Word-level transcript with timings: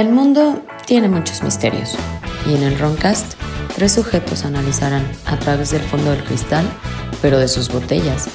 El 0.00 0.08
mundo 0.08 0.64
tiene 0.86 1.10
muchos 1.10 1.42
misterios 1.42 1.94
y 2.46 2.54
en 2.54 2.62
el 2.62 2.78
Roncast 2.78 3.34
tres 3.76 3.92
sujetos 3.92 4.46
analizarán 4.46 5.06
a 5.26 5.38
través 5.38 5.72
del 5.72 5.82
fondo 5.82 6.10
del 6.10 6.24
cristal, 6.24 6.64
pero 7.20 7.38
de 7.38 7.46
sus 7.46 7.70
botellas, 7.70 8.30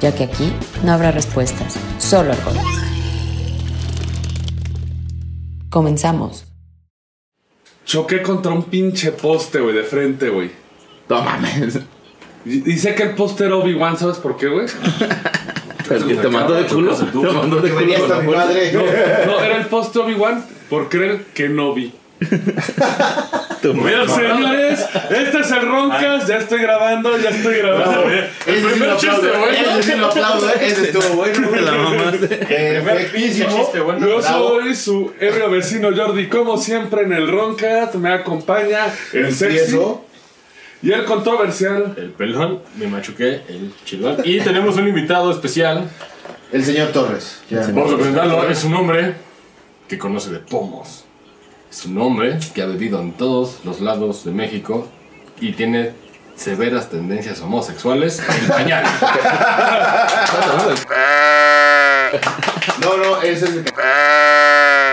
ya 0.00 0.14
que 0.14 0.24
aquí 0.24 0.50
no 0.82 0.92
habrá 0.92 1.10
respuestas, 1.10 1.76
solo 1.98 2.32
alcohol. 2.32 2.56
Comenzamos. 5.68 6.46
Choqué 7.84 8.22
contra 8.22 8.52
un 8.52 8.62
pinche 8.62 9.12
poste, 9.12 9.60
güey, 9.60 9.74
de 9.74 9.82
frente, 9.82 10.30
güey. 10.30 10.50
No 11.10 11.20
mames. 11.20 11.80
Dice 12.46 12.94
que 12.94 13.02
el 13.02 13.14
poste 13.14 13.44
era 13.44 13.56
Obi-Wan, 13.56 13.98
¿sabes 13.98 14.16
por 14.16 14.38
qué, 14.38 14.48
güey? 14.48 14.68
El 15.90 16.06
que 16.06 16.14
te 16.14 16.28
mandó 16.28 16.54
de 16.54 16.64
culo. 16.64 16.96
Te 16.96 17.32
mandó 17.32 17.60
de 17.60 17.70
culo. 17.70 18.08
con 18.08 18.26
mi 18.26 18.32
madre. 18.32 18.72
No, 19.26 19.40
era 19.40 19.56
el 19.56 19.66
poste 19.66 19.98
Obi-Wan 19.98 20.44
por 20.68 20.88
creer 20.88 21.24
que 21.34 21.48
no 21.48 21.74
vi. 21.74 21.92
Bien, 23.62 24.08
señores, 24.08 24.86
este 25.10 25.40
es 25.40 25.50
el 25.50 25.62
Roncast, 25.62 26.28
ya 26.28 26.36
estoy 26.36 26.60
grabando, 26.60 27.18
ya 27.18 27.30
estoy 27.30 27.58
grabando. 27.58 28.04
Sí 28.44 28.60
lo 28.60 28.68
primer 28.70 28.96
chiste, 28.96 29.08
aplaudo, 29.16 29.38
güey. 29.38 29.56
ese 29.56 29.82
sí 29.82 29.98
lo 29.98 30.06
aplaudo, 30.06 30.48
eh, 30.48 30.52
ese 30.60 30.82
estuvo 30.82 31.16
bueno. 31.16 31.48
La 31.60 31.72
mamaste. 31.72 32.28
Perfectísimo. 32.36 33.72
Yo 33.74 34.18
Bravo. 34.18 34.20
soy 34.22 34.74
su 34.74 35.12
ebrio 35.18 35.50
vecino 35.50 35.90
Jordi, 35.94 36.28
como 36.28 36.58
siempre 36.58 37.02
en 37.02 37.12
el 37.12 37.30
Roncast, 37.30 37.94
me 37.94 38.12
acompaña 38.12 38.86
el 39.12 39.34
sexy 39.34 39.58
Empiezo. 39.58 40.04
Y 40.82 40.92
el 40.92 41.04
controversial. 41.04 41.94
El 41.96 42.10
pelón, 42.10 42.60
me 42.76 42.86
machuqué, 42.86 43.42
el 43.48 43.72
chilón. 43.84 44.16
Y 44.24 44.40
tenemos 44.40 44.76
un 44.76 44.88
invitado 44.88 45.30
especial. 45.30 45.88
El 46.52 46.64
señor 46.64 46.88
Torres. 46.92 47.40
Ya. 47.50 47.60
Vamos 47.68 47.92
a 47.92 47.96
presentarlo. 47.96 48.48
Es 48.48 48.64
un 48.64 48.74
hombre 48.74 49.14
que 49.88 49.98
conoce 49.98 50.30
de 50.30 50.38
pomos. 50.40 51.04
Es 51.70 51.84
un 51.86 51.98
hombre 51.98 52.38
que 52.54 52.62
ha 52.62 52.66
bebido 52.66 53.00
en 53.00 53.12
todos 53.12 53.58
los 53.64 53.80
lados 53.80 54.24
de 54.24 54.32
México 54.32 54.88
y 55.40 55.52
tiene 55.52 55.92
severas 56.34 56.90
tendencias 56.90 57.40
homosexuales. 57.40 58.20
El 58.42 58.48
pañal. 58.48 58.84
No, 62.80 62.96
no, 62.96 63.22
ese 63.22 63.44
es 63.44 63.52
el 63.56 63.64
que- 63.64 63.72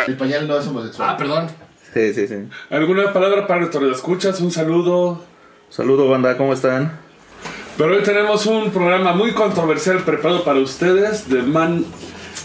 El 0.08 0.18
pañal 0.18 0.48
no 0.48 0.58
es 0.60 0.68
homosexual. 0.68 1.10
Ah, 1.12 1.18
perdón. 1.18 1.48
Sí, 1.94 2.14
sí, 2.14 2.28
sí. 2.28 2.36
¿Alguna 2.70 3.12
palabra 3.14 3.48
para 3.48 3.62
nuestros 3.62 3.96
escuchas? 3.96 4.40
Un 4.42 4.52
saludo. 4.52 5.24
Saludo, 5.70 6.08
banda, 6.08 6.38
¿cómo 6.38 6.54
están? 6.54 6.98
Pero 7.78 7.96
hoy 7.96 8.02
tenemos 8.02 8.46
un 8.46 8.72
programa 8.72 9.14
muy 9.14 9.34
controversial 9.34 10.00
preparado 10.00 10.46
para 10.46 10.60
ustedes 10.60 11.30
de 11.30 11.42
man 11.42 11.86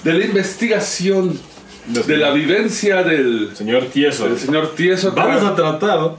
de 0.03 0.13
la 0.13 0.25
investigación 0.25 1.39
de 1.87 2.17
la 2.17 2.33
vivencia 2.33 3.05
del, 3.05 3.55
Señor 3.55 3.87
Tieso. 3.87 4.29
del 4.29 4.39
señor 4.39 4.75
Tieso. 4.75 5.13
Vamos 5.13 5.43
a 5.45 5.55
tratar 5.55 6.17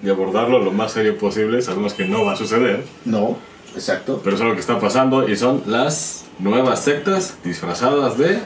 de 0.00 0.10
abordarlo 0.10 0.58
lo 0.58 0.72
más 0.72 0.92
serio 0.92 1.18
posible. 1.18 1.60
Sabemos 1.60 1.92
que 1.92 2.06
no 2.06 2.24
va 2.24 2.32
a 2.32 2.36
suceder. 2.36 2.84
No, 3.04 3.36
exacto. 3.74 4.20
Pero 4.24 4.36
es 4.36 4.42
algo 4.42 4.54
que 4.54 4.60
está 4.60 4.80
pasando 4.80 5.28
y 5.28 5.36
son 5.36 5.62
las 5.66 6.24
nuevas 6.38 6.82
sectas 6.82 7.36
disfrazadas 7.44 8.16
de 8.16 8.38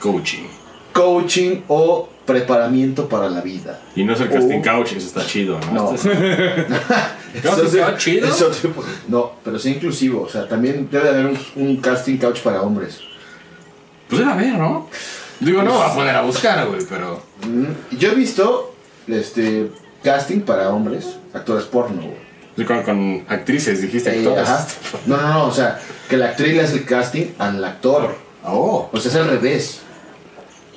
coaching. 0.00 0.44
Coaching 0.92 1.62
o 1.66 2.08
preparamiento 2.28 3.08
para 3.08 3.28
la 3.30 3.40
vida. 3.40 3.80
Y 3.96 4.04
no 4.04 4.12
es 4.12 4.20
el 4.20 4.28
casting 4.30 4.60
Oh. 4.60 4.62
couch, 4.62 4.92
eso 4.92 5.06
está 5.08 5.26
chido, 5.26 5.58
¿no? 5.72 5.72
No. 5.72 5.94
Este 5.94 6.12
es- 6.12 7.44
Eso 7.44 7.62
está 7.64 7.96
chido. 7.96 8.28
eso 8.28 8.50
no, 9.08 9.32
pero 9.44 9.58
sí 9.58 9.70
inclusivo. 9.70 10.22
O 10.22 10.28
sea, 10.28 10.46
también 10.46 10.88
debe 10.92 11.08
haber 11.08 11.26
un, 11.26 11.38
un 11.56 11.76
casting 11.78 12.18
couch 12.18 12.40
para 12.40 12.62
hombres. 12.62 13.00
Pues 14.08 14.20
era 14.22 14.34
ver, 14.34 14.54
¿no? 14.54 14.88
Digo, 15.40 15.62
no 15.62 15.72
voy 15.72 15.82
a 15.90 15.94
poner 15.94 16.14
a 16.16 16.22
buscar, 16.22 16.66
güey, 16.68 16.80
pero. 16.88 17.22
Mm, 17.46 17.96
Yo 17.96 18.12
he 18.12 18.14
visto 18.14 18.74
este 19.06 19.70
casting 20.02 20.40
para 20.40 20.68
hombres, 20.70 21.16
actores 21.34 21.64
porno. 21.64 22.02
güey. 22.02 22.66
Con, 22.66 22.82
con 22.82 23.24
actrices, 23.28 23.80
dijiste 23.82 24.10
Eh, 24.10 24.18
actores. 24.18 24.48
ajá. 24.48 24.66
No, 25.06 25.16
no, 25.16 25.28
no, 25.28 25.44
o 25.46 25.52
sea, 25.52 25.78
que 26.08 26.16
la 26.16 26.26
actriz 26.30 26.54
le 26.54 26.62
hace 26.62 26.74
el 26.76 26.84
casting 26.84 27.26
al 27.38 27.64
actor. 27.64 28.14
Oh, 28.44 28.88
O 28.92 28.98
sea, 28.98 29.10
es 29.10 29.16
al 29.16 29.28
revés. 29.28 29.80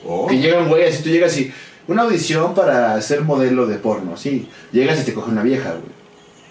Oh. 0.06 0.28
Que 0.28 0.38
llega 0.40 0.60
un 0.60 0.70
güey 0.70 0.88
así, 0.88 1.04
tú 1.04 1.10
llegas 1.10 1.38
y. 1.38 1.52
Una 1.88 2.04
audición 2.04 2.54
para 2.54 3.02
ser 3.02 3.22
modelo 3.22 3.66
de 3.66 3.78
porno, 3.78 4.16
sí. 4.16 4.48
Llegas 4.72 5.02
y 5.02 5.04
te 5.04 5.14
coge 5.14 5.32
una 5.32 5.42
vieja, 5.44 5.72
güey. 5.72 6.02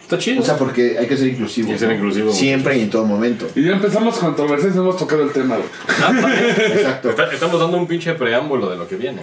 Está 0.02 0.18
chido. 0.18 0.42
O 0.42 0.44
sea, 0.44 0.56
porque 0.58 0.98
hay 0.98 1.06
que 1.06 1.16
ser 1.16 1.28
inclusivo. 1.28 1.68
Hay 1.68 1.74
que 1.74 1.78
ser 1.78 1.88
¿no? 1.88 1.94
inclusivo. 1.94 2.32
Siempre 2.32 2.76
y 2.76 2.82
en 2.82 2.90
todo 2.90 3.04
momento. 3.06 3.46
Y 3.54 3.62
ya 3.64 3.72
empezamos 3.72 4.18
controversias 4.18 4.72
y 4.74 4.76
no 4.76 4.82
hemos 4.82 4.96
tocado 4.96 5.22
el 5.22 5.30
tema. 5.30 5.56
güey. 5.56 6.34
Exacto. 6.72 7.10
Está- 7.10 7.32
estamos 7.32 7.60
dando 7.60 7.76
un 7.76 7.86
pinche 7.86 8.12
preámbulo 8.14 8.68
de 8.70 8.76
lo 8.76 8.88
que 8.88 8.96
viene. 8.96 9.22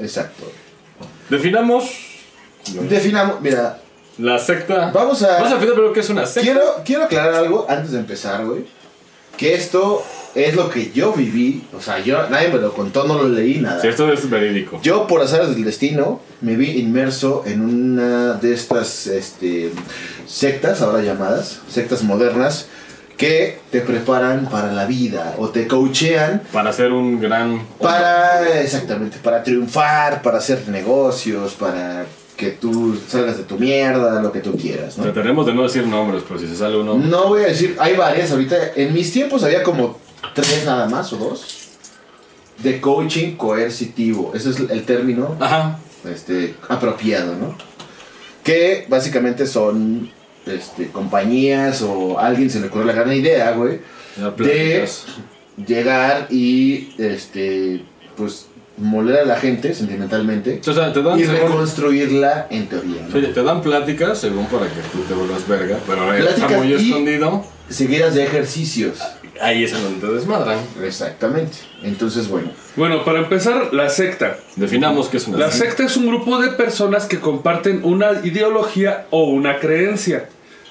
Exacto. 0.00 0.44
Definamos 1.30 1.84
Definamos, 2.88 3.40
mira, 3.40 3.80
la 4.18 4.38
secta. 4.38 4.90
Vamos 4.92 5.22
a- 5.22 5.32
Vamos 5.38 5.50
a 5.50 5.54
definir 5.54 5.72
primero 5.74 5.92
qué 5.92 6.00
es 6.00 6.10
una 6.10 6.26
secta. 6.26 6.42
quiero, 6.42 6.62
quiero 6.84 7.04
aclarar 7.04 7.34
algo 7.34 7.66
antes 7.68 7.92
de 7.92 7.98
empezar, 7.98 8.44
güey. 8.44 8.64
Que 9.42 9.54
esto 9.54 10.04
es 10.36 10.54
lo 10.54 10.70
que 10.70 10.92
yo 10.92 11.12
viví. 11.14 11.64
O 11.76 11.80
sea, 11.80 11.98
yo, 11.98 12.28
nadie 12.30 12.48
me 12.48 12.58
lo 12.58 12.72
contó, 12.72 13.08
no 13.08 13.14
lo 13.14 13.28
leí 13.28 13.58
nada. 13.58 13.82
Si 13.82 13.88
esto 13.88 14.12
es 14.12 14.30
verídico. 14.30 14.78
Yo, 14.84 15.08
por 15.08 15.20
azares 15.20 15.48
del 15.48 15.64
destino, 15.64 16.20
me 16.40 16.54
vi 16.54 16.78
inmerso 16.78 17.42
en 17.44 17.60
una 17.60 18.34
de 18.34 18.54
estas 18.54 19.08
este, 19.08 19.72
sectas, 20.24 20.80
ahora 20.80 21.02
llamadas, 21.02 21.60
sectas 21.68 22.04
modernas, 22.04 22.68
que 23.16 23.58
te 23.72 23.80
preparan 23.80 24.46
para 24.46 24.70
la 24.70 24.86
vida 24.86 25.34
o 25.38 25.48
te 25.48 25.66
coachean 25.66 26.42
Para 26.52 26.72
ser 26.72 26.92
un 26.92 27.20
gran. 27.20 27.66
para, 27.80 28.60
exactamente, 28.60 29.18
para 29.18 29.42
triunfar, 29.42 30.22
para 30.22 30.38
hacer 30.38 30.68
negocios, 30.68 31.54
para 31.54 32.06
que 32.42 32.50
tú 32.50 32.98
salgas 33.06 33.38
de 33.38 33.44
tu 33.44 33.56
mierda, 33.56 34.20
lo 34.20 34.32
que 34.32 34.40
tú 34.40 34.56
quieras, 34.56 34.98
¿no? 34.98 35.04
Trataremos 35.04 35.46
de 35.46 35.54
no 35.54 35.62
decir 35.62 35.86
nombres, 35.86 36.24
pero 36.26 36.40
si 36.40 36.48
se 36.48 36.56
sale 36.56 36.76
uno. 36.76 36.98
No 36.98 37.28
voy 37.28 37.44
a 37.44 37.46
decir, 37.46 37.76
hay 37.78 37.94
varias 37.94 38.32
ahorita. 38.32 38.72
En 38.74 38.92
mis 38.92 39.12
tiempos 39.12 39.44
había 39.44 39.62
como 39.62 40.00
tres 40.34 40.64
nada 40.66 40.88
más 40.88 41.12
o 41.12 41.18
dos 41.18 41.68
de 42.58 42.80
coaching 42.80 43.36
coercitivo. 43.36 44.32
Ese 44.34 44.50
es 44.50 44.58
el 44.58 44.82
término 44.84 45.36
Ajá. 45.38 45.78
este, 46.12 46.56
apropiado, 46.68 47.36
¿no? 47.36 47.56
Que 48.42 48.86
básicamente 48.88 49.46
son 49.46 50.10
este, 50.44 50.88
compañías 50.88 51.80
o 51.82 52.18
a 52.18 52.26
alguien 52.26 52.50
se 52.50 52.58
le 52.58 52.66
ocurrió 52.66 52.86
la 52.86 52.92
gran 52.92 53.12
idea, 53.12 53.52
güey, 53.52 53.78
de 54.36 54.88
llegar 55.64 56.26
y, 56.28 56.92
este, 56.98 57.84
pues, 58.16 58.48
moler 58.78 59.18
a 59.20 59.24
la 59.24 59.36
gente 59.36 59.74
sentimentalmente 59.74 60.60
O 60.66 60.72
sea, 60.72 60.92
te 60.92 61.02
dan, 61.02 61.18
y 61.18 61.24
según- 61.24 61.40
reconstruirla 61.50 62.46
en 62.50 62.68
teoría, 62.68 63.02
¿no? 63.08 63.16
Oye, 63.16 63.28
te 63.28 63.42
dan 63.42 63.60
pláticas 63.62 64.18
según 64.18 64.46
para 64.46 64.66
que 64.66 64.80
tú 64.92 65.00
te 65.06 65.14
vuelvas 65.14 65.46
verga, 65.46 65.78
pero 65.86 66.12
está 66.14 66.48
muy 66.48 66.72
escondido. 66.72 67.44
Seguidas 67.68 68.14
de 68.14 68.24
ejercicios. 68.24 68.98
Ahí 69.40 69.64
es 69.64 69.72
en 69.72 69.82
donde 69.82 70.06
te 70.06 70.12
desmadran. 70.12 70.58
Exactamente. 70.84 71.56
Entonces, 71.82 72.28
bueno. 72.28 72.50
Bueno, 72.76 73.04
para 73.04 73.20
empezar, 73.20 73.72
la 73.72 73.88
secta. 73.88 74.36
Definamos 74.56 75.08
qué 75.08 75.16
es 75.16 75.26
una 75.26 75.38
La 75.38 75.50
secta 75.50 75.84
es 75.84 75.96
un 75.96 76.06
grupo 76.06 76.38
de 76.40 76.50
personas 76.50 77.06
que 77.06 77.18
comparten 77.18 77.80
una 77.82 78.20
ideología 78.24 79.06
o 79.10 79.24
una 79.24 79.58
creencia. 79.58 80.28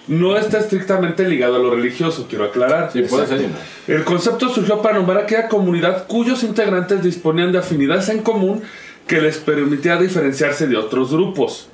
No 0.07 0.35
está 0.35 0.57
estrictamente 0.59 1.27
ligado 1.27 1.55
a 1.55 1.59
lo 1.59 1.73
religioso, 1.75 2.25
quiero 2.29 2.45
aclarar. 2.45 2.89
Sí, 2.91 3.01
puede 3.03 3.23
Exacto. 3.23 3.45
ser. 3.85 3.95
El 3.95 4.03
concepto 4.03 4.49
surgió 4.49 4.81
para 4.81 4.95
nombrar 4.97 5.19
aquella 5.19 5.47
comunidad 5.47 6.05
cuyos 6.07 6.43
integrantes 6.43 7.03
disponían 7.03 7.51
de 7.51 7.59
afinidades 7.59 8.09
en 8.09 8.21
común 8.23 8.61
que 9.07 9.21
les 9.21 9.37
permitía 9.37 9.97
diferenciarse 9.97 10.67
de 10.67 10.75
otros 10.77 11.11
grupos. 11.11 11.67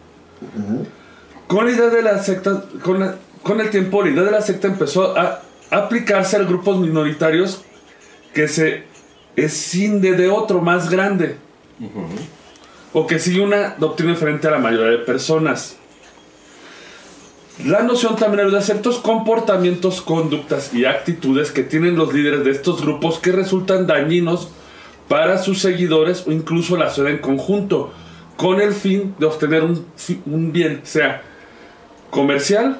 Con 1.47 1.65
la 1.65 1.71
idea 1.71 1.87
de 1.87 2.01
la 2.01 2.21
secta, 2.21 2.63
con, 2.83 2.99
la- 2.99 3.15
con 3.43 3.61
el 3.61 3.69
tiempo, 3.69 4.03
la 4.03 4.09
idea 4.11 4.23
de 4.23 4.31
la 4.31 4.41
secta 4.41 4.67
empezó 4.67 5.17
a 5.17 5.41
aplicarse 5.71 6.35
a 6.35 6.39
grupos 6.43 6.79
minoritarios 6.79 7.61
que 8.33 8.47
se 8.47 8.83
escinde 9.35 10.13
de 10.13 10.29
otro 10.29 10.59
más 10.61 10.89
grande 10.89 11.37
o 12.93 13.07
que 13.07 13.19
sigue 13.19 13.41
una 13.41 13.75
doctrina 13.77 14.13
diferente 14.13 14.47
a 14.47 14.51
la 14.51 14.57
mayoría 14.59 14.91
de 14.91 14.97
personas. 14.99 15.77
La 17.65 17.81
noción 17.83 18.15
también 18.15 18.45
ayuda 18.45 18.59
a 18.59 18.61
ciertos 18.61 18.99
comportamientos, 18.99 20.01
conductas 20.01 20.73
y 20.73 20.85
actitudes 20.85 21.51
que 21.51 21.63
tienen 21.63 21.95
los 21.95 22.13
líderes 22.13 22.43
de 22.43 22.51
estos 22.51 22.81
grupos 22.81 23.17
que 23.17 23.31
resultan 23.31 23.87
dañinos 23.87 24.49
para 25.07 25.37
sus 25.39 25.59
seguidores 25.61 26.25
o 26.27 26.31
incluso 26.31 26.77
la 26.77 26.89
sociedad 26.89 27.11
en 27.11 27.17
conjunto, 27.19 27.91
con 28.35 28.61
el 28.61 28.73
fin 28.73 29.15
de 29.17 29.25
obtener 29.25 29.63
un, 29.63 30.51
bien, 30.51 30.81
sea 30.83 31.23
comercial, 32.11 32.79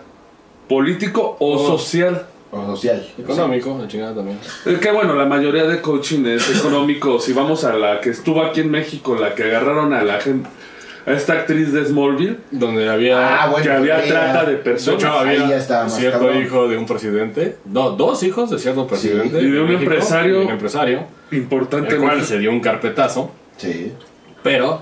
político 0.69 1.38
o 1.39 1.56
O- 1.56 1.68
social. 1.77 2.27
O 2.51 2.65
social. 2.65 3.06
Económico, 3.18 3.77
la 3.81 3.88
chingada 3.88 4.15
también. 4.15 4.38
Es 4.65 4.77
que 4.79 4.91
bueno, 4.91 5.15
la 5.15 5.25
mayoría 5.25 5.63
de 5.65 5.81
coaching 5.81 6.25
es 6.27 6.56
económico. 6.59 7.19
si 7.19 7.33
vamos 7.33 7.63
a 7.63 7.74
la 7.74 8.00
que 8.00 8.12
estuvo 8.12 8.41
aquí 8.44 8.62
en 8.62 8.71
México, 8.71 9.15
la 9.15 9.33
que 9.35 9.44
agarraron 9.44 9.94
a 9.94 10.03
la 10.03 10.19
gente, 10.21 10.47
a 11.07 11.12
esta 11.13 11.33
actriz 11.33 11.71
de 11.74 11.86
Smallville, 11.86 12.38
Donde 12.51 12.88
había. 12.89 13.44
Ah, 13.44 13.48
bueno. 13.50 13.63
que 13.65 13.71
había 13.71 13.95
mira. 13.98 14.07
trata 14.07 14.45
de 14.45 14.51
de 14.51 14.57
personas. 14.57 15.01
hecho, 15.04 15.12
ahí 15.19 15.38
había 15.38 15.48
ya 15.50 15.57
estaba 15.57 15.83
más 15.86 15.95
cierto 15.95 16.19
cabrón. 16.19 16.44
hijo 16.44 16.68
de 16.68 16.77
un 16.77 16.86
presidente. 16.86 17.57
No, 17.65 17.92
dos 17.92 18.21
hijos 18.24 18.50
de 18.51 18.59
cierto 18.59 18.86
presidente. 18.86 19.39
Y 19.42 19.50
de 19.50 19.59
un 19.62 19.68
México, 19.69 19.83
empresario. 19.83 20.36
y 20.36 20.39
de 20.39 20.45
un 20.45 20.51
empresario. 20.51 21.07
Importante. 21.31 21.95
El 21.95 22.01
cual 22.01 22.24
se 22.24 22.38
dio 22.39 22.51
un 22.51 22.59
carpetazo. 22.59 23.31
Sí. 23.57 23.94
Pero 24.44 24.81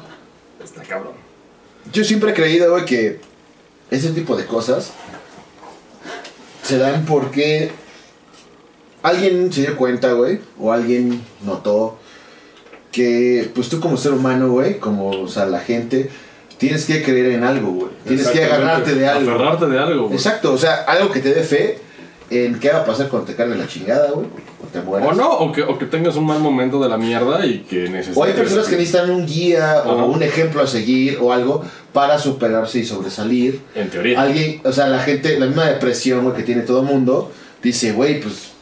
Está 0.63 0.81
cabrón. 0.81 1.13
Yo 1.93 2.03
siempre 2.03 2.31
he 2.31 2.33
creído, 2.33 2.71
güey, 2.71 2.85
que 2.85 3.19
ese 3.91 4.09
tipo 4.09 4.35
de 4.35 4.45
cosas 4.45 4.93
se 6.63 6.79
dan 6.79 7.05
porque 7.05 7.69
alguien 9.03 9.53
se 9.53 9.61
dio 9.61 9.75
cuenta, 9.77 10.13
güey, 10.13 10.39
o 10.59 10.71
alguien 10.71 11.21
notó 11.43 11.99
que, 12.95 13.51
pues 13.53 13.67
tú 13.67 13.81
como 13.81 13.97
ser 13.97 14.13
humano, 14.13 14.47
güey, 14.47 14.79
como, 14.79 15.09
o 15.09 15.27
sea, 15.27 15.45
la 15.47 15.59
gente, 15.59 16.09
tienes 16.57 16.85
que 16.85 17.03
creer 17.03 17.33
en 17.33 17.43
algo, 17.43 17.71
güey. 17.71 17.89
Tienes 18.07 18.29
que 18.29 18.45
agarrarte 18.45 18.95
de 18.95 19.05
algo. 19.05 19.31
Aferrarte 19.31 19.65
de 19.67 19.77
algo, 19.77 20.03
güey. 20.03 20.15
Exacto, 20.15 20.53
o 20.53 20.57
sea, 20.57 20.75
algo 20.83 21.11
que 21.11 21.19
te 21.19 21.33
dé 21.33 21.43
fe 21.43 21.79
en 22.29 22.57
qué 22.57 22.69
va 22.69 22.79
a 22.79 22.85
pasar 22.85 23.09
cuando 23.09 23.27
te 23.27 23.35
cargue 23.35 23.57
la 23.57 23.67
chingada, 23.67 24.11
güey, 24.11 24.27
o 24.63 24.67
te 24.71 24.79
mueras. 24.79 25.09
O 25.09 25.13
no, 25.13 25.29
o 25.29 25.51
que, 25.51 25.61
o 25.61 25.77
que 25.77 25.87
tengas 25.87 26.15
un 26.15 26.25
mal 26.25 26.39
momento 26.39 26.81
de 26.81 26.87
la 26.87 26.95
mierda 26.95 27.45
y 27.45 27.65
que 27.69 27.89
necesites. 27.89 28.17
O 28.17 28.23
hay 28.23 28.31
personas 28.31 28.67
que 28.67 28.77
necesitan 28.77 29.09
un 29.09 29.25
guía 29.25 29.79
Ajá. 29.79 29.89
o 29.89 30.05
un 30.05 30.23
ejemplo 30.23 30.61
a 30.61 30.67
seguir 30.67 31.17
o 31.21 31.33
algo 31.33 31.65
para 31.91 32.17
superarse 32.17 32.79
y 32.79 32.85
sobresalir. 32.85 33.59
En 33.75 33.89
teoría. 33.89 34.21
Alguien, 34.21 34.61
o 34.63 34.71
sea, 34.71 34.87
la 34.87 34.99
gente, 34.99 35.37
la 35.37 35.47
misma 35.47 35.65
depresión 35.65 36.23
güey, 36.23 36.37
que 36.37 36.43
tiene 36.43 36.61
todo 36.61 36.79
el 36.79 36.85
mundo, 36.85 37.29
dice, 37.61 37.91
güey, 37.91 38.21
pues 38.21 38.54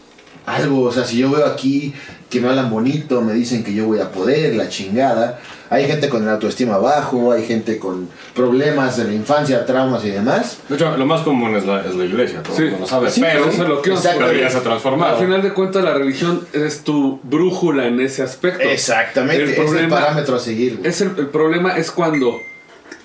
algo, 0.46 0.82
o 0.82 0.92
sea, 0.92 1.06
si 1.06 1.18
yo 1.18 1.32
veo 1.32 1.46
aquí 1.46 1.94
que 2.30 2.42
me 2.42 2.50
hablan 2.50 2.70
bonito, 2.72 3.22
me 3.22 3.34
dicen 3.34 3.64
que 3.64 3.74
yo 3.74 3.86
voy 3.86 4.00
a 4.00 4.12
poder, 4.12 4.56
la 4.56 4.68
chingada. 4.68 5.40
Hay 5.70 5.86
gente 5.88 6.10
con 6.10 6.24
el 6.24 6.30
autoestima 6.30 6.78
bajo, 6.78 7.32
hay 7.32 7.46
gente 7.46 7.78
con 7.80 8.08
problemas 8.36 8.98
de 8.98 9.06
la 9.06 9.14
infancia, 9.14 9.66
traumas 9.66 10.04
y 10.06 10.10
demás. 10.10 10.58
De 10.70 10.76
hecho, 10.76 10.96
lo 10.98 11.06
más 11.06 11.22
común 11.22 11.56
es 11.56 11.66
la, 11.66 11.82
es 11.86 11.96
la 11.96 12.06
iglesia, 12.06 12.42
todo 12.44 12.56
Sí. 12.56 12.70
lo 12.80 12.86
sabe, 12.88 13.10
Sí, 13.10 13.22
pero, 13.22 13.46
eso 13.46 13.64
es 13.64 13.70
lo 13.70 13.82
que 13.82 13.96
se 13.98 14.10
ha 14.10 14.62
transformado. 14.62 15.18
Al 15.18 15.24
final 15.24 15.42
de 15.42 15.54
cuentas, 15.54 15.84
la 15.84 15.94
religión 15.94 16.46
es 16.54 16.84
tu 16.84 17.20
brújula 17.24 17.88
en 17.88 18.00
ese 18.02 18.22
aspecto. 18.24 18.64
Exactamente, 18.64 19.44
El 19.44 19.50
es 19.52 19.72
el 19.74 19.88
parámetro 19.88 20.36
a 20.36 20.40
seguir. 20.40 20.78
güey. 20.78 20.90
Es 20.90 21.02
el, 21.02 21.12
el 21.18 21.28
problema 21.28 21.78
es 21.78 21.92
cuando. 21.92 22.40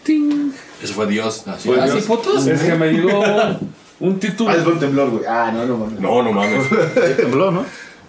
¡ting! 0.04 0.52
Eso 0.82 0.94
fue 0.94 1.06
Dios. 1.06 1.44
Así, 1.46 1.70
así, 1.70 1.92
Dios, 1.92 2.04
putos. 2.04 2.46
Es 2.46 2.62
que 2.62 2.74
me 2.74 2.92
llegó 2.92 3.22
un 4.00 4.18
título. 4.20 4.50
Ah, 4.50 4.56
es 4.56 4.64
buen 4.64 4.78
temblor, 4.78 5.10
güey. 5.10 5.24
Ah, 5.28 5.50
no, 5.52 5.64
no, 5.66 5.76
mames. 5.76 6.00
No, 6.00 6.22
no 6.22 6.32
mames. 6.32 6.64
Tembló, 7.16 7.50
¿no? 7.50 7.64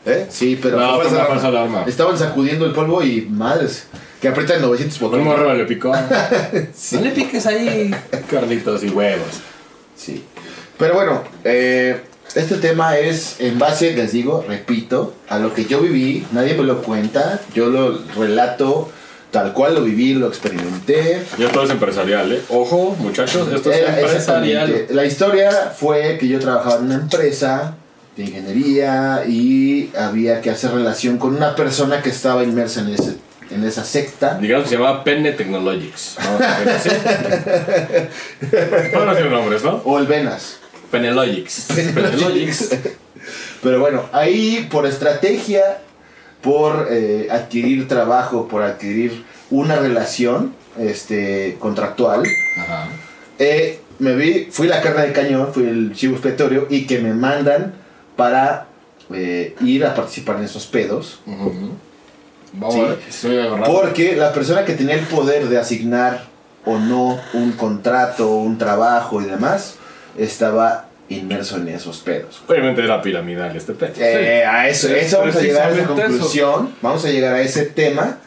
¿Eh? 0.05 0.27
Sí, 0.29 0.57
pero 0.61 0.79
No, 0.79 0.95
fue 0.95 1.05
falsa 1.05 1.25
falsa 1.25 1.47
alarma. 1.47 1.83
Estaban 1.87 2.17
sacudiendo 2.17 2.65
el 2.65 2.71
polvo 2.73 3.03
y 3.03 3.21
madres, 3.21 3.87
que 4.21 4.27
aprietan 4.27 4.61
900 4.61 5.01
Un 5.01 5.07
botones. 5.07 5.25
morro 5.25 5.53
le 5.53 5.65
picó. 5.65 5.91
No 6.91 7.01
le 7.01 7.11
piques 7.11 7.45
ahí. 7.45 7.93
Carlitos 8.29 8.83
y 8.83 8.89
huevos. 8.89 9.27
Sí. 9.95 10.23
Pero 10.77 10.93
bueno, 10.93 11.23
eh, 11.43 12.01
este 12.35 12.55
tema 12.55 12.97
es 12.97 13.41
en 13.41 13.59
base, 13.59 13.93
les 13.95 14.13
digo, 14.13 14.45
repito, 14.47 15.13
a 15.27 15.39
lo 15.39 15.53
que 15.53 15.65
yo 15.65 15.81
viví, 15.81 16.25
nadie 16.31 16.53
me 16.53 16.63
lo 16.63 16.81
cuenta, 16.81 17.41
yo 17.53 17.67
lo 17.69 17.99
relato 18.15 18.89
tal 19.31 19.53
cual 19.53 19.75
lo 19.75 19.83
viví, 19.83 20.13
lo 20.13 20.27
experimenté. 20.27 21.23
Y 21.37 21.43
esto 21.43 21.63
es 21.63 21.69
empresarial, 21.69 22.31
¿eh? 22.31 22.41
Ojo, 22.49 22.95
muchachos, 22.99 23.47
esto 23.53 23.71
es 23.71 23.77
Era 23.77 23.99
empresarial. 23.99 24.87
La 24.89 25.05
historia 25.05 25.51
fue 25.75 26.17
que 26.19 26.27
yo 26.27 26.39
trabajaba 26.39 26.77
en 26.77 26.85
una 26.85 26.95
empresa 26.95 27.75
de 28.15 28.23
ingeniería 28.23 29.23
y 29.27 29.91
había 29.97 30.41
que 30.41 30.49
hacer 30.49 30.71
relación 30.71 31.17
con 31.17 31.35
una 31.35 31.55
persona 31.55 32.01
que 32.01 32.09
estaba 32.09 32.43
inmersa 32.43 32.81
en, 32.81 32.89
ese, 32.89 33.15
en 33.51 33.63
esa 33.63 33.83
secta. 33.83 34.37
Digamos 34.41 34.65
que 34.65 34.71
se 34.71 34.77
llama 34.77 35.03
Penne 35.03 35.31
Technologics. 35.33 36.17
Pueden 38.91 39.09
decir 39.09 39.31
nombres, 39.31 39.63
¿no? 39.63 39.81
O 39.85 39.99
el 39.99 40.07
Venas. 40.07 40.57
Penelogics. 40.91 41.67
Penelogics. 41.93 42.69
Pero 43.61 43.79
bueno, 43.79 44.05
ahí 44.11 44.67
por 44.71 44.85
estrategia, 44.85 45.81
por 46.41 46.87
eh, 46.89 47.27
adquirir 47.31 47.87
trabajo, 47.87 48.47
por 48.47 48.61
adquirir 48.63 49.23
una 49.49 49.75
relación 49.75 50.53
este, 50.77 51.57
contractual, 51.59 52.23
Ajá. 52.57 52.87
eh, 53.39 53.81
me 53.99 54.15
vi, 54.15 54.47
fui 54.51 54.67
la 54.67 54.81
carne 54.81 55.07
de 55.07 55.13
cañón, 55.13 55.49
fui 55.53 55.63
el 55.63 55.93
chivo 55.93 56.13
expiatorio 56.13 56.67
y 56.69 56.85
que 56.87 56.99
me 56.99 57.13
mandan 57.13 57.73
para 58.15 58.67
eh, 59.13 59.55
ir 59.61 59.85
a 59.85 59.93
participar 59.95 60.37
en 60.37 60.43
esos 60.45 60.65
pedos. 60.67 61.19
Vamos 62.53 62.73
Sí. 62.73 62.79
a 62.81 62.83
ver, 62.85 62.99
estoy. 63.07 63.37
Porque 63.65 64.15
la 64.15 64.33
persona 64.33 64.65
que 64.65 64.73
tenía 64.73 64.95
el 64.95 65.05
poder 65.05 65.49
de 65.49 65.57
asignar 65.59 66.25
o 66.65 66.77
no 66.79 67.19
un 67.33 67.51
contrato, 67.53 68.29
un 68.37 68.57
trabajo 68.57 69.21
y 69.21 69.25
demás, 69.25 69.75
estaba 70.17 70.88
inmerso 71.09 71.57
en 71.57 71.67
esos 71.69 71.97
pedos. 71.99 72.41
Obviamente 72.47 72.83
era 72.83 73.01
piramidal 73.01 73.55
este 73.55 73.73
pedo. 73.73 73.93
Eh, 73.97 74.43
a 74.45 74.67
eso, 74.69 74.87
Es 74.89 75.07
eso 75.07 75.19
vamos 75.19 75.35
a 75.35 75.41
llegar 75.41 75.69
a 75.69 75.71
esa 75.73 75.81
eso. 75.83 75.95
conclusión. 75.95 76.69
Vamos 76.81 77.05
a 77.05 77.09
llegar 77.09 77.33
a 77.35 77.41
ese 77.41 77.65
tema. 77.65 78.17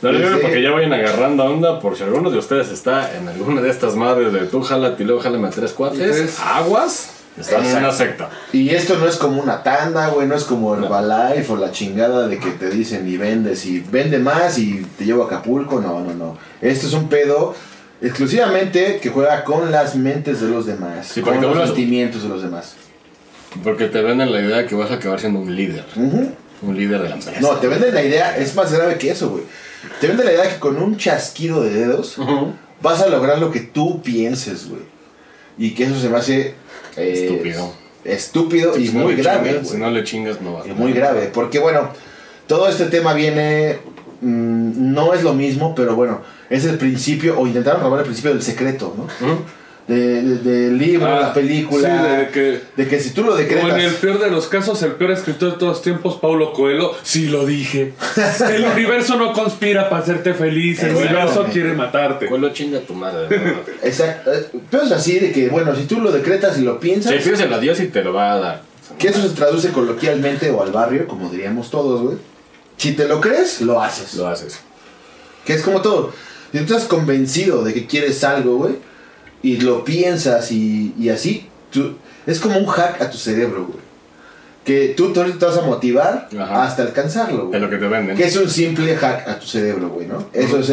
No 0.00 0.12
le 0.12 0.18
digo 0.18 0.30
Desde- 0.30 0.42
porque 0.42 0.62
ya 0.62 0.70
vayan 0.70 0.92
agarrando 0.92 1.44
onda 1.44 1.80
por 1.80 1.96
si 1.96 2.04
alguno 2.04 2.30
de 2.30 2.38
ustedes 2.38 2.68
está 2.70 3.10
en 3.16 3.26
alguna 3.28 3.60
de 3.60 3.68
estas 3.70 3.96
madres 3.96 4.32
de 4.32 4.40
tú 4.46 4.62
jálate 4.62 5.02
y 5.02 5.06
luego 5.06 5.20
jálame 5.20 5.48
a 5.48 5.50
tres 5.50 5.72
cuates. 5.72 6.38
Aguas. 6.40 7.10
Están 7.38 7.64
en 7.64 7.76
una 7.76 7.92
secta. 7.92 8.30
Y 8.52 8.70
esto 8.70 8.96
no 8.98 9.06
es 9.06 9.14
como 9.16 9.40
una 9.40 9.62
tanda, 9.62 10.08
güey, 10.08 10.26
no 10.26 10.34
es 10.34 10.42
como 10.42 10.74
Herbalife 10.74 11.52
o 11.52 11.56
la 11.56 11.70
chingada 11.70 12.26
de 12.26 12.38
que 12.40 12.50
te 12.50 12.68
dicen 12.68 13.08
y 13.08 13.16
vendes 13.16 13.64
y 13.64 13.78
vende 13.78 14.18
más 14.18 14.58
y 14.58 14.84
te 14.98 15.04
llevo 15.04 15.22
a 15.22 15.26
Acapulco. 15.26 15.80
No, 15.80 16.00
no, 16.00 16.14
no. 16.14 16.36
Esto 16.60 16.88
es 16.88 16.94
un 16.94 17.08
pedo 17.08 17.54
exclusivamente 18.00 18.98
que 19.02 19.08
juega 19.10 19.44
con 19.44 19.70
las 19.70 19.96
mentes 19.96 20.40
de 20.40 20.48
los 20.48 20.66
demás, 20.66 21.08
Sí, 21.08 21.20
con 21.20 21.40
los 21.40 21.44
hablas- 21.52 21.66
sentimientos 21.68 22.22
de 22.22 22.28
los 22.28 22.42
demás. 22.42 22.74
Porque 23.64 23.86
te 23.86 24.02
venden 24.02 24.30
la 24.32 24.40
idea 24.40 24.66
que 24.66 24.74
vas 24.74 24.90
a 24.90 24.94
acabar 24.94 25.20
siendo 25.20 25.40
un 25.40 25.54
líder. 25.54 25.84
Un 25.96 26.76
líder 26.76 27.02
de 27.02 27.08
la 27.08 27.14
empresa. 27.16 27.40
No, 27.40 27.56
te 27.56 27.66
venden 27.68 27.94
la 27.94 28.02
idea, 28.02 28.36
es 28.36 28.54
más 28.54 28.72
grave 28.72 28.98
que 28.98 29.10
eso, 29.10 29.30
güey. 29.30 29.44
Te 30.00 30.08
venden 30.08 30.26
la 30.26 30.32
idea 30.32 30.48
que 30.52 30.58
con 30.58 30.76
un 30.82 30.96
chasquido 30.96 31.62
de 31.62 31.70
dedos 31.70 32.16
vas 32.82 33.00
a 33.00 33.08
lograr 33.08 33.38
lo 33.38 33.50
que 33.50 33.60
tú 33.60 34.02
pienses, 34.02 34.68
güey. 34.68 34.82
Y 35.56 35.74
que 35.74 35.84
eso 35.84 35.98
se 35.98 36.08
me 36.08 36.18
hace 36.18 36.54
eh, 36.96 37.24
Estúpido. 37.24 37.72
Estúpido 38.04 38.78
y 38.78 38.88
Si 38.88 38.92
muy 38.96 39.16
grave. 39.16 39.50
chingas-. 39.54 39.68
Si 39.70 39.76
no 39.76 39.90
le 39.90 40.04
chingas, 40.04 40.40
no 40.40 40.54
vas 40.54 40.66
Y 40.66 40.70
a 40.70 40.74
muy 40.74 40.92
grave, 40.92 41.30
porque 41.32 41.58
bueno, 41.58 41.90
todo 42.46 42.68
este 42.68 42.86
tema 42.86 43.12
viene, 43.14 43.78
mm, 44.20 44.92
no 44.94 45.14
es 45.14 45.22
lo 45.22 45.34
mismo, 45.34 45.74
pero 45.74 45.94
bueno, 45.94 46.20
es 46.50 46.64
el 46.64 46.78
principio, 46.78 47.38
o 47.38 47.46
intentaron 47.46 47.82
robar 47.82 48.00
el 48.00 48.04
principio 48.06 48.32
del 48.32 48.42
secreto, 48.42 48.94
¿no? 48.96 49.04
Ujú. 49.04 49.40
De- 49.86 50.20
de- 50.22 50.38
Del 50.40 50.76
libro, 50.76 51.06
Ah, 51.06 51.20
la 51.20 51.32
película, 51.32 51.88
sí, 51.88 52.16
de 52.16 52.28
que- 52.28 52.60
de 52.76 52.86
que 52.88 53.00
si 53.00 53.10
tú 53.12 53.22
lo 53.22 53.28
Como 53.28 53.38
decretas... 53.38 53.72
en 53.72 53.80
el 53.80 53.94
peor 53.94 54.18
de 54.20 54.30
los 54.30 54.46
casos, 54.46 54.82
el 54.82 54.92
peor 54.92 55.12
escritor 55.12 55.52
de 55.52 55.58
todos 55.58 55.72
los 55.76 55.82
tiempos, 55.82 56.16
Paulo 56.20 56.52
Coelho, 56.52 56.92
sí 57.02 57.28
lo 57.28 57.46
dije. 57.46 57.94
El 58.52 58.64
universo 58.66 59.16
no 59.16 59.32
conspira 59.32 59.88
para 59.88 60.02
hacerte 60.02 60.34
feliz, 60.34 60.82
el 60.82 60.94
universo 60.94 61.46
quiere 61.50 61.72
matarte. 61.72 62.26
Cuelo 62.26 62.50
chinga 62.52 62.80
tu 62.80 62.92
madre. 62.92 63.34
Exacto, 63.82 64.30
eh, 64.34 64.46
pero 64.70 64.82
es 64.82 64.92
así 64.92 65.18
de 65.20 65.32
que, 65.32 65.48
bueno, 65.48 65.74
si 65.74 65.84
tú 65.84 66.00
lo 66.00 66.12
decretas 66.12 66.58
y 66.58 66.62
lo 66.64 66.78
piensas, 66.78 67.12
Sí, 67.14 67.20
pídeselo 67.24 67.54
a 67.54 67.58
Dios 67.58 67.80
y 67.80 67.86
te 67.86 68.04
lo 68.04 68.12
va 68.12 68.32
a 68.34 68.38
dar. 68.38 68.62
que 68.98 69.08
eso 69.08 69.22
se 69.26 69.34
traduce 69.34 69.70
coloquialmente 69.70 70.50
o 70.50 70.62
al 70.62 70.70
barrio, 70.70 71.08
como 71.08 71.30
diríamos 71.30 71.70
todos, 71.70 72.02
güey. 72.02 72.18
Si 72.78 72.92
te 72.92 73.06
lo 73.06 73.20
crees, 73.20 73.60
lo 73.60 73.82
haces. 73.82 74.14
Lo 74.14 74.26
haces. 74.28 74.60
Que 75.44 75.52
es 75.54 75.62
como 75.62 75.82
todo. 75.82 76.12
Si 76.52 76.58
tú 76.58 76.64
estás 76.74 76.84
convencido 76.88 77.62
de 77.62 77.74
que 77.74 77.86
quieres 77.86 78.24
algo, 78.24 78.56
güey, 78.56 78.76
y 79.42 79.58
lo 79.58 79.84
piensas 79.84 80.50
y, 80.50 80.94
y 80.98 81.10
así, 81.10 81.46
tú, 81.70 81.96
es 82.26 82.40
como 82.40 82.58
un 82.58 82.66
hack 82.66 83.02
a 83.02 83.10
tu 83.10 83.18
cerebro, 83.18 83.66
güey. 83.66 83.78
Que 84.64 84.94
tú, 84.96 85.12
te 85.12 85.20
vas 85.22 85.56
a 85.56 85.62
motivar 85.62 86.28
Ajá. 86.38 86.64
hasta 86.64 86.82
alcanzarlo, 86.82 87.42
Es 87.44 87.48
güey. 87.48 87.60
lo 87.60 87.70
que 87.70 87.76
te 87.78 87.88
venden. 87.88 88.16
Que 88.16 88.24
es 88.24 88.36
un 88.36 88.48
simple 88.50 88.96
hack 88.96 89.28
a 89.28 89.38
tu 89.38 89.46
cerebro, 89.46 89.88
güey, 89.90 90.06
¿no? 90.06 90.28
Eso 90.32 90.58
es, 90.60 90.72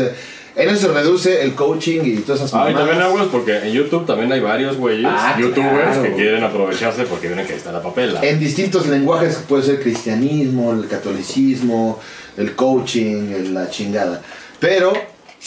en 0.55 0.69
eso 0.69 0.87
se 0.87 0.93
reduce 0.93 1.41
el 1.43 1.53
coaching 1.55 2.01
y 2.03 2.15
todas 2.17 2.41
esas 2.41 2.53
Ah, 2.53 2.69
y 2.71 2.73
también 2.73 3.01
aguas 3.01 3.27
porque 3.31 3.57
en 3.57 3.71
YouTube 3.73 4.05
también 4.05 4.31
hay 4.31 4.39
varios 4.39 4.77
güeyes, 4.77 5.05
Ah, 5.09 5.35
youtubers, 5.39 5.71
claro. 5.97 6.03
que 6.03 6.13
quieren 6.13 6.43
aprovecharse 6.43 7.03
porque 7.03 7.27
vienen 7.27 7.45
que 7.45 7.55
está 7.55 7.71
la 7.71 7.81
papela. 7.81 8.21
En 8.23 8.39
distintos 8.39 8.87
lenguajes, 8.87 9.35
puede 9.47 9.63
ser 9.63 9.81
cristianismo, 9.81 10.71
el 10.73 10.87
catolicismo, 10.87 11.99
el 12.37 12.55
coaching, 12.55 13.53
la 13.53 13.69
chingada. 13.69 14.21
Pero 14.59 14.93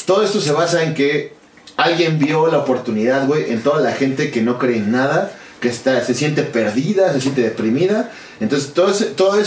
todo 0.06 0.22
esto 0.22 0.40
se 0.40 0.52
basa 0.52 0.82
en 0.84 0.94
que 0.94 1.32
alguien 1.76 2.18
vio 2.18 2.46
la 2.48 2.58
oportunidad, 2.58 3.26
güey, 3.26 3.50
en 3.52 3.62
toda 3.62 3.80
la 3.80 3.92
gente 3.92 4.30
que 4.30 4.42
no 4.42 4.58
cree 4.58 4.76
en 4.78 4.92
nada, 4.92 5.32
que 5.60 5.68
está, 5.68 6.04
se 6.04 6.14
siente 6.14 6.42
perdida, 6.42 7.12
se 7.12 7.20
siente 7.20 7.42
deprimida. 7.42 8.10
Entonces, 8.40 8.72
todas 9.16 9.40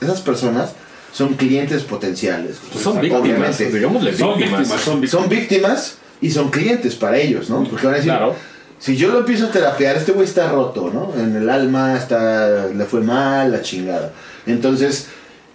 esas 0.00 0.20
personas 0.20 0.72
son 1.14 1.34
clientes 1.34 1.82
potenciales. 1.84 2.56
Pues 2.72 2.82
son 2.84 3.00
víctimas, 3.00 3.22
Obviamente. 3.22 3.70
digámosle 3.70 4.16
Son 4.16 4.36
víctimas. 4.36 4.60
víctimas, 4.60 4.80
son 4.82 5.00
víctimas. 5.00 5.10
Son 5.22 5.28
víctimas 5.30 5.94
y 6.20 6.30
son 6.30 6.50
clientes 6.50 6.94
para 6.96 7.16
ellos, 7.18 7.48
¿no? 7.48 7.62
Porque 7.64 7.86
van 7.86 7.94
a 7.94 7.98
decir, 7.98 8.10
Claro. 8.12 8.34
si 8.80 8.96
yo 8.96 9.08
lo 9.12 9.20
empiezo 9.20 9.46
a 9.46 9.50
terapear, 9.50 9.96
este 9.96 10.10
güey 10.12 10.26
está 10.26 10.50
roto, 10.50 10.90
¿no? 10.92 11.14
En 11.18 11.36
el 11.36 11.48
alma 11.48 11.96
está, 11.96 12.66
le 12.66 12.84
fue 12.84 13.00
mal, 13.00 13.52
la 13.52 13.62
chingada. 13.62 14.12
Entonces, 14.46 15.06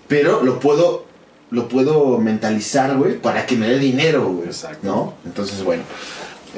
pero 0.07 0.41
lo 0.43 0.59
puedo, 0.61 1.05
lo 1.51 1.67
puedo 1.67 2.17
mentalizar, 2.19 2.95
güey, 2.95 3.19
para 3.19 3.45
que 3.45 3.55
me 3.57 3.67
dé 3.67 3.79
dinero, 3.79 4.27
güey. 4.29 4.47
Exacto. 4.47 4.79
¿No? 4.83 5.13
Entonces, 5.25 5.61
bueno, 5.63 5.83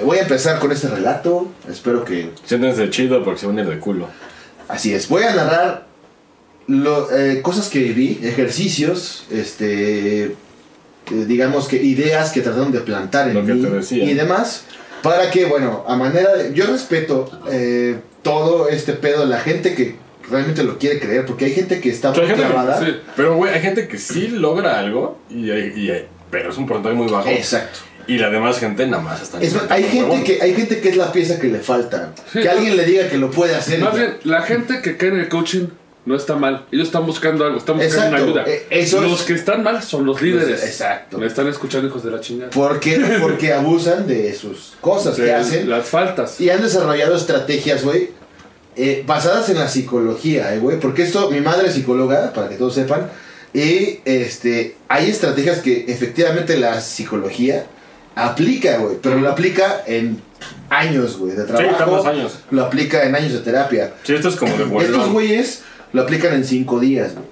voy 0.06 0.20
a 0.20 0.22
empezar 0.22 0.60
con 0.60 0.72
este 0.72 0.88
relato. 0.90 1.48
Espero 1.68 2.06
que 2.06 2.30
Siéntense 2.46 2.90
chido 2.92 3.24
porque 3.24 3.40
se 3.40 3.48
van 3.48 3.58
a 3.58 3.62
ir 3.62 3.68
de 3.68 3.80
culo. 3.80 4.08
Así 4.68 4.94
es, 4.94 5.10
voy 5.10 5.24
a 5.24 5.34
narrar 5.36 5.91
lo- 6.68 7.10
eh, 7.16 7.42
cosas 7.42 7.70
que 7.70 7.80
vi, 7.94 8.20
ejercicios, 8.24 9.26
este, 9.32 10.24
eh, 10.26 10.36
digamos 11.10 11.68
que 11.68 11.78
ideas 11.82 12.32
que 12.32 12.42
trataron 12.42 12.72
de 12.72 12.80
plantar 12.82 13.30
en 13.30 13.46
mí 13.46 13.78
y 13.92 14.14
demás, 14.14 14.66
para 15.02 15.32
que, 15.32 15.46
bueno, 15.46 15.84
a 15.88 15.96
manera 15.96 16.36
de... 16.36 16.54
Yo 16.54 16.68
respeto 16.68 17.30
eh, 17.50 17.98
todo 18.22 18.70
este 18.70 18.94
pedo 18.94 19.26
la 19.26 19.40
gente 19.40 19.74
que 19.74 19.96
realmente 20.30 20.64
lo 20.64 20.78
quiere 20.78 21.00
creer, 21.00 21.26
porque 21.26 21.46
hay 21.46 21.54
gente 21.54 21.82
que 21.82 21.90
está 21.90 22.14
gente 22.14 22.36
que- 22.36 22.40
clavada. 22.42 22.80
sí. 22.86 22.96
Pero, 23.16 23.36
güey, 23.36 23.54
hay 23.54 23.62
gente 23.62 23.88
que 23.88 23.98
sí 23.98 24.28
logra 24.28 24.80
algo, 24.80 25.18
y, 25.30 25.50
hay- 25.50 25.74
y 25.76 25.90
hay- 25.90 26.06
pero 26.30 26.52
es 26.52 26.58
un 26.58 26.68
porcentaje 26.68 26.96
muy 26.96 27.08
bajo. 27.12 27.28
Exacto. 27.30 27.80
Y 28.08 28.18
la 28.18 28.30
demás 28.30 28.60
gente 28.60 28.86
nada 28.88 29.02
más 29.04 29.22
está 29.22 29.40
Es 29.42 29.56
hay 29.70 29.84
gente 29.84 30.24
que 30.24 30.42
hay 30.42 30.54
gente 30.56 30.82
que 30.82 30.90
es 30.90 30.98
la 30.98 31.12
pieza 31.12 31.40
que 31.40 31.48
le 31.48 31.60
falta. 31.60 32.14
Sí. 32.34 32.40
Que 32.42 32.50
alguien 32.50 32.76
le 32.76 32.84
diga 32.84 33.08
que 33.10 33.18
lo 33.18 33.30
puede 33.30 33.56
hacer. 33.56 33.80
Más 33.80 33.96
bien, 33.96 34.18
la 34.24 34.42
gente 34.42 34.82
que 34.82 34.98
cae 34.98 35.10
en 35.10 35.20
el 35.20 35.30
coaching 35.30 35.68
no 36.06 36.16
está 36.16 36.36
mal. 36.36 36.66
Ellos 36.72 36.88
están 36.88 37.06
buscando 37.06 37.46
algo, 37.46 37.58
están 37.60 37.78
buscando 37.78 38.06
Exacto, 38.18 38.32
una 38.32 38.42
ayuda. 38.42 38.52
eh, 38.54 38.66
eso 38.72 39.02
los 39.02 39.20
es- 39.22 39.26
que 39.28 39.34
están 39.34 39.62
mal 39.64 39.84
son 39.84 40.06
los 40.06 40.22
líderes. 40.22 40.64
Exacto. 40.64 41.18
Me 41.20 41.28
están 41.28 41.48
escuchando 41.48 41.88
hijos 41.88 42.04
de 42.04 42.12
la 42.12 42.20
chingada. 42.20 42.50
¿Por 42.52 42.80
qué? 42.80 42.98
Porque 43.22 43.54
abusan 43.54 44.08
de 44.08 44.34
sus 44.34 44.74
cosas 44.82 45.16
De 45.18 45.26
que 45.26 45.34
hacen. 45.34 45.70
Las 45.70 45.88
faltas. 45.88 46.40
Y 46.42 46.50
han 46.50 46.62
desarrollado 46.62 47.16
estrategias, 47.16 47.84
güey, 47.84 48.10
eh, 48.76 49.04
basadas 49.06 49.50
en 49.50 49.60
la 49.60 49.68
psicología, 49.68 50.54
eh, 50.56 50.60
güey. 50.60 50.80
Porque 50.80 51.04
esto, 51.04 51.30
mi 51.30 51.40
madre 51.42 51.68
es 51.68 51.76
psicóloga, 51.76 52.34
para 52.34 52.50
que 52.50 52.56
todos 52.56 52.74
sepan. 52.74 53.10
Y 53.54 54.00
este, 54.06 54.78
hay 54.88 55.10
estrategias 55.10 55.60
que 55.60 55.86
efectivamente 55.90 56.58
la 56.58 56.80
psicología 56.82 57.66
aplica, 58.16 58.78
güey. 58.78 58.98
Pero 59.02 59.18
lo 59.20 59.30
aplica 59.30 59.84
en 59.86 60.22
años, 60.70 61.18
güey, 61.18 61.36
de 61.36 61.44
trabajo. 61.44 61.78
tantos 61.78 62.06
años. 62.06 62.40
Lo 62.50 62.64
aplica 62.66 63.04
en 63.04 63.14
años 63.16 63.34
de 63.34 63.40
terapia. 63.40 63.94
Sí, 64.04 64.14
esto 64.16 64.30
es 64.30 64.36
como 64.36 64.56
de 64.58 64.86
Estos 64.86 65.10
güeyes 65.12 65.64
lo 65.94 66.02
aplican 66.02 66.34
en 66.34 66.46
cinco 66.46 66.80
días, 66.80 67.14
güey. 67.14 67.26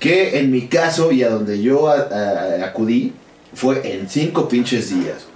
Que 0.00 0.38
en 0.40 0.50
mi 0.50 0.66
caso 0.68 1.12
y 1.12 1.22
a 1.22 1.30
donde 1.30 1.62
yo 1.62 1.88
a- 1.88 1.94
a- 2.10 2.64
acudí 2.66 3.12
fue 3.54 3.80
en 3.94 4.08
cinco 4.08 4.48
pinches 4.48 4.90
días. 4.90 5.26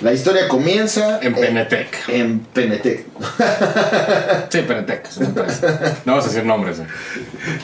La 0.00 0.12
historia 0.12 0.48
comienza 0.48 1.20
En 1.22 1.34
Penetec. 1.34 2.08
en 2.08 2.40
Penetec. 2.40 3.04
Sí, 4.50 4.60
Penetec. 4.62 5.06
es 5.08 5.16
una 5.18 5.28
empresa. 5.28 5.94
No 6.04 6.12
vamos 6.12 6.24
a 6.26 6.28
decir 6.28 6.44
nombres. 6.44 6.78
eh. 6.80 6.86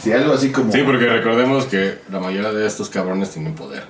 Sí, 0.02 0.12
algo 0.12 0.32
así 0.34 0.50
como. 0.50 0.72
Sí, 0.72 0.80
porque 0.84 1.06
recordemos 1.06 1.66
que 1.66 1.98
la 2.10 2.20
mayoría 2.20 2.52
de 2.52 2.66
estos 2.66 2.88
cabrones 2.88 3.30
tienen 3.30 3.54
poder. 3.54 3.82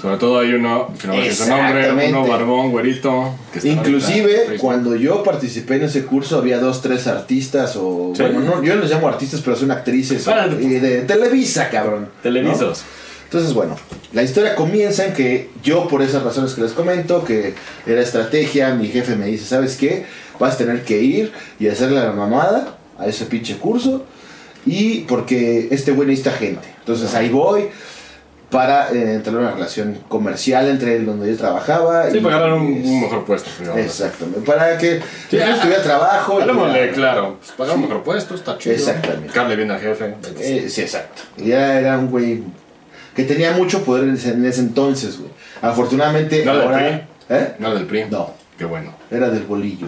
Sobre 0.00 0.16
todo 0.18 0.38
hay 0.38 0.52
uno 0.54 0.94
que 1.00 1.08
no 1.08 1.16
decir 1.16 1.34
su 1.34 1.48
nombre, 1.48 2.08
uno 2.08 2.26
barbón, 2.26 2.70
güerito. 2.70 3.34
que 3.52 3.68
Inclusive 3.68 4.56
cuando 4.60 4.94
yo 4.96 5.22
participé 5.22 5.76
en 5.76 5.82
ese 5.82 6.04
curso 6.06 6.38
había 6.38 6.58
dos, 6.58 6.80
tres 6.80 7.06
artistas 7.06 7.76
o 7.76 8.12
Sí. 8.16 8.22
bueno, 8.22 8.40
no, 8.40 8.62
yo 8.62 8.76
no 8.76 8.82
les 8.82 8.90
llamo 8.90 9.08
artistas, 9.08 9.40
pero 9.44 9.56
son 9.56 9.70
actrices 9.70 10.26
Ah, 10.28 10.48
o- 10.48 10.60
y 10.60 10.66
de 10.68 11.02
Televisa, 11.02 11.68
cabrón. 11.70 12.02
¿no? 12.02 12.08
Televisos. 12.22 12.82
Entonces, 13.24 13.52
bueno, 13.52 13.76
la 14.14 14.22
historia 14.22 14.54
comienza 14.54 15.04
en 15.04 15.12
que 15.12 15.50
yo, 15.62 15.86
por 15.88 16.00
esas 16.02 16.22
razones 16.22 16.54
que 16.54 16.62
les 16.62 16.72
comento, 16.72 17.24
que 17.24 17.52
era 17.86 18.00
estrategia, 18.00 18.74
mi 18.74 18.88
jefe 18.88 19.16
me 19.16 19.26
dice, 19.26 19.44
¿sabes 19.44 19.76
qué? 19.76 20.06
Vas 20.38 20.54
a 20.54 20.58
tener 20.58 20.82
que 20.84 21.02
ir 21.02 21.32
y 21.60 21.66
hacerle 21.68 22.00
la 22.00 22.12
mamada 22.12 22.78
a 22.98 23.06
ese 23.06 23.26
pinche 23.26 23.56
curso. 23.58 24.06
Y 24.64 25.00
porque 25.00 25.68
este 25.72 25.92
güey 25.92 26.08
necesita 26.08 26.32
gente. 26.32 26.68
Entonces 26.80 27.14
ahí 27.14 27.28
voy 27.28 27.66
para 28.50 28.90
eh, 28.92 29.14
entrar 29.14 29.34
en 29.36 29.42
una 29.42 29.50
relación 29.52 29.98
comercial 30.08 30.68
entre 30.68 30.96
el 30.96 31.06
donde 31.06 31.30
yo 31.30 31.36
trabajaba. 31.36 32.10
Sí, 32.10 32.18
y- 32.18 32.20
para 32.20 32.38
ganar 32.38 32.54
un, 32.54 32.66
un 32.66 33.00
mejor 33.02 33.24
puesto. 33.24 33.50
digamos. 33.60 33.80
Exactamente. 33.82 34.40
Para 34.40 34.78
que 34.78 35.00
Sí, 35.30 35.36
yo 35.36 35.44
ah, 35.44 35.58
tuviera 35.60 35.82
trabajo. 35.82 36.40
Hablemosle, 36.40 36.90
claro. 36.92 37.36
Pues 37.38 37.52
pagar 37.52 37.76
un 37.76 37.82
mejor 37.82 38.02
puesto, 38.02 38.34
está 38.34 38.56
chido. 38.56 38.74
Exactamente. 38.74 39.32
Carle 39.32 39.56
bien 39.56 39.70
al 39.70 39.80
jefe. 39.80 40.14
Eh, 40.40 40.66
sí, 40.70 40.80
exacto. 40.80 41.22
Y 41.36 41.48
ya 41.48 41.78
era 41.78 41.98
un 41.98 42.10
güey 42.10 42.42
que 43.14 43.24
tenía 43.24 43.52
mucho 43.52 43.84
poder 43.84 44.04
en 44.04 44.14
ese, 44.14 44.30
en 44.30 44.46
ese 44.46 44.60
entonces, 44.60 45.18
güey. 45.18 45.30
Afortunadamente 45.60 46.44
¿No 46.44 46.54
del 46.56 46.62
ahora... 46.62 47.06
¿Eh? 47.30 47.52
No 47.58 47.74
del 47.74 47.84
PRI. 47.84 48.06
No, 48.10 48.32
Qué 48.56 48.64
bueno. 48.64 48.94
era 49.10 49.28
del 49.28 49.42
bolillo. 49.42 49.86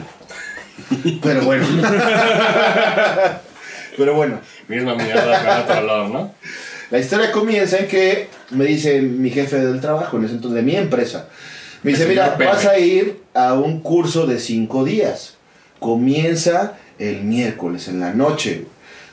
Pero 1.23 1.41
bueno. 1.43 1.65
Pero 3.97 4.15
bueno. 4.15 4.41
Misma 4.69 4.95
mierda, 4.95 5.45
con 5.45 5.63
otro 5.63 5.79
olor, 5.79 6.09
¿no? 6.11 6.35
La 6.91 6.99
historia 6.99 7.31
comienza 7.33 7.79
en 7.79 7.87
que 7.89 8.29
me 8.51 8.65
dice 8.65 9.01
mi 9.01 9.31
jefe 9.31 9.57
del 9.59 9.81
trabajo, 9.81 10.17
en 10.17 10.25
ese 10.25 10.35
entonces, 10.35 10.57
de 10.57 10.63
mi 10.63 10.77
empresa. 10.77 11.27
Me 11.83 11.93
dice, 11.93 12.07
mira, 12.07 12.37
vas 12.39 12.67
a 12.67 12.79
ir 12.79 13.21
a 13.33 13.55
un 13.55 13.81
curso 13.81 14.27
de 14.27 14.39
cinco 14.39 14.85
días. 14.85 15.35
Comienza 15.79 16.75
el 16.99 17.23
miércoles, 17.23 17.89
en 17.89 18.01
la 18.01 18.13
noche. 18.13 18.67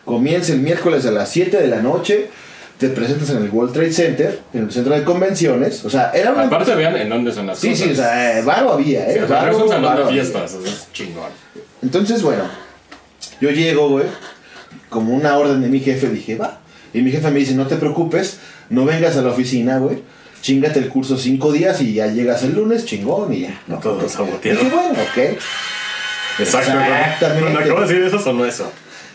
Comienza 0.05 0.53
el 0.53 0.60
miércoles 0.60 1.05
a 1.05 1.12
las 1.12 1.29
7 1.29 1.57
de 1.62 1.67
la 1.67 1.81
noche. 1.81 2.27
Te 2.77 2.89
presentas 2.89 3.29
en 3.31 3.38
el 3.38 3.50
World 3.50 3.74
Trade 3.74 3.93
Center, 3.93 4.39
en 4.53 4.65
el 4.65 4.72
centro 4.72 4.93
de 4.93 5.03
convenciones. 5.03 5.84
O 5.86 5.89
sea, 5.89 6.12
era 6.13 6.31
una... 6.34 6.43
Aparte 6.43 6.75
vean 6.75 6.96
en 6.98 7.10
dónde 7.10 7.31
son 7.31 7.48
las 7.48 7.57
Sí, 7.60 7.69
cosas. 7.69 7.86
sí, 7.86 7.91
o 7.93 7.96
sea, 7.96 8.39
eh, 8.39 8.41
varo 8.43 8.74
había, 8.74 9.05
Sí, 9.12 9.17
¿eh? 9.19 9.24
o 9.24 9.27
sea, 9.27 9.36
no 9.38 9.41
Varo, 9.46 9.51
es 9.57 9.63
un 9.63 9.69
salón 9.69 9.84
varo 9.84 10.00
de 10.03 10.07
había. 10.10 10.22
fiestas, 10.24 10.53
o 10.53 10.62
sea, 10.62 10.72
es 10.72 10.88
chingón. 10.93 11.31
Entonces, 11.81 12.22
bueno, 12.22 12.43
yo 13.41 13.50
llego, 13.50 13.89
güey, 13.89 14.05
como 14.89 15.15
una 15.15 15.38
orden 15.38 15.62
de 15.62 15.69
mi 15.69 15.79
jefe, 15.79 16.10
dije, 16.10 16.36
va. 16.36 16.60
Y 16.98 17.04
mi 17.04 17.12
jefe 17.12 17.30
me 17.30 17.39
dice, 17.39 17.54
no 17.54 17.68
te 17.68 17.75
preocupes, 17.75 18.39
no 18.70 18.86
vengas 18.86 19.16
a 19.18 19.22
la 19.22 19.32
oficina, 19.32 19.77
güey. 19.77 20.01
Chingate 20.42 20.80
el 20.80 20.89
curso 20.89 21.18
cinco 21.18 21.51
días 21.51 21.82
y 21.82 21.94
ya 21.94 22.08
llegas 22.08 22.44
el 22.44 22.56
lunes, 22.56 22.86
chingón, 22.86 23.34
y 23.34 23.42
ya. 23.42 23.62
No, 23.68 23.77
Todo 23.80 24.08
saboteado. 24.08 24.60
Dije, 24.60 24.75
bueno, 24.75 24.92
ok. 24.92 25.18
Exacto. 26.39 26.72
Exactamente. 26.72 27.42
Cuando 27.42 27.60
acabo 27.60 27.82
de 27.82 27.88
decir 27.88 28.04
eso, 28.04 28.20
sonó 28.20 28.46
eso. 28.46 28.72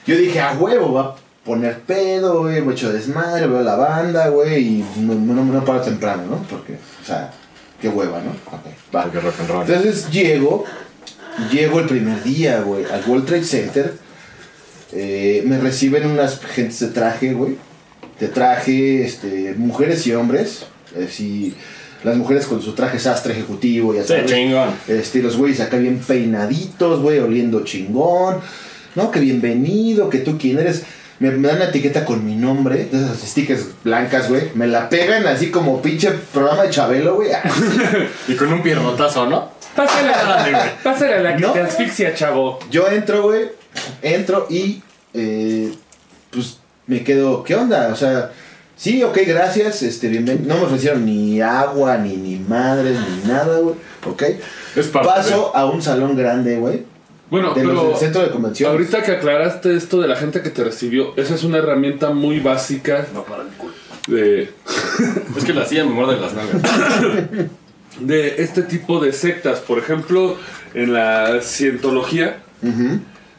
Yo 0.07 0.17
dije, 0.17 0.41
a 0.41 0.53
huevo, 0.53 0.93
va 0.93 1.03
a 1.03 1.15
poner 1.45 1.81
pedo, 1.81 2.43
güey, 2.43 2.61
mucho 2.61 2.93
desmadre, 2.93 3.47
veo 3.47 3.63
la 3.63 3.77
banda, 3.77 4.29
güey, 4.29 4.63
y 4.63 4.85
no, 4.97 5.15
no, 5.15 5.45
no 5.45 5.65
paro 5.65 5.81
temprano, 5.81 6.25
¿no? 6.29 6.37
Porque, 6.49 6.75
o 6.75 7.07
sea, 7.07 7.33
qué 7.81 7.89
hueva, 7.89 8.21
¿no? 8.21 8.31
Ok, 8.57 8.67
va. 8.95 9.11
Entonces 9.63 10.11
llego, 10.11 10.65
llego 11.51 11.81
el 11.81 11.87
primer 11.87 12.23
día, 12.23 12.61
güey, 12.61 12.85
al 12.85 13.03
World 13.07 13.27
Trade 13.27 13.45
Center. 13.45 13.95
Eh, 14.93 15.43
me 15.47 15.59
reciben 15.59 16.07
unas 16.07 16.41
gentes 16.41 16.81
de 16.81 16.89
traje, 16.89 17.33
güey. 17.33 17.57
De 18.23 18.29
traje, 18.29 19.05
este, 19.05 19.55
mujeres 19.57 20.07
y 20.07 20.15
hombres. 20.15 20.67
Eh, 20.95 21.09
sí, 21.11 21.55
las 22.05 22.17
mujeres 22.17 22.47
con 22.47 22.63
su 22.63 22.73
traje 22.75 23.01
sastre 23.01 23.33
ejecutivo, 23.33 23.93
ya 23.95 24.03
Sí, 24.03 24.09
sabes. 24.09 24.27
chingón. 24.27 24.71
Este, 24.87 25.21
los 25.23 25.37
güeyes 25.37 25.59
acá 25.61 25.77
bien 25.77 25.99
peinaditos, 25.99 27.01
güey, 27.01 27.19
oliendo 27.19 27.65
chingón. 27.65 28.37
No, 28.95 29.11
que 29.11 29.19
bienvenido, 29.19 30.09
que 30.09 30.19
tú 30.19 30.39
quién 30.39 30.59
eres. 30.61 30.85
Me, 31.19 31.31
me 31.33 31.49
dan 31.49 31.57
una 31.57 31.67
etiqueta 31.67 32.05
con 32.05 32.25
mi 32.25 32.35
nombre, 32.37 32.85
de 32.91 32.99
esas 33.05 33.19
stickers 33.19 33.67
blancas, 33.83 34.29
güey. 34.29 34.51
Me 34.55 34.67
la 34.69 34.89
pegan 34.89 35.27
así 35.27 35.51
como 35.51 35.83
pinche 35.83 36.11
programa 36.33 36.63
de 36.63 36.71
Chabelo, 36.71 37.17
güey. 37.17 37.33
Así. 37.33 37.51
Y 38.29 38.35
con 38.37 38.53
un 38.53 38.63
pierrotazo, 38.63 39.27
¿no? 39.27 39.51
Pásale 39.75 40.13
a 40.13 40.23
la, 40.51 40.75
pásale 40.83 41.15
a 41.15 41.21
la 41.21 41.37
que 41.37 41.43
No. 41.43 41.53
te 41.53 41.61
asfixia, 41.61 42.15
chavo. 42.15 42.59
Yo 42.71 42.89
entro, 42.89 43.23
güey, 43.23 43.47
entro 44.03 44.47
y 44.51 44.83
eh, 45.15 45.73
me 46.93 47.05
quedo, 47.05 47.43
¿qué 47.45 47.55
onda? 47.55 47.89
O 47.93 47.97
sea, 47.97 48.33
sí, 48.77 49.03
ok, 49.03 49.19
gracias, 49.27 49.83
este, 49.83 50.09
bienvenido. 50.09 50.47
No 50.55 50.61
me 50.61 50.67
ofrecieron 50.67 51.05
ni 51.05 51.41
agua, 51.41 51.97
ni, 51.99 52.17
ni 52.17 52.37
madres, 52.39 52.99
ni 53.01 53.29
nada, 53.29 53.59
güey, 53.59 53.75
ok. 54.07 54.23
Es 54.77 54.87
parte 54.89 55.09
Paso 55.09 55.55
a 55.57 55.67
un 55.67 55.81
salón 55.83 56.17
grande, 56.17 56.57
güey, 56.57 56.85
Bueno, 57.31 57.55
de 57.55 57.65
los 57.65 57.75
pero 57.75 57.89
del 57.91 57.99
centro 57.99 58.23
de 58.23 58.31
convenciones. 58.31 58.73
ahorita 58.73 59.03
que 59.03 59.13
aclaraste 59.13 59.77
esto 59.77 60.01
de 60.01 60.09
la 60.09 60.17
gente 60.17 60.43
que 60.43 60.51
te 60.51 60.65
recibió, 60.65 61.15
esa 61.17 61.35
es 61.35 61.45
una 61.45 61.59
herramienta 61.59 62.11
muy 62.11 62.41
básica 62.41 63.07
No 63.15 63.25
para 63.25 63.43
el 63.43 63.49
culo. 63.51 63.73
de, 64.07 64.51
Es 65.37 65.45
que 65.45 65.53
la 65.55 65.65
silla 65.67 65.85
me 65.85 65.91
muerde 65.93 66.19
las 66.21 66.35
nalgas. 66.35 66.63
de 68.01 68.43
este 68.43 68.63
tipo 68.63 69.01
de 69.01 69.13
sectas. 69.13 69.61
Por 69.61 69.79
ejemplo, 69.79 70.37
en 70.75 70.93
la 70.93 71.41
cientología, 71.43 72.39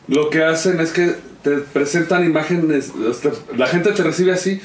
lo 0.08 0.30
que 0.30 0.44
hacen 0.44 0.80
es 0.80 0.92
que 0.92 1.16
te 1.44 1.52
presentan 1.58 2.24
imágenes, 2.26 2.92
la 3.56 3.68
gente 3.68 3.92
te 3.92 4.02
recibe 4.04 4.32
así 4.32 4.62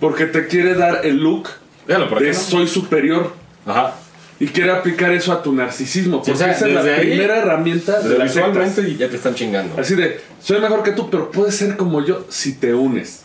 porque 0.00 0.26
te 0.26 0.46
quiere 0.46 0.74
dar 0.74 1.00
el 1.04 1.18
look 1.18 1.48
de 1.86 1.98
¿no? 1.98 2.34
soy 2.34 2.66
superior 2.66 3.32
Ajá. 3.64 3.94
y 4.40 4.48
quiere 4.48 4.72
aplicar 4.72 5.12
eso 5.12 5.32
a 5.32 5.42
tu 5.42 5.52
narcisismo. 5.52 6.22
Sí, 6.24 6.32
Porque 6.32 6.32
o 6.32 6.36
sea, 6.36 6.52
esa 6.52 6.66
es 6.66 6.74
la 6.74 6.80
ahí, 6.82 7.06
primera 7.06 7.36
herramienta 7.38 8.00
de 8.00 8.08
Desde 8.08 8.18
las 8.18 8.34
visualmente 8.34 8.96
ya 8.96 9.08
te 9.08 9.16
están 9.16 9.34
chingando. 9.34 9.80
Así 9.80 9.94
de, 9.94 10.20
soy 10.42 10.60
mejor 10.60 10.82
que 10.82 10.92
tú, 10.92 11.08
pero 11.08 11.30
puedes 11.30 11.54
ser 11.54 11.76
como 11.76 12.04
yo 12.04 12.26
si 12.28 12.54
te 12.54 12.74
unes. 12.74 13.22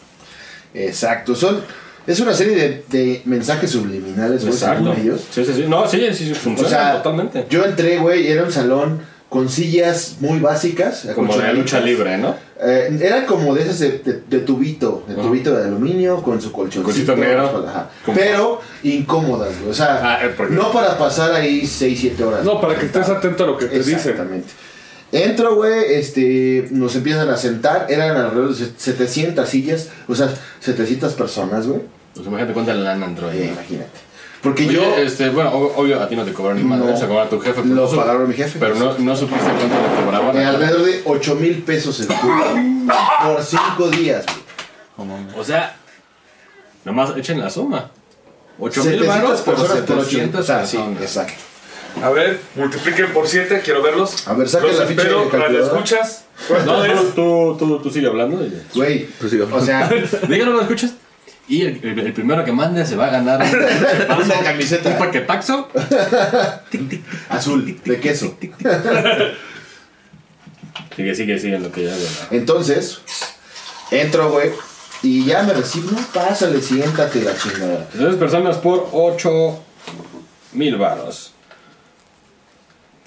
Exacto, 0.73 1.35
son, 1.35 1.61
es 2.07 2.19
una 2.19 2.33
serie 2.33 2.55
de, 2.55 2.83
de 2.89 3.21
mensajes 3.25 3.71
subliminales, 3.71 4.45
güey, 4.45 5.01
ellos. 5.01 5.27
Sí, 5.31 5.43
sí, 5.43 5.53
sí. 5.53 5.65
No, 5.67 5.87
sí, 5.87 5.99
sí, 6.13 6.25
sí, 6.25 6.31
O 6.31 6.35
funciona 6.35 6.69
sea, 6.69 6.93
totalmente. 6.97 7.45
yo 7.49 7.65
entré, 7.65 7.97
güey, 7.97 8.27
y 8.27 8.27
era 8.27 8.43
un 8.43 8.51
salón 8.51 9.01
con 9.31 9.47
sillas 9.47 10.17
muy 10.19 10.39
básicas. 10.39 11.07
Como 11.15 11.37
de 11.37 11.53
lucha 11.53 11.79
libre, 11.79 12.17
¿no? 12.17 12.35
Eh, 12.61 12.99
era 13.01 13.25
como 13.25 13.55
de 13.55 13.61
esas 13.63 13.79
de, 13.79 13.91
de- 13.99 14.21
de 14.27 14.39
tubito, 14.39 15.05
de 15.07 15.15
tubito 15.15 15.55
de 15.55 15.63
aluminio 15.63 16.21
con 16.21 16.41
su 16.41 16.51
colchoncito. 16.51 16.83
Colchito 16.83 17.15
negro. 17.15 17.65
Pero 18.13 18.59
incómodas, 18.83 19.57
güey. 19.59 19.71
O 19.71 19.73
sea, 19.73 19.99
Ah, 20.03 20.19
eh, 20.25 20.35
no 20.49 20.71
para 20.73 20.97
pasar 20.97 21.33
ahí 21.33 21.65
6, 21.65 21.97
7 22.01 22.23
horas. 22.25 22.43
No, 22.43 22.59
para 22.59 22.77
que 22.77 22.87
estés 22.87 23.07
atento 23.07 23.45
a 23.45 23.47
lo 23.47 23.57
que 23.57 23.67
te 23.67 23.77
dicen. 23.77 23.95
Exactamente. 23.95 24.49
Entro, 25.13 25.55
güey, 25.55 25.93
este, 25.93 26.67
nos 26.71 26.93
empiezan 26.97 27.29
a 27.29 27.37
sentar, 27.37 27.87
eran 27.89 28.15
alrededor 28.17 28.53
de 28.53 28.65
700 28.77 29.47
sillas, 29.47 29.87
o 30.09 30.13
sea, 30.15 30.29
700 30.59 31.13
personas, 31.13 31.67
güey. 31.67 31.81
Pues 32.13 32.27
imagínate 32.27 32.53
cuánta 32.53 32.73
lana 32.73 33.05
entró 33.05 33.29
Eh, 33.31 33.33
ahí. 33.43 33.51
imagínate. 33.53 33.89
Porque 34.41 34.63
Oye, 34.67 34.73
yo 34.73 34.95
este, 34.97 35.29
bueno, 35.29 35.51
ob- 35.53 35.73
obvio, 35.75 36.01
a 36.01 36.07
ti 36.09 36.15
no 36.15 36.23
te 36.25 36.33
cobraron 36.33 36.57
ni 36.61 36.67
madre, 36.67 36.91
No. 36.91 36.97
se 36.97 37.05
cobraron 37.05 37.27
a 37.27 37.29
tu 37.29 37.39
jefe. 37.39 37.61
pero 37.61 37.75
lo 37.75 37.89
no 37.91 37.95
pagaron 37.95 38.27
mi 38.27 38.33
jefe. 38.33 38.57
Pero 38.59 38.75
no, 38.75 38.97
no 38.97 39.15
supiste 39.15 39.45
cuánto 39.45 39.65
le 39.67 40.03
cobraban. 40.05 40.37
Eh, 40.37 40.45
alrededor 40.45 40.83
de 40.83 41.01
8 41.05 41.35
mil 41.35 41.61
pesos 41.63 41.99
el 41.99 42.07
curso. 42.07 42.55
por 43.23 43.43
5 43.43 43.89
días, 43.89 44.25
güey. 44.97 45.09
O 45.37 45.43
sea, 45.43 45.75
nomás 46.85 47.15
echen 47.17 47.39
la 47.39 47.49
suma. 47.49 47.91
8 48.59 48.83
mil 48.83 48.93
700 48.99 49.07
baros 49.07 49.41
por 49.41 49.55
personas 49.55 49.83
por 49.83 50.03
700 50.05 50.41
O 50.41 50.43
sea, 50.43 50.65
sí, 50.65 50.77
exacto. 51.01 51.33
A 52.01 52.09
ver, 52.09 52.39
multipliquen 52.55 53.11
por 53.13 53.27
7, 53.27 53.61
quiero 53.63 53.81
verlos. 53.81 54.27
A 54.27 54.33
ver, 54.33 54.49
Los 54.51 54.53
la 54.53 54.85
ficha 54.85 55.03
de 55.03 55.09
calculadora. 55.09 55.51
¿la 55.51 55.65
escuchas? 55.65 56.25
No, 56.65 56.83
tú, 56.83 57.11
tú, 57.13 57.55
tú, 57.59 57.79
tú 57.79 57.89
sigue 57.91 58.07
hablando. 58.07 58.37
Güey, 58.73 59.05
Pues 59.19 59.31
sí, 59.31 59.39
o 59.39 59.61
sea, 59.61 59.89
Díganos, 60.27 60.55
¿lo 60.55 60.61
escuchas? 60.61 60.93
Y 61.51 61.63
el, 61.63 61.79
el- 61.83 61.99
el 61.99 62.13
primero 62.13 62.45
que 62.45 62.51
mande 62.53 62.85
se 62.85 62.95
va 62.95 63.07
a 63.07 63.09
ganar 63.09 63.41
un, 63.41 64.23
una 64.25 64.39
camiseta 64.41 64.89
un 64.89 64.97
paquetaxo. 64.97 65.67
azul 67.29 67.77
de 67.83 67.99
queso. 67.99 68.37
Sigue, 70.95 71.15
sigue, 71.15 71.39
sigue 71.39 71.55
en 71.55 71.63
lo 71.63 71.71
que 71.71 71.83
ya 71.85 71.91
bueno. 71.91 72.09
Entonces, 72.31 72.99
entro, 73.91 74.31
güey, 74.31 74.51
y 75.03 75.25
ya 75.25 75.43
me 75.43 75.53
recibo. 75.53 75.91
No, 75.91 75.99
pásale, 76.13 76.61
siéntate 76.61 77.21
la 77.21 77.35
chingada. 77.37 77.87
Entonces, 77.93 78.15
personas 78.19 78.57
por 78.57 78.89
8 78.91 79.63
mil 80.53 80.77
baros. 80.77 81.33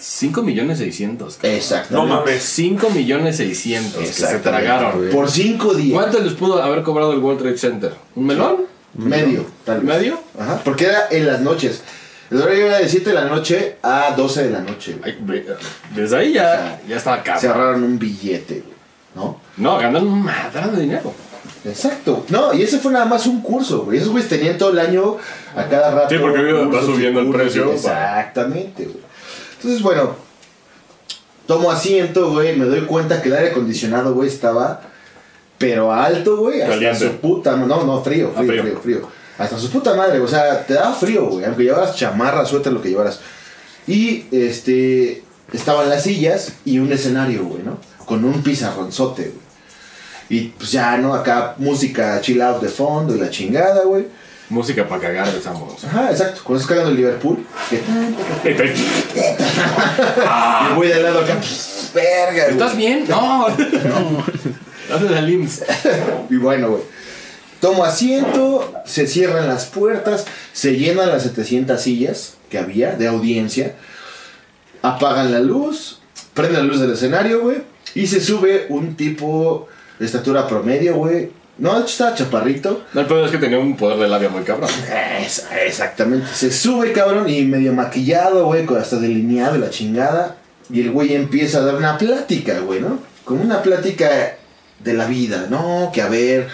5 0.07 0.43
millones 0.43 0.77
600. 0.77 1.39
Exacto. 1.41 1.95
No 1.95 2.05
mames. 2.05 2.43
5 2.43 2.91
millones 2.91 3.37
600 3.37 4.01
que 4.01 4.05
se 4.05 4.37
tragaron. 4.37 5.09
Por 5.11 5.29
5 5.31 5.73
días. 5.73 5.99
¿Cuánto 5.99 6.19
les 6.19 6.33
pudo 6.33 6.61
haber 6.61 6.83
cobrado 6.83 7.11
el 7.11 7.19
World 7.19 7.41
Trade 7.41 7.57
Center? 7.57 7.93
¿Un 8.13 8.27
melón? 8.27 8.57
Medio, 8.93 9.45
tal 9.65 9.81
vez. 9.81 9.97
¿Medio? 9.97 10.19
Ajá, 10.39 10.61
porque 10.63 10.85
era 10.85 11.07
en 11.09 11.25
las 11.25 11.41
noches. 11.41 11.81
El 12.29 12.39
horario 12.39 12.67
era 12.67 12.77
de 12.77 12.87
7 12.87 13.09
de 13.09 13.15
la 13.15 13.25
noche 13.25 13.77
a 13.81 14.13
12 14.15 14.43
de 14.43 14.49
la 14.51 14.59
noche. 14.59 14.95
Ay, 15.03 15.17
Desde 15.95 16.17
ahí 16.17 16.33
ya, 16.33 16.79
ya 16.87 16.97
estaba 16.97 17.17
Se 17.17 17.23
cabrón. 17.23 17.51
ahorraron 17.51 17.83
un 17.83 17.99
billete. 17.99 18.63
¿No? 19.15 19.41
No, 19.57 19.77
ganan 19.79 20.05
un 20.05 20.23
madral 20.23 20.75
de 20.75 20.83
dinero. 20.83 21.13
Exacto. 21.65 22.25
No, 22.29 22.53
y 22.53 22.61
ese 22.61 22.77
fue 22.77 22.91
nada 22.91 23.05
más 23.05 23.25
un 23.25 23.41
curso, 23.41 23.85
güey. 23.85 23.97
Esos 23.97 24.09
güeyes 24.11 24.29
tenían 24.29 24.57
todo 24.57 24.69
el 24.69 24.79
año 24.79 25.17
a 25.55 25.63
cada 25.65 25.89
rato. 25.91 26.09
Sí, 26.13 26.21
porque 26.21 26.43
va 26.43 26.81
subiendo 26.81 27.21
el 27.21 27.31
precio, 27.31 27.71
Exactamente, 27.71 28.83
güey. 28.85 29.04
Entonces, 29.65 29.81
bueno, 29.81 30.15
tomo 31.47 31.71
asiento, 31.71 32.31
güey. 32.31 32.55
Me 32.55 32.65
doy 32.65 32.81
cuenta 32.81 33.21
que 33.21 33.29
el 33.29 33.35
aire 33.35 33.49
acondicionado, 33.51 34.13
güey, 34.13 34.29
estaba. 34.29 34.81
Pero 35.57 35.91
alto, 35.91 36.37
güey. 36.37 36.61
Hasta 36.61 36.73
Caliente. 36.75 36.99
su 36.99 37.15
puta. 37.17 37.55
No, 37.55 37.65
no, 37.83 38.01
frío, 38.03 38.31
Ah, 38.35 38.39
frío, 38.39 38.49
frío. 38.49 38.63
frío, 38.63 38.79
frío. 38.81 39.07
Hasta 39.37 39.57
su 39.57 39.69
puta 39.69 39.95
madre, 39.95 40.19
o 40.21 40.27
sea, 40.27 40.65
te 40.65 40.75
daba 40.75 40.93
frío, 40.93 41.25
güey. 41.25 41.45
Aunque 41.45 41.63
llevaras 41.63 41.95
chamarra, 41.95 42.45
suéter, 42.45 42.71
lo 42.71 42.81
que 42.81 42.89
llevaras. 42.89 43.19
Y 43.87 44.25
este. 44.31 45.23
Estaban 45.53 45.89
las 45.89 46.03
sillas 46.03 46.53
y 46.65 46.79
un 46.79 46.91
escenario, 46.91 47.43
güey, 47.45 47.61
¿no? 47.63 47.77
Con 48.05 48.25
un 48.25 48.41
pizarronzote, 48.43 49.23
güey. 49.23 49.45
Y 50.27 50.47
pues 50.49 50.71
ya, 50.71 50.97
¿no? 50.97 51.13
Acá 51.13 51.53
música 51.57 52.19
chill 52.21 52.41
out 52.41 52.61
de 52.61 52.69
fondo 52.69 53.15
y 53.15 53.19
la 53.19 53.29
chingada, 53.29 53.83
güey. 53.83 54.07
Música 54.49 54.87
para 54.87 55.01
cagar 55.01 55.31
de 55.31 55.41
Samos. 55.41 55.83
Ajá, 55.83 56.11
exacto. 56.11 56.41
Cuando 56.43 56.61
estás 56.61 56.69
cagando 56.69 56.91
el 56.91 56.97
Liverpool. 56.97 57.45
Que... 57.69 57.81
Y 60.71 60.75
güey 60.75 60.89
de 60.89 60.95
al 60.95 61.03
lado 61.03 61.21
acá. 61.21 61.39
Verga. 61.93 62.47
¿Estás 62.47 62.77
bien? 62.77 63.05
No. 63.07 63.47
Dale 64.89 65.09
la 65.09 65.21
LIMS. 65.21 65.63
Y 66.29 66.35
bueno, 66.37 66.69
güey. 66.69 66.83
Tomo 67.59 67.83
asiento, 67.83 68.73
se 68.85 69.07
cierran 69.07 69.47
las 69.47 69.65
puertas, 69.65 70.25
se 70.53 70.75
llenan 70.75 71.09
las 71.09 71.23
700 71.23 71.81
sillas 71.81 72.35
que 72.49 72.59
había 72.59 72.91
de 72.91 73.07
audiencia, 73.07 73.75
apagan 74.83 75.31
la 75.31 75.39
luz, 75.39 75.99
prenden 76.33 76.57
la 76.57 76.63
luz 76.63 76.79
del 76.79 76.91
escenario, 76.91 77.41
güey, 77.41 77.63
y 77.95 78.05
se 78.05 78.21
sube 78.21 78.67
un 78.69 78.95
tipo 78.95 79.67
de 79.97 80.05
estatura 80.05 80.47
promedio, 80.47 80.95
güey. 80.95 81.31
No, 81.57 81.73
de 81.75 81.79
hecho 81.81 81.91
estaba 81.91 82.15
chaparrito. 82.15 82.83
No, 82.93 83.01
el 83.01 83.07
problema 83.07 83.27
es 83.27 83.31
que 83.31 83.37
tenía 83.41 83.59
un 83.59 83.77
poder 83.77 83.97
de 83.97 84.07
labia 84.09 84.29
muy 84.29 84.43
cabrón. 84.43 84.69
Es- 85.21 85.45
exactamente. 85.65 86.27
Se 86.33 86.51
sube, 86.51 86.91
cabrón, 86.91 87.29
y 87.29 87.43
medio 87.43 87.71
maquillado, 87.73 88.45
güey, 88.45 88.65
con 88.65 88.77
hasta 88.77 88.97
delineado 88.97 89.55
y 89.55 89.59
la 89.59 89.69
chingada. 89.69 90.35
Y 90.69 90.81
el 90.81 90.91
güey 90.91 91.13
empieza 91.15 91.59
a 91.59 91.61
dar 91.61 91.75
una 91.75 91.97
plática, 91.97 92.59
güey, 92.59 92.81
¿no? 92.81 92.99
Como 93.23 93.41
una 93.43 93.61
plática 93.61 94.35
de 94.79 94.93
la 94.93 95.05
vida, 95.05 95.47
¿no? 95.49 95.91
Que 95.93 96.01
a 96.01 96.09
ver, 96.09 96.47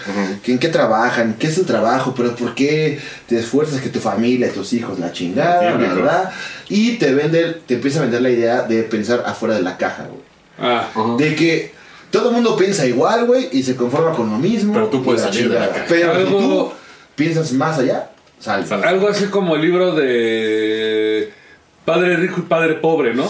que 0.44 0.52
en 0.52 0.58
qué 0.58 0.68
trabajan, 0.68 1.34
qué 1.38 1.48
es 1.48 1.54
tu 1.56 1.64
trabajo, 1.64 2.14
pero 2.16 2.36
por 2.36 2.54
qué 2.54 3.00
te 3.26 3.38
esfuerzas 3.40 3.80
que 3.80 3.88
tu 3.88 3.98
familia, 3.98 4.52
tus 4.52 4.72
hijos, 4.72 4.98
la 5.00 5.12
chingada, 5.12 5.72
Típico. 5.76 5.96
¿verdad? 5.96 6.30
Y 6.68 6.92
te 6.98 7.12
vende, 7.12 7.60
te 7.66 7.74
empieza 7.74 7.98
a 7.98 8.02
vender 8.02 8.22
la 8.22 8.30
idea 8.30 8.62
de 8.62 8.84
pensar 8.84 9.24
afuera 9.26 9.54
de 9.56 9.62
la 9.62 9.76
caja, 9.76 10.04
güey. 10.08 10.22
Ah, 10.58 10.86
De 11.18 11.34
que 11.34 11.72
todo 12.12 12.28
el 12.28 12.34
mundo 12.36 12.56
piensa 12.56 12.86
igual, 12.86 13.24
güey, 13.26 13.48
y 13.50 13.62
se 13.64 13.74
conforma 13.74 14.12
con 14.12 14.30
lo 14.30 14.38
mismo. 14.38 14.72
Pero 14.74 14.86
tú 14.86 15.02
puedes 15.02 15.22
salir 15.22 15.48
de 15.48 15.58
la 15.58 15.68
caja. 15.70 15.84
Pero 15.88 16.14
si 16.14 16.20
Algo- 16.20 16.38
tú 16.38 16.72
piensas 17.16 17.52
más 17.52 17.78
allá, 17.80 18.10
sal. 18.38 18.64
Sal. 18.66 18.84
algo 18.84 19.08
así 19.08 19.24
como 19.26 19.56
el 19.56 19.62
libro 19.62 19.94
de 19.94 21.32
Padre 21.84 22.16
Rico 22.16 22.36
y 22.38 22.42
Padre 22.42 22.74
Pobre, 22.74 23.14
¿no? 23.14 23.28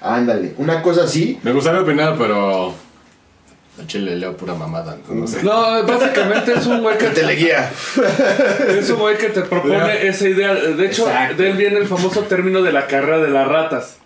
Ándale, 0.00 0.54
una 0.58 0.82
cosa 0.82 1.04
así. 1.04 1.38
Me 1.44 1.52
gustaría 1.52 1.80
opinar, 1.82 2.16
pero. 2.18 2.74
A 3.82 3.86
Chile 3.86 4.16
leo 4.16 4.36
pura 4.36 4.54
mamada. 4.54 4.98
No 5.08 5.26
sé. 5.26 5.42
No, 5.42 5.82
básicamente 5.84 6.52
es 6.54 6.66
un 6.66 6.82
güey 6.82 6.98
que 6.98 7.06
Te 7.06 7.22
le 7.22 7.34
guía. 7.36 7.70
Es 8.68 8.90
un 8.90 8.98
güey 8.98 9.16
que 9.16 9.28
te 9.28 9.40
propone 9.42 9.76
Ya. 9.78 9.94
esa 9.94 10.28
idea. 10.28 10.54
De 10.54 10.86
hecho, 10.86 11.06
Exacto. 11.06 11.42
de 11.42 11.50
él 11.50 11.56
viene 11.56 11.78
el 11.78 11.86
famoso 11.86 12.20
término 12.22 12.60
de 12.62 12.72
la 12.72 12.86
carrera 12.86 13.18
de 13.18 13.30
las 13.30 13.48
ratas. 13.48 13.96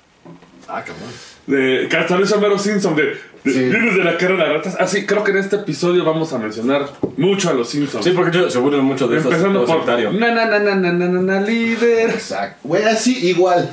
Ah, 0.68 0.82
cabrón. 0.84 1.10
De 1.46 1.88
hizo 2.22 2.36
Homero 2.36 2.58
Simpson. 2.58 2.94
De, 2.96 3.02
de- 3.02 3.36
Sí. 3.46 3.52
vienes 3.60 3.94
de 3.96 4.02
la 4.02 4.18
carrera 4.18 4.42
de 4.48 4.52
las 4.54 4.64
ratas. 4.66 4.76
Así, 4.80 5.06
creo 5.06 5.22
que 5.22 5.30
en 5.30 5.36
este 5.36 5.54
episodio 5.54 6.04
vamos 6.04 6.32
a 6.32 6.38
mencionar 6.38 6.88
mucho 7.16 7.48
a 7.48 7.54
los 7.54 7.68
Simpsons. 7.68 8.04
Sí, 8.04 8.10
porque 8.10 8.36
yo- 8.36 8.50
se 8.50 8.58
burlan 8.58 8.84
mucho 8.84 9.06
de 9.06 9.18
eso. 9.18 9.28
Empezando 9.28 9.64
por. 9.64 9.76
sectario. 9.76 10.12
Na, 10.12 10.32
na, 10.32 10.46
na, 10.46 10.58
na, 10.58 10.74
na, 10.74 10.92
na, 10.92 11.06
na, 11.08 11.20
na, 11.20 11.40
líder. 11.46 12.10
Exacto. 12.10 12.58
Güey, 12.64 12.82
así 12.84 13.28
igual. 13.28 13.70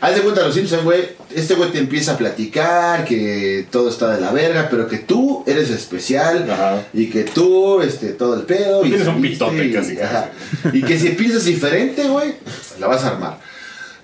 Haz 0.00 0.14
de 0.16 0.20
cuenta 0.22 0.42
los 0.42 0.54
Simpsons, 0.54 0.84
güey. 0.84 1.00
Este 1.34 1.54
güey 1.54 1.70
te 1.72 1.78
empieza 1.78 2.12
a 2.12 2.16
platicar 2.18 3.04
que 3.04 3.66
todo 3.70 3.88
está 3.88 4.14
de 4.14 4.20
la 4.20 4.30
verga, 4.32 4.68
pero 4.70 4.86
que 4.86 4.98
tú 4.98 5.42
eres 5.48 5.70
especial 5.70 6.48
Ajá. 6.50 6.82
y 6.92 7.06
que 7.06 7.22
tú, 7.24 7.80
este, 7.82 8.08
todo 8.10 8.34
el 8.34 8.42
pedo. 8.42 8.80
Tú 8.80 8.86
y 8.86 8.90
tienes 8.90 9.08
un 9.08 9.20
pitote 9.20 9.64
y- 9.64 9.72
casi, 9.72 10.00
ajá. 10.00 10.30
Y 10.72 10.82
que 10.82 10.96
si 10.98 11.10
piensas 11.10 11.44
diferente, 11.44 12.04
güey, 12.08 12.34
la 12.78 12.86
vas 12.86 13.02
a 13.04 13.08
armar. 13.08 13.38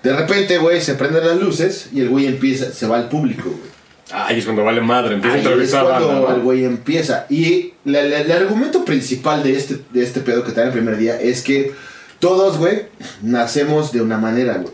De 0.03 0.15
repente, 0.15 0.57
güey, 0.57 0.81
se 0.81 0.93
prenden 0.95 1.25
las 1.27 1.37
luces 1.37 1.89
y 1.93 2.01
el 2.01 2.09
güey 2.09 2.25
empieza, 2.27 2.71
se 2.71 2.87
va 2.87 2.97
al 2.97 3.09
público, 3.09 3.49
güey. 3.49 3.69
Ahí 4.11 4.39
es 4.39 4.45
cuando 4.45 4.63
vale 4.63 4.81
madre. 4.81 5.15
Empieza 5.15 5.35
a 5.35 5.35
Ahí 5.35 5.41
es 5.41 5.45
entrevistar 5.47 5.81
a 5.85 5.89
cuando 5.89 6.07
banda, 6.07 6.29
el 6.31 6.37
¿no? 6.37 6.43
güey 6.43 6.63
empieza. 6.63 7.25
Y 7.29 7.73
la- 7.85 8.01
la- 8.03 8.21
el 8.21 8.31
argumento 8.31 8.83
principal 8.85 9.43
de 9.43 9.55
este, 9.55 9.79
de 9.91 10.03
este 10.03 10.21
pedo 10.21 10.43
que 10.43 10.51
te 10.51 10.59
dan 10.61 10.67
el 10.67 10.73
primer 10.73 10.97
día 10.97 11.19
es 11.21 11.41
que 11.43 11.73
todos, 12.19 12.57
güey, 12.57 12.83
nacemos 13.21 13.91
de 13.91 14.01
una 14.01 14.17
manera, 14.17 14.55
güey. 14.57 14.73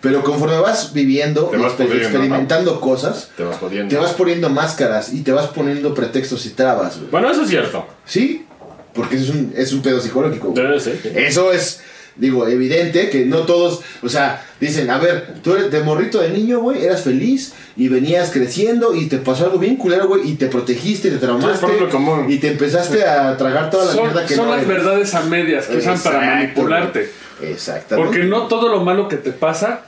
Pero 0.00 0.24
conforme 0.24 0.58
vas 0.58 0.92
viviendo, 0.92 1.44
Te 1.46 1.56
vas 1.58 1.74
exper- 1.78 1.94
experimentando 1.96 2.80
cosas, 2.80 3.30
Te 3.36 3.44
vas 3.44 3.58
te 3.88 3.96
vas 3.96 4.12
poniendo 4.14 4.48
máscaras 4.48 5.12
y 5.12 5.20
te 5.22 5.30
vas 5.32 5.46
poniendo 5.48 5.94
pretextos 5.94 6.44
y 6.46 6.50
trabas, 6.50 6.96
güey. 6.98 7.10
Bueno, 7.10 7.30
eso 7.30 7.42
es 7.42 7.48
cierto. 7.50 7.86
¿Sí? 8.04 8.46
Porque 8.94 9.16
es 9.16 9.28
un, 9.30 9.52
es 9.56 9.72
un 9.72 9.80
pedo 9.82 10.00
psicológico, 10.00 10.48
güey. 10.50 10.62
Debe 10.62 10.80
ser. 10.80 10.98
sí. 11.02 11.08
Eso 11.14 11.52
es, 11.52 11.80
digo, 12.16 12.46
evidente 12.46 13.08
que 13.10 13.24
no 13.24 13.40
todos, 13.40 13.80
o 14.02 14.08
sea, 14.08 14.44
dicen, 14.60 14.90
a 14.90 14.98
ver, 14.98 15.34
tú 15.42 15.54
eres 15.54 15.70
de 15.70 15.80
morrito 15.82 16.20
de 16.20 16.30
niño, 16.30 16.60
güey, 16.60 16.84
eras 16.84 17.02
feliz 17.02 17.54
y 17.76 17.88
venías 17.88 18.30
creciendo 18.30 18.94
y 18.94 19.06
te 19.06 19.18
pasó 19.18 19.44
algo 19.44 19.58
bien 19.58 19.76
culero, 19.76 20.08
güey, 20.08 20.28
y 20.30 20.34
te 20.34 20.46
protegiste, 20.46 21.10
te 21.10 21.18
traumaste 21.18 21.58
Sí, 21.58 21.64
es 21.64 21.70
por 21.72 21.80
lo 21.82 21.88
común. 21.90 22.26
y 22.28 22.38
te 22.38 22.48
empezaste 22.52 23.04
a 23.04 23.36
tragar 23.36 23.70
toda 23.70 23.86
la 23.86 23.92
Son, 23.92 24.02
mierda 24.04 24.26
que 24.26 24.34
son 24.34 24.46
no 24.46 24.52
las 24.56 24.62
eres. 24.64 24.76
verdades 24.76 25.14
a 25.14 25.22
medias 25.22 25.66
que 25.66 25.76
usan 25.78 25.98
para 26.00 26.20
manipularte. 26.20 27.10
Exactamente. 27.42 28.06
Porque 28.08 28.24
no 28.28 28.46
todo 28.46 28.68
lo 28.68 28.80
malo 28.84 29.08
que 29.08 29.16
te 29.16 29.32
pasa, 29.32 29.82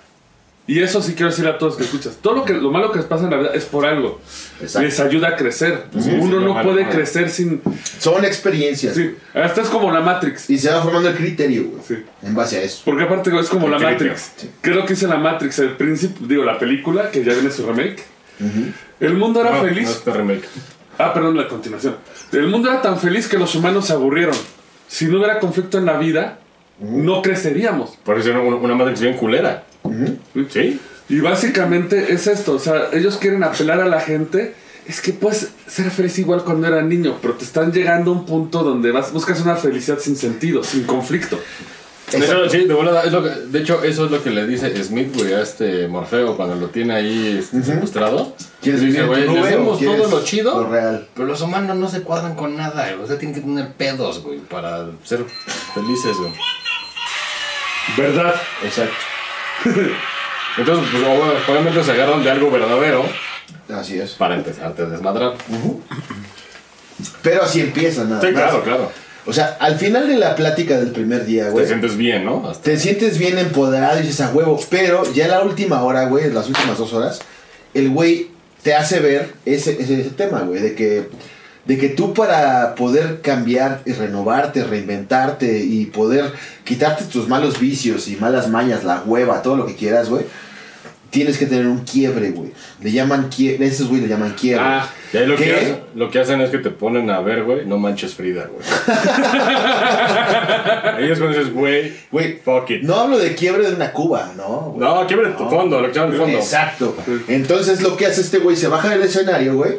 y 0.66 0.80
eso 0.80 1.02
sí 1.02 1.12
quiero 1.14 1.30
decir 1.30 1.46
a 1.46 1.58
todos 1.58 1.76
que 1.76 1.84
escuchas, 1.84 2.16
todo 2.22 2.34
lo, 2.36 2.44
que, 2.44 2.54
lo 2.54 2.70
malo 2.70 2.90
que 2.90 2.98
les 2.98 3.06
pasa 3.06 3.24
en 3.24 3.30
la 3.30 3.36
vida 3.36 3.50
es 3.54 3.64
por 3.66 3.84
algo. 3.84 4.20
Exacto. 4.62 4.86
Les 4.86 4.98
ayuda 4.98 5.28
a 5.28 5.36
crecer. 5.36 5.84
Uno 5.92 6.02
sí, 6.02 6.10
no 6.16 6.54
malo, 6.54 6.70
puede 6.70 6.82
malo. 6.84 6.94
crecer 6.96 7.28
sin... 7.28 7.60
Son 7.98 8.24
experiencias. 8.24 8.94
Sí, 8.94 9.14
hasta 9.34 9.60
es 9.60 9.68
como 9.68 9.92
la 9.92 10.00
Matrix. 10.00 10.48
Y 10.48 10.56
se 10.56 10.70
va 10.70 10.80
formando 10.82 11.10
el 11.10 11.16
criterio, 11.16 11.64
güey. 11.64 11.82
Sí. 11.86 11.96
En 12.22 12.34
base 12.34 12.56
a 12.58 12.62
eso. 12.62 12.80
Porque 12.86 13.02
aparte 13.04 13.30
es 13.38 13.48
como 13.50 13.66
El 13.66 13.72
la 13.72 13.78
criterio, 13.78 14.12
Matrix. 14.14 14.52
Creo 14.62 14.86
que 14.86 14.94
hice 14.94 15.06
la 15.06 15.18
Matrix, 15.18 15.58
el 15.58 15.76
principio, 15.76 16.26
digo, 16.26 16.44
la 16.44 16.58
película, 16.58 17.10
que 17.10 17.22
ya 17.22 17.34
viene 17.34 17.50
su 17.50 17.66
remake. 17.66 18.02
El 19.00 19.14
mundo 19.14 19.42
era 19.42 19.50
No, 19.50 19.62
feliz. 19.62 19.84
no 19.84 19.90
es 19.90 19.96
este 19.98 20.10
remake. 20.12 20.44
Ah, 20.96 21.12
perdón, 21.12 21.36
la 21.36 21.46
continuación. 21.48 21.96
El 22.32 22.46
mundo 22.46 22.70
era 22.70 22.80
tan 22.80 22.98
feliz 22.98 23.28
que 23.28 23.36
los 23.36 23.54
humanos 23.54 23.86
se 23.86 23.92
aburrieron. 23.92 24.36
Si 24.88 25.06
no 25.06 25.18
hubiera 25.18 25.40
conflicto 25.40 25.76
en 25.76 25.84
la 25.86 25.98
vida, 25.98 26.38
no 26.80 27.20
creceríamos. 27.20 27.98
Por 28.04 28.18
eso 28.18 28.30
era 28.30 28.40
una, 28.40 28.56
una 28.56 28.74
Matrix 28.74 29.00
bien 29.00 29.16
culera. 29.16 29.64
¿Sí? 30.50 30.80
Y 31.08 31.20
básicamente 31.20 32.12
es 32.12 32.26
esto, 32.26 32.52
o 32.54 32.58
sea, 32.58 32.88
ellos 32.92 33.18
quieren 33.18 33.42
apelar 33.44 33.80
a 33.80 33.86
la 33.86 34.00
gente. 34.00 34.54
Es 34.86 35.00
que 35.00 35.12
puedes 35.14 35.48
ser 35.66 35.90
feliz 35.90 36.18
igual 36.18 36.44
cuando 36.44 36.66
era 36.66 36.82
niño, 36.82 37.16
pero 37.22 37.34
te 37.34 37.44
están 37.44 37.72
llegando 37.72 38.10
a 38.10 38.14
un 38.14 38.26
punto 38.26 38.62
donde 38.62 38.90
vas, 38.90 39.12
buscas 39.12 39.40
una 39.40 39.56
felicidad 39.56 39.98
sin 39.98 40.14
sentido, 40.16 40.62
sin 40.62 40.84
conflicto. 40.84 41.38
De 42.10 42.18
hecho, 42.18 42.26
Exacto. 42.26 42.50
sí, 42.50 42.64
de 42.66 42.74
volada, 42.74 43.02
es 43.04 43.12
lo 43.12 43.22
que- 43.22 43.30
de 43.30 43.58
hecho, 43.60 43.82
eso 43.82 44.04
es 44.04 44.10
lo 44.10 44.22
que 44.22 44.28
le 44.28 44.46
dice 44.46 44.84
Smith, 44.84 45.14
güey, 45.16 45.32
a 45.32 45.40
este 45.40 45.88
Morfeo 45.88 46.36
cuando 46.36 46.54
lo 46.56 46.66
tiene 46.68 46.94
ahí 46.94 47.38
este, 47.38 47.62
secuestrado. 47.62 48.36
¿Quieres 48.60 48.82
Dice, 48.82 49.00
en 49.00 49.06
güey, 49.06 49.24
tu 49.26 49.32
le 49.32 49.56
o 49.56 49.78
quieres 49.78 50.02
todo 50.02 50.10
lo 50.20 50.24
chido, 50.24 50.62
Lo 50.64 50.70
real. 50.70 51.08
pero 51.14 51.26
los 51.28 51.40
humanos 51.40 51.76
no 51.78 51.88
se 51.88 52.02
cuadran 52.02 52.34
con 52.34 52.54
nada, 52.54 52.90
güey. 52.92 53.02
O 53.04 53.06
sea, 53.06 53.18
tienen 53.18 53.34
que 53.34 53.40
tener 53.40 53.72
pedos, 53.72 54.22
güey, 54.22 54.38
para 54.40 54.86
ser 55.02 55.24
felices, 55.74 56.14
güey. 56.18 56.32
¿Verdad? 57.96 58.34
Exacto. 58.62 58.94
Entonces, 60.58 60.88
pues, 60.92 61.02
ob- 61.04 61.50
obviamente 61.52 61.82
se 61.82 61.90
agarran 61.92 62.22
de 62.22 62.30
algo 62.30 62.50
verdadero 62.50 63.04
Así 63.68 63.98
es. 63.98 64.12
para 64.12 64.34
empezarte 64.36 64.82
a 64.82 64.86
desmadrar. 64.86 65.34
Pero 67.22 67.42
así 67.42 67.60
empieza 67.60 68.04
nada 68.04 68.20
Sí, 68.20 68.28
más. 68.28 68.34
claro, 68.42 68.62
claro. 68.62 68.92
O 69.26 69.32
sea, 69.32 69.56
al 69.58 69.76
final 69.76 70.06
de 70.06 70.16
la 70.16 70.36
plática 70.36 70.76
del 70.78 70.90
primer 70.92 71.24
día, 71.24 71.46
Te 71.46 71.50
güey. 71.50 71.66
sientes 71.66 71.96
bien, 71.96 72.24
¿no? 72.24 72.46
Hasta- 72.48 72.62
Te 72.62 72.78
sientes 72.78 73.18
bien 73.18 73.38
empoderado 73.38 73.98
y 73.98 74.02
dices 74.02 74.20
a 74.20 74.30
huevo, 74.30 74.60
pero 74.70 75.02
ya 75.14 75.26
la 75.28 75.40
última 75.42 75.82
hora, 75.82 76.04
güey, 76.06 76.30
las 76.30 76.46
últimas 76.48 76.76
dos 76.78 76.92
horas, 76.92 77.20
el 77.72 77.88
güey 77.90 78.28
te 78.62 78.74
hace 78.74 79.00
ver 79.00 79.32
ese, 79.46 79.72
ese, 79.80 80.00
ese 80.02 80.10
tema, 80.10 80.40
güey, 80.40 80.60
de 80.60 80.74
que, 80.74 81.08
de 81.66 81.78
que 81.78 81.88
tú 81.88 82.12
para 82.14 82.74
poder 82.74 83.20
cambiar 83.22 83.80
y 83.86 83.92
renovarte, 83.92 84.64
reinventarte 84.64 85.60
y 85.60 85.86
poder 85.86 86.32
quitarte 86.64 87.04
tus 87.04 87.26
malos 87.28 87.58
vicios 87.58 88.08
y 88.08 88.16
malas 88.16 88.48
mañas, 88.48 88.84
la 88.84 89.02
hueva, 89.06 89.40
todo 89.42 89.56
lo 89.56 89.66
que 89.66 89.74
quieras, 89.74 90.10
güey, 90.10 90.26
tienes 91.10 91.38
que 91.38 91.46
tener 91.46 91.66
un 91.68 91.84
quiebre, 91.84 92.30
güey. 92.32 92.50
Le 92.82 92.92
llaman 92.92 93.30
quiebre, 93.34 93.66
esos 93.66 93.88
güey 93.88 94.02
le 94.02 94.08
llaman 94.08 94.34
quiebre. 94.38 94.64
Ah, 94.66 94.90
Y 95.12 95.16
ahí 95.16 95.26
lo 95.26 95.36
que, 95.36 95.54
hacen, 95.54 95.78
lo 95.94 96.10
que 96.10 96.18
hacen 96.18 96.40
es 96.40 96.50
que 96.50 96.58
te 96.58 96.70
ponen 96.70 97.08
a 97.08 97.20
ver, 97.20 97.44
güey, 97.44 97.64
no 97.66 97.78
manches 97.78 98.14
Frida, 98.14 98.48
güey. 98.52 98.64
ahí 100.96 101.10
es 101.10 101.18
cuando 101.18 101.36
dices, 101.38 101.52
güey, 101.52 101.92
Güey, 102.10 102.38
fuck 102.44 102.70
it. 102.70 102.82
no 102.82 102.94
hablo 102.96 103.18
de 103.18 103.34
quiebre 103.34 103.68
de 103.68 103.74
una 103.74 103.92
cuba, 103.92 104.32
¿no? 104.36 104.72
güey. 104.74 104.80
No, 104.80 105.06
quiebre 105.06 105.30
tu 105.30 105.44
No. 105.44 105.50
fondo, 105.50 105.80
lo 105.80 105.88
que 105.88 105.94
llaman 105.94 106.12
el 106.12 106.18
fondo. 106.18 106.38
Exacto. 106.38 106.96
Entonces 107.28 107.80
lo 107.82 107.96
que 107.96 108.06
hace 108.06 108.20
este 108.20 108.38
güey, 108.38 108.56
se 108.56 108.68
baja 108.68 108.90
del 108.90 109.02
escenario, 109.02 109.54
güey, 109.56 109.72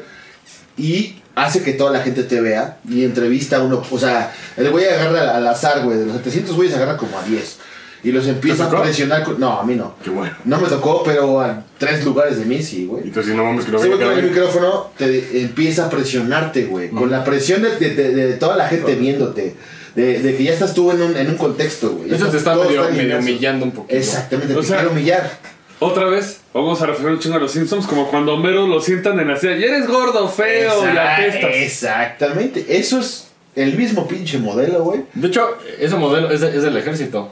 y 0.78 1.16
hace 1.36 1.62
que 1.64 1.74
toda 1.74 1.92
la 1.92 2.00
gente 2.02 2.24
te 2.24 2.42
vea 2.42 2.78
y 2.90 3.04
entrevista 3.04 3.58
a 3.58 3.64
uno. 3.64 3.84
O 3.92 4.00
sea, 4.00 4.34
el 4.58 4.70
güey 4.72 4.86
agarra 4.86 5.36
al 5.36 5.48
azar, 5.48 5.84
güey, 5.84 5.98
de 6.00 6.06
los 6.06 6.16
700 6.18 6.56
güeyes 6.56 6.76
agarra 6.76 6.98
como 6.98 7.18
a 7.20 7.24
10. 7.24 7.58
Y 8.04 8.12
los 8.12 8.28
empieza 8.28 8.66
a 8.66 8.82
presionar. 8.84 9.24
con- 9.24 9.40
No, 9.40 9.60
a 9.60 9.64
mí 9.66 9.74
no. 9.76 9.96
Qué 10.04 10.12
bueno. 10.12 10.36
No 10.46 10.60
me 10.60 10.68
tocó, 10.68 11.02
pero 11.04 11.42
a 11.42 11.64
tres 11.80 12.06
lugares 12.06 12.38
de 12.38 12.46
mí 12.46 12.62
sí, 12.62 12.86
güey. 12.86 13.06
Entonces, 13.06 13.32
si 13.32 13.38
no 13.38 13.44
mames 13.44 13.66
que 13.66 13.72
lo 13.72 13.80
Ese 13.80 13.90
ven 13.90 13.98
güey 13.98 14.10
con 14.10 14.20
el 14.20 14.30
micrófono 14.30 14.92
te 14.96 15.42
empieza 15.42 15.88
a 15.88 15.90
presionarte, 15.90 16.66
güey. 16.66 16.90
Con 16.90 17.10
la 17.10 17.24
presión 17.24 17.64
de, 17.64 17.72
de- 17.78 17.96
de- 17.96 18.14
de 18.14 18.34
toda 18.34 18.56
la 18.58 18.68
gente 18.68 18.94
viéndote. 18.96 19.56
De, 19.96 20.20
de 20.22 20.36
que 20.36 20.44
ya 20.44 20.52
estás 20.54 20.74
tú 20.74 20.92
en 20.92 21.02
un, 21.02 21.16
en 21.18 21.30
un 21.30 21.38
contexto, 21.38 21.90
güey. 21.92 22.14
Eso 22.14 22.28
te 22.28 22.36
está 22.38 22.54
medio, 22.56 22.84
medio 22.92 23.18
humillando 23.18 23.64
un 23.66 23.72
poquito. 23.72 23.98
Exactamente, 23.98 24.54
O 24.54 24.60
te 24.60 24.68
sea, 24.68 24.88
humillar. 24.88 25.32
Otra 25.80 26.06
vez, 26.06 26.42
vamos 26.54 26.82
a 26.82 26.86
referir 26.86 27.12
un 27.12 27.20
chingo 27.20 27.36
a 27.36 27.40
los 27.40 27.52
Simpsons, 27.52 27.86
como 27.86 28.08
cuando 28.10 28.34
Homero 28.36 28.66
lo 28.68 28.80
sientan 28.80 29.20
en 29.20 29.28
la 29.28 29.38
silla. 29.38 29.58
Y 29.58 29.64
eres 29.64 29.88
gordo, 29.88 30.28
feo, 30.30 30.84
y 30.84 30.88
Exact- 30.88 31.14
apestas. 31.14 31.52
Exactamente. 31.54 32.66
Eso 32.78 33.00
es 33.00 33.28
el 33.56 33.76
mismo 33.78 34.08
pinche 34.08 34.38
modelo, 34.38 34.84
güey. 34.84 35.02
De 35.14 35.28
hecho, 35.28 35.58
ese 35.80 35.96
modelo 35.96 36.32
es, 36.32 36.42
de- 36.42 36.56
es 36.56 36.64
del 36.64 36.78
ejército. 36.78 37.32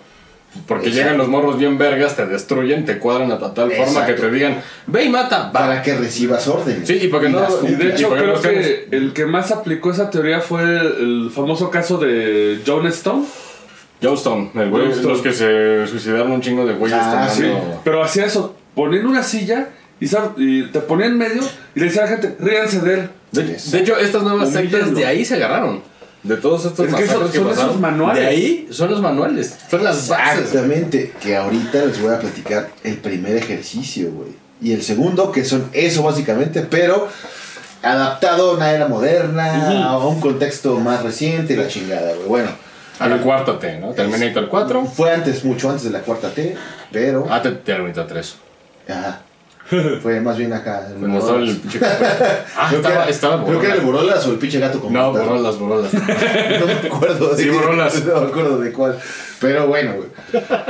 Porque 0.68 0.90
Exacto. 0.90 1.04
llegan 1.06 1.18
los 1.18 1.30
morros 1.30 1.58
bien 1.58 1.80
vergas, 1.80 2.16
te 2.16 2.28
destruyen, 2.28 2.86
te 2.86 3.00
cuadran 3.00 3.32
a 3.32 3.40
tal 3.40 3.72
forma 3.72 4.06
que 4.06 4.12
Exacto. 4.12 4.22
te 4.22 4.32
digan, 4.32 4.62
ve 4.86 5.06
y 5.06 5.10
mata. 5.10 5.46
va". 5.46 5.52
Para 5.52 5.82
que 5.82 5.96
recibas 5.96 6.48
órdenes. 6.48 6.88
Sí, 6.88 7.00
y 7.02 7.08
para 7.08 7.24
que 7.24 7.30
no- 7.30 7.40
las 7.40 7.54
Y 7.54 7.56
de 7.56 7.60
cumplas. 7.70 7.94
hecho, 8.00 8.10
¿por 8.10 8.18
qué 8.20 8.24
creo 8.24 8.42
que 8.42 8.88
el 8.92 9.14
que 9.14 9.26
más 9.26 9.50
aplicó 9.52 9.90
esa 9.90 10.12
teoría 10.12 10.42
fue 10.42 10.62
el 10.64 11.32
famoso 11.34 11.72
caso 11.72 11.98
de 11.98 12.60
John 12.68 12.86
Stone. 12.88 13.26
Joestone, 14.04 14.52
el 14.56 14.70
güey, 14.70 14.94
los 15.02 15.22
que 15.22 15.32
se 15.34 15.88
suicidaron 15.88 16.32
un 16.32 16.42
chingo 16.42 16.66
de 16.66 16.74
güeyes 16.74 17.00
Ah, 17.02 17.30
Sí, 17.34 17.46
pero 17.84 18.04
hacía 18.04 18.26
eso. 18.26 18.56
Ponían 18.76 19.06
una 19.06 19.24
silla 19.24 19.70
y, 20.00 20.64
te 20.68 20.80
ponía 20.82 21.06
en 21.06 21.18
medio 21.18 21.42
y 21.76 21.80
le 21.80 21.86
decía 21.86 22.02
a 22.04 22.06
la 22.06 22.12
gente, 22.12 22.36
ríanse 22.40 22.82
de 22.82 22.94
él. 22.96 23.10
De, 23.32 23.44
de 23.44 23.80
hecho, 23.80 23.98
estas 23.98 24.22
nuevas 24.24 24.52
sectas 24.52 24.94
de 24.94 25.06
ahí 25.06 25.24
se 25.24 25.36
agarraron. 25.36 25.82
De 26.24 26.38
todos 26.38 26.66
estos 26.66 26.88
Es 26.88 26.96
que 26.96 27.06
son- 27.08 27.30
que 27.30 27.38
son 27.38 27.48
pasaron. 27.48 27.70
esos 27.72 27.82
manuales. 27.82 28.22
De 28.24 28.28
ahí 28.30 28.68
son 28.72 28.90
los 28.92 29.02
manuales. 29.02 29.58
Son 29.70 29.84
las 29.84 30.08
bases. 30.08 30.40
Exactamente. 30.46 31.12
Que 31.22 31.36
ahorita 31.36 31.86
les 31.86 32.02
voy 32.02 32.14
a 32.14 32.20
platicar 32.20 32.70
el 32.84 32.98
primer 32.98 33.36
ejercicio, 33.36 34.10
güey. 34.12 34.30
Y 34.62 34.72
el 34.72 34.84
segundo, 34.84 35.32
que 35.34 35.44
son 35.44 35.66
eso 35.74 36.04
básicamente, 36.04 36.62
pero 36.62 37.10
adaptado 37.82 38.52
a 38.52 38.56
una 38.56 38.72
era 38.72 38.88
moderna, 38.88 39.84
a 39.86 39.98
un 39.98 40.22
contexto 40.22 40.80
más 40.80 41.04
reciente 41.04 41.54
y 41.54 41.58
la 41.58 41.68
chingada, 41.68 42.14
güey. 42.16 42.28
Bueno, 42.28 42.50
A 43.00 43.08
la 43.08 43.18
cuarta 43.18 43.60
T, 43.60 43.80
¿no? 43.80 43.90
Terminator 43.92 44.48
4. 44.48 44.86
fue 44.86 45.12
antes, 45.12 45.44
mucho 45.44 45.70
antes 45.70 45.84
de 45.86 45.90
la 45.92 46.00
cuarta 46.02 46.30
T, 46.30 46.56
pero. 46.92 47.28
Ah, 47.30 47.42
te- 47.42 47.52
Terminator 47.52 48.06
3. 48.08 48.36
Ajá. 48.90 49.22
Fue 50.02 50.20
más 50.20 50.38
bien 50.38 50.52
acá. 50.54 50.88
el 50.90 50.96
Cuando 51.00 51.20
estaba 51.20 51.40
el 51.40 51.56
pinche. 51.58 51.80
Ah, 52.56 52.68
Creo 52.70 52.82
que 52.82 52.88
estaba, 52.88 52.96
era- 53.04 53.10
estaba 53.10 53.46
Creo 53.46 53.60
que 53.62 53.66
era 53.66 53.76
el 53.76 53.82
Borolas. 53.82 54.26
O 54.28 54.32
el 54.34 54.38
pinche 54.38 54.60
gato 54.60 54.80
con 54.80 54.92
No. 54.94 55.12
Borolas, 55.12 55.58
Borolas. 55.58 55.94
No 55.94 56.66
me 56.66 56.74
acuerdo 56.74 57.34
de 57.34 57.44
Sí, 57.44 57.50
Borolas. 57.50 58.04
No 58.06 58.22
me 58.22 58.28
acuerdo 58.28 58.60
de 58.60 58.72
cuál. 58.74 59.00
Pero 59.40 59.68
bueno, 59.68 59.94
güey. 59.96 60.10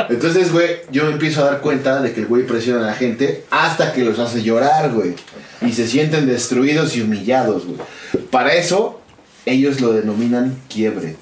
Entonces, 0.10 0.52
güey, 0.52 0.78
yo 0.92 1.06
me 1.06 1.12
empiezo 1.14 1.42
a 1.42 1.46
dar 1.46 1.60
cuenta 1.62 2.02
de 2.02 2.14
que 2.14 2.22
el 2.22 2.28
güey 2.28 2.46
presiona 2.46 2.82
a 2.84 2.88
la 2.88 2.94
gente 2.94 3.44
hasta 3.50 3.94
que 3.94 4.04
los 4.04 4.20
hace 4.20 4.44
llorar, 4.44 4.92
güey. 4.92 5.16
Y 5.62 5.74
se 5.74 5.88
sienten 5.88 6.28
destruidos 6.28 6.96
y 6.96 7.02
humillados, 7.02 7.66
güey. 7.66 7.80
Para 8.32 8.54
eso, 8.54 9.02
ellos 9.46 9.82
lo 9.82 9.92
denominan 9.92 10.56
quiebre. 10.70 11.16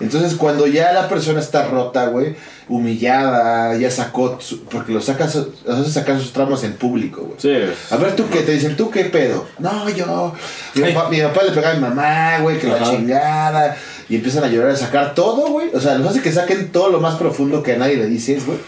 Entonces, 0.00 0.34
cuando 0.34 0.66
ya 0.66 0.92
la 0.92 1.08
persona 1.08 1.40
está 1.40 1.66
rota, 1.68 2.06
güey, 2.08 2.36
humillada, 2.68 3.76
ya 3.76 3.90
sacó, 3.90 4.38
su- 4.40 4.64
porque 4.64 4.92
lo 4.92 5.00
sacas, 5.00 5.34
los 5.34 5.78
hace 5.80 5.90
sacar 5.90 6.18
sus 6.20 6.32
traumas 6.32 6.64
en 6.64 6.74
público, 6.74 7.22
güey. 7.22 7.34
Sí. 7.38 7.72
A 7.90 7.96
ver, 7.96 8.14
¿tú 8.16 8.24
qué? 8.30 8.40
Te 8.40 8.52
dicen, 8.52 8.76
¿tú 8.76 8.90
qué 8.90 9.04
pedo? 9.04 9.46
No, 9.58 9.88
yo. 9.90 10.34
Mi, 10.74 10.82
Ay. 10.82 10.94
papá, 10.94 11.08
mi 11.10 11.20
papá 11.20 11.42
le 11.44 11.52
pegaba 11.52 11.72
a 11.72 11.74
mi 11.76 11.80
mamá, 11.80 12.38
güey, 12.40 12.58
que 12.58 12.66
la 12.68 12.82
chingada. 12.82 13.76
Y 14.08 14.16
empiezan 14.16 14.44
a 14.44 14.48
llorar, 14.48 14.70
a 14.70 14.76
sacar 14.76 15.14
todo, 15.14 15.48
güey. 15.50 15.68
O 15.74 15.80
sea, 15.80 15.96
los 15.98 16.08
hace 16.10 16.20
que 16.22 16.32
saquen 16.32 16.70
todo 16.70 16.90
lo 16.90 17.00
más 17.00 17.16
profundo 17.16 17.62
que 17.62 17.72
a 17.74 17.78
nadie 17.78 17.96
le 17.96 18.06
dices, 18.06 18.46
güey. 18.46 18.58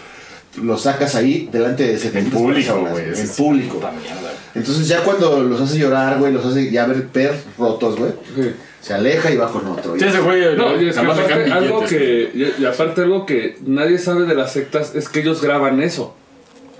Lo 0.62 0.76
sacas 0.76 1.14
ahí 1.14 1.48
delante 1.52 1.84
de 1.86 1.98
700 1.98 2.32
En 2.32 2.38
público, 2.46 2.86
güey. 2.90 3.04
En 3.04 3.28
público. 3.28 3.74
mierda. 3.78 4.32
Entonces 4.54 4.88
ya 4.88 5.02
cuando 5.04 5.42
los 5.42 5.60
hace 5.60 5.78
llorar, 5.78 6.18
güey, 6.18 6.32
los 6.32 6.44
hace 6.44 6.70
ya 6.70 6.86
ver, 6.86 7.06
ver 7.14 7.38
rotos, 7.58 7.96
güey. 7.96 8.12
Sí. 8.34 8.50
Se 8.88 8.94
aleja 8.94 9.30
y 9.30 9.36
va 9.36 9.52
con 9.52 9.66
otro. 9.66 9.96
Sí, 9.98 10.04
ese 10.06 10.18
güey. 10.20 10.56
No, 10.56 10.80
y 10.80 10.88
es 10.88 10.96
que 10.96 11.00
aparte, 11.06 11.52
algo 11.52 11.84
que, 11.84 12.52
y- 12.58 12.64
aparte 12.64 13.02
algo 13.02 13.26
que 13.26 13.58
nadie 13.66 13.98
sabe 13.98 14.24
de 14.24 14.34
las 14.34 14.52
sectas 14.54 14.94
es 14.94 15.08
que 15.10 15.20
ellos 15.20 15.42
graban 15.42 15.80
eso. 15.82 16.16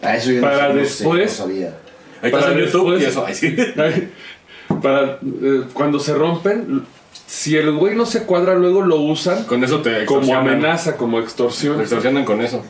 A 0.02 0.16
eso 0.16 0.30
yo 0.30 0.40
no 0.40 0.46
Para 0.48 0.68
sé, 0.68 0.68
no 0.68 0.74
sé, 0.74 0.80
después- 0.80 1.38
no 1.38 1.44
sabía. 1.44 1.66
Ahí 2.22 2.30
estás 2.30 2.44
para 2.44 2.52
en 2.54 2.58
YouTube 2.64 2.94
después- 2.96 3.02
y 3.02 3.04
eso. 3.04 3.24
Ay, 3.26 3.34
sí. 3.34 3.56
Para 4.82 5.18
eh, 5.42 5.62
cuando 5.74 5.98
se 6.00 6.14
rompen, 6.14 6.82
si 7.26 7.56
el 7.56 7.72
güey 7.72 7.94
no 7.94 8.06
se 8.06 8.22
cuadra, 8.24 8.54
luego 8.54 8.82
lo 8.82 8.96
usan 8.96 9.44
Con 9.44 9.62
eso 9.64 9.80
te 9.82 10.04
como 10.04 10.34
amenaza, 10.34 10.96
como 10.96 11.18
Te 11.18 11.24
extorsión. 11.24 11.80
extorsionan 11.80 12.24
con 12.24 12.40
eso. 12.40 12.64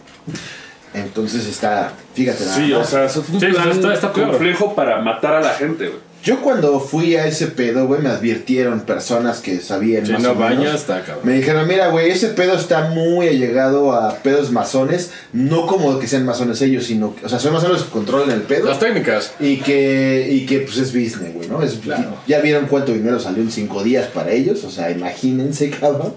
Entonces 0.94 1.46
está, 1.46 1.92
fíjate 2.14 2.44
nada 2.44 2.56
Sí, 2.56 2.72
o 2.72 2.78
más. 2.78 2.88
sea, 2.90 3.04
eso 3.04 3.20
es 3.20 3.28
un 3.28 3.40
Sí, 3.40 3.46
plan 3.46 3.68
está- 3.70 3.94
está 3.94 4.12
complejo 4.12 4.74
para 4.74 5.00
matar 5.00 5.34
a 5.36 5.40
la 5.40 5.50
gente, 5.50 5.88
güey. 5.88 6.07
Yo 6.24 6.42
cuando 6.42 6.80
fui 6.80 7.14
a 7.16 7.26
ese 7.26 7.46
pedo, 7.46 7.86
güey, 7.86 8.02
me 8.02 8.08
advirtieron 8.08 8.80
personas 8.80 9.38
que 9.38 9.60
sabían 9.60 10.04
Si 10.04 10.12
más 10.12 10.22
no 10.22 10.32
o 10.32 10.34
menos. 10.34 10.74
está 10.74 11.02
cabrón. 11.02 11.24
Me 11.24 11.34
dijeron, 11.34 11.66
mira, 11.68 11.88
güey, 11.88 12.10
ese 12.10 12.28
pedo 12.28 12.54
está 12.54 12.88
muy 12.90 13.28
allegado 13.28 13.92
a 13.92 14.14
pedos 14.16 14.50
masones, 14.50 15.10
no 15.32 15.66
como 15.66 15.98
que 16.00 16.08
sean 16.08 16.24
masones 16.26 16.60
ellos, 16.60 16.84
sino, 16.86 17.14
que- 17.14 17.24
o 17.24 17.28
sea, 17.28 17.38
son 17.38 17.52
masones 17.52 17.82
que 17.82 17.90
controlan 17.90 18.30
el 18.32 18.42
pedo 18.42 18.66
Las 18.66 18.80
técnicas. 18.80 19.32
y 19.38 19.58
que, 19.58 20.26
y 20.30 20.44
que 20.44 20.58
pues 20.60 20.76
es 20.78 20.88
business, 20.92 21.32
güey, 21.34 21.48
¿no? 21.48 21.62
Es, 21.62 21.74
Claro. 21.76 22.16
Ya 22.26 22.40
vieron 22.40 22.66
cuánto 22.66 22.92
dinero 22.92 23.20
salió 23.20 23.42
en 23.42 23.52
cinco 23.52 23.84
días 23.84 24.08
para 24.08 24.32
ellos, 24.32 24.64
o 24.64 24.70
sea, 24.70 24.90
imagínense, 24.90 25.70
cabrón, 25.80 26.14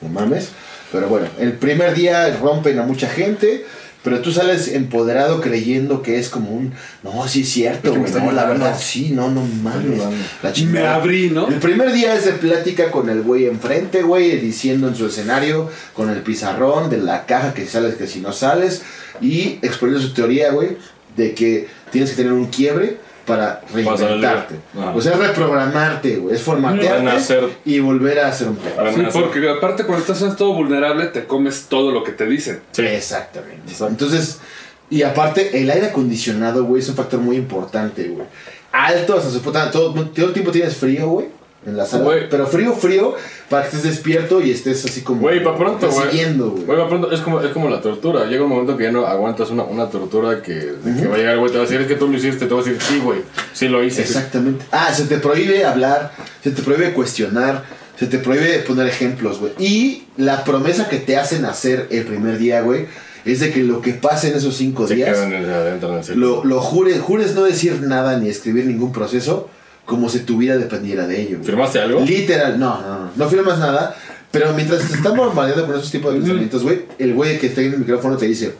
no 0.00 0.08
mames. 0.08 0.50
Pero 0.92 1.08
bueno, 1.08 1.26
el 1.38 1.52
primer 1.52 1.94
día 1.94 2.36
rompen 2.40 2.78
a 2.78 2.82
mucha 2.84 3.08
gente, 3.08 3.64
pero 4.02 4.20
tú 4.20 4.32
sales 4.32 4.68
empoderado 4.68 5.40
creyendo 5.40 6.02
que 6.02 6.18
es 6.18 6.30
como 6.30 6.50
un, 6.50 6.72
no, 7.02 7.28
sí 7.28 7.42
es 7.42 7.50
cierto, 7.50 7.94
güey, 7.94 8.10
no, 8.12 8.32
la 8.32 8.46
verdad, 8.46 8.76
sí, 8.78 9.10
no, 9.10 9.30
no 9.30 9.42
mames. 9.62 10.00
La 10.42 10.52
Me 10.66 10.86
abrí, 10.86 11.28
¿no? 11.30 11.48
El 11.48 11.56
primer 11.56 11.92
día 11.92 12.14
es 12.14 12.24
de 12.24 12.32
plática 12.32 12.90
con 12.90 13.10
el 13.10 13.22
güey 13.22 13.46
enfrente, 13.46 14.02
güey, 14.02 14.38
diciendo 14.38 14.88
en 14.88 14.94
su 14.94 15.06
escenario, 15.06 15.68
con 15.92 16.08
el 16.08 16.22
pizarrón 16.22 16.88
de 16.88 16.98
la 16.98 17.26
caja 17.26 17.52
que 17.52 17.66
sales, 17.66 17.96
que 17.96 18.06
si 18.06 18.20
no 18.20 18.32
sales, 18.32 18.82
y 19.20 19.58
exponiendo 19.60 20.02
su 20.02 20.14
teoría, 20.14 20.50
güey, 20.50 20.78
de 21.16 21.34
que 21.34 21.68
tienes 21.90 22.10
que 22.10 22.16
tener 22.16 22.32
un 22.32 22.46
quiebre 22.46 22.98
para 23.26 23.60
reinventarte. 23.72 24.56
O 24.94 25.00
sea, 25.00 25.12
es 25.12 25.18
reprogramarte, 25.18 26.16
güey, 26.16 26.34
es 26.34 26.42
formatearte 26.42 27.48
y 27.64 27.80
volver 27.80 28.20
a 28.20 28.28
hacer 28.28 28.48
un 28.48 28.56
pedo. 28.56 28.76
Para 28.76 28.92
Sí, 28.92 29.00
nacer. 29.00 29.22
porque 29.22 29.48
aparte 29.48 29.84
cuando 29.84 30.00
estás 30.04 30.22
en 30.22 30.36
todo 30.36 30.54
vulnerable 30.54 31.06
te 31.06 31.24
comes 31.26 31.66
todo 31.68 31.92
lo 31.92 32.02
que 32.04 32.12
te 32.12 32.26
dicen. 32.26 32.60
Sí. 32.72 32.82
Exactamente. 32.82 33.72
Entonces, 33.86 34.40
y 34.88 35.02
aparte, 35.02 35.60
el 35.62 35.70
aire 35.70 35.86
acondicionado, 35.86 36.64
güey, 36.64 36.82
es 36.82 36.88
un 36.88 36.96
factor 36.96 37.20
muy 37.20 37.36
importante, 37.36 38.08
güey. 38.08 38.26
Alto 38.72 39.16
hasta 39.16 39.30
su 39.30 39.40
puta. 39.40 39.70
Todo, 39.70 39.92
todo 40.08 40.26
el 40.26 40.32
tiempo 40.32 40.50
tienes 40.50 40.76
frío, 40.76 41.08
güey. 41.08 41.26
En 41.66 41.76
la 41.76 41.84
sala. 41.84 42.10
Pero 42.30 42.46
frío, 42.46 42.72
frío, 42.72 43.14
para 43.48 43.62
que 43.68 43.76
estés 43.76 43.82
despierto 43.92 44.40
y 44.40 44.50
estés 44.50 44.84
así 44.84 45.02
como. 45.02 45.20
Güey, 45.22 45.44
pa' 45.44 45.56
pronto, 45.56 45.90
güey. 45.90 46.34
güey. 46.66 46.88
Pronto, 46.88 47.10
es 47.12 47.20
como, 47.20 47.40
es 47.40 47.52
como 47.52 47.68
la 47.68 47.80
tortura. 47.80 48.24
Llega 48.26 48.44
un 48.44 48.48
momento 48.50 48.76
que 48.76 48.84
ya 48.84 48.92
no 48.92 49.06
aguantas 49.06 49.50
una, 49.50 49.64
una 49.64 49.88
tortura 49.90 50.40
que, 50.42 50.54
de 50.54 51.00
que 51.02 51.06
va 51.08 51.14
a 51.16 51.18
llegar, 51.18 51.38
güey, 51.38 51.50
te 51.52 51.58
va 51.58 51.64
a 51.64 51.66
decir, 51.66 51.80
es 51.80 51.86
que 51.86 51.96
tú 51.96 52.08
lo 52.08 52.16
hiciste, 52.16 52.46
te 52.46 52.54
va 52.54 52.60
a 52.60 52.64
decir, 52.64 52.80
sí, 52.80 52.98
güey, 52.98 53.20
sí 53.52 53.68
lo 53.68 53.82
hice. 53.84 54.02
Exactamente. 54.02 54.64
Ah, 54.72 54.92
se 54.94 55.04
te 55.04 55.18
prohíbe 55.18 55.64
hablar, 55.64 56.12
se 56.42 56.50
te 56.50 56.62
prohíbe 56.62 56.92
cuestionar, 56.92 57.64
se 57.98 58.06
te 58.06 58.18
prohíbe 58.18 58.60
poner 58.60 58.86
ejemplos, 58.86 59.38
güey. 59.40 59.52
Y 59.58 60.04
la 60.16 60.44
promesa 60.44 60.88
que 60.88 60.96
te 60.96 61.16
hacen 61.18 61.44
hacer 61.44 61.88
el 61.90 62.04
primer 62.04 62.38
día, 62.38 62.62
güey, 62.62 62.86
es 63.26 63.40
de 63.40 63.52
que 63.52 63.62
lo 63.62 63.82
que 63.82 63.92
pase 63.92 64.30
en 64.30 64.36
esos 64.38 64.56
cinco 64.56 64.88
Se 64.88 64.94
días, 64.94 65.10
quedan 65.14 65.34
en 65.34 65.44
el- 65.44 65.50
adentro 65.52 65.90
en 65.90 65.98
el 65.98 66.04
círculo. 66.04 66.26
lo, 66.42 66.44
lo 66.46 66.60
jures, 66.62 67.00
jures 67.00 67.34
no 67.34 67.42
decir 67.42 67.82
nada 67.82 68.18
ni 68.18 68.30
escribir 68.30 68.64
ningún 68.64 68.92
proceso 68.92 69.50
como 69.90 70.08
si 70.08 70.20
tu 70.20 70.38
vida 70.38 70.56
dependiera 70.56 71.04
de 71.08 71.20
ello. 71.20 71.36
güey. 71.38 71.44
¿Firmaste 71.46 71.80
algo? 71.80 72.00
Literal, 72.00 72.60
no, 72.60 72.80
no, 72.80 72.98
no, 73.06 73.10
no 73.16 73.28
firmas 73.28 73.58
nada. 73.58 73.96
Pero 74.30 74.52
mientras 74.54 74.86
te 74.88 74.94
están 74.94 75.16
bombardeando 75.16 75.66
con 75.66 75.74
esos 75.74 75.90
tipos 75.90 76.12
de 76.14 76.20
pensamientos, 76.20 76.62
güey, 76.62 76.82
el 77.00 77.12
güey 77.14 77.40
que 77.40 77.48
está 77.48 77.60
en 77.62 77.72
el 77.72 77.78
micrófono 77.80 78.16
te 78.16 78.26
dice, 78.26 78.54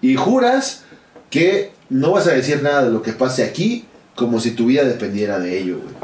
y 0.00 0.16
juras 0.16 0.84
que 1.28 1.72
no 1.90 2.12
vas 2.12 2.26
a 2.26 2.32
decir 2.32 2.62
nada 2.62 2.84
de 2.84 2.90
lo 2.90 3.02
que 3.02 3.12
pase 3.12 3.44
aquí 3.44 3.84
como 4.14 4.40
si 4.40 4.52
tu 4.52 4.66
vida 4.66 4.84
dependiera 4.84 5.38
de 5.38 5.58
ello, 5.58 5.78
güey. 5.82 5.94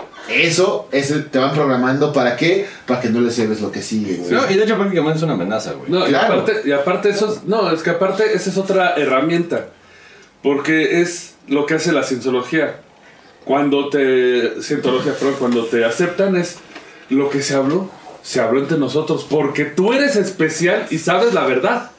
Eso 0.47 0.89
es 0.93 1.11
el- 1.13 1.27
te 1.31 1.39
van 1.39 1.55
programando 1.55 2.13
para 2.13 2.37
qué? 2.37 2.67
Para 2.87 3.01
que 3.01 3.09
no 3.09 3.21
le 3.23 3.31
cebes 3.31 3.61
lo 3.63 3.73
que 3.73 3.81
sigue, 3.81 4.17
güey. 4.17 4.31
No, 4.33 4.51
y 4.51 4.55
de 4.57 4.65
hecho 4.65 4.77
prácticamente 4.77 5.17
es 5.17 5.23
una 5.23 5.33
amenaza, 5.33 5.73
güey. 5.73 5.91
No, 5.91 6.05
Claro. 6.05 6.35
y 6.35 6.39
aparte, 6.41 6.69
y 6.69 6.73
aparte 6.73 7.09
eso 7.11 7.33
es, 7.33 7.45
no, 7.45 7.71
es 7.71 7.83
que 7.83 7.91
aparte 7.91 8.35
esa 8.35 8.51
es 8.51 8.59
otra 8.59 8.95
herramienta, 8.97 9.69
porque 10.43 11.01
es 11.01 11.37
lo 11.49 11.65
que 11.65 11.75
hace 11.75 11.93
la 11.93 12.03
cienciología. 12.03 12.81
Cuando 13.47 13.89
te, 13.89 14.61
cientología, 14.61 15.15
pero 15.19 15.33
cuando 15.39 15.65
te 15.65 15.85
aceptan 15.85 16.37
es 16.37 16.59
lo 17.11 17.31
que 17.31 17.41
se 17.43 17.55
habló, 17.55 17.89
se 18.23 18.41
habló 18.41 18.59
entre 18.61 18.77
nosotros, 18.77 19.25
porque 19.31 19.65
tú 19.65 19.93
eres 19.95 20.17
especial 20.17 20.87
y 20.91 20.99
sabes 20.99 21.33
la 21.33 21.47
verdad. 21.47 21.91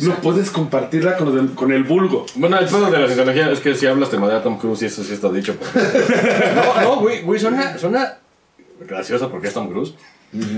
No 0.00 0.14
puedes 0.20 0.50
compartirla 0.50 1.16
con 1.16 1.36
el, 1.36 1.50
con 1.56 1.72
el 1.72 1.82
vulgo. 1.82 2.24
Bueno, 2.36 2.56
el 2.56 2.66
pedo 2.66 2.88
de 2.88 2.98
la 3.00 3.06
cienciología 3.06 3.50
es 3.50 3.58
que 3.58 3.74
si 3.74 3.86
hablas 3.86 4.10
te 4.10 4.16
madrea 4.16 4.40
Tom 4.40 4.56
Cruise 4.58 4.80
y 4.82 4.86
eso 4.86 5.02
sí 5.02 5.12
está 5.12 5.28
dicho. 5.30 5.56
pero- 5.74 6.54
no, 6.54 6.82
no, 6.82 6.96
güey, 7.00 7.22
güey, 7.22 7.40
suena, 7.40 7.76
suena 7.78 8.18
gracioso 8.86 9.28
porque 9.28 9.48
es 9.48 9.54
Tom 9.54 9.68
Cruise. 9.70 9.94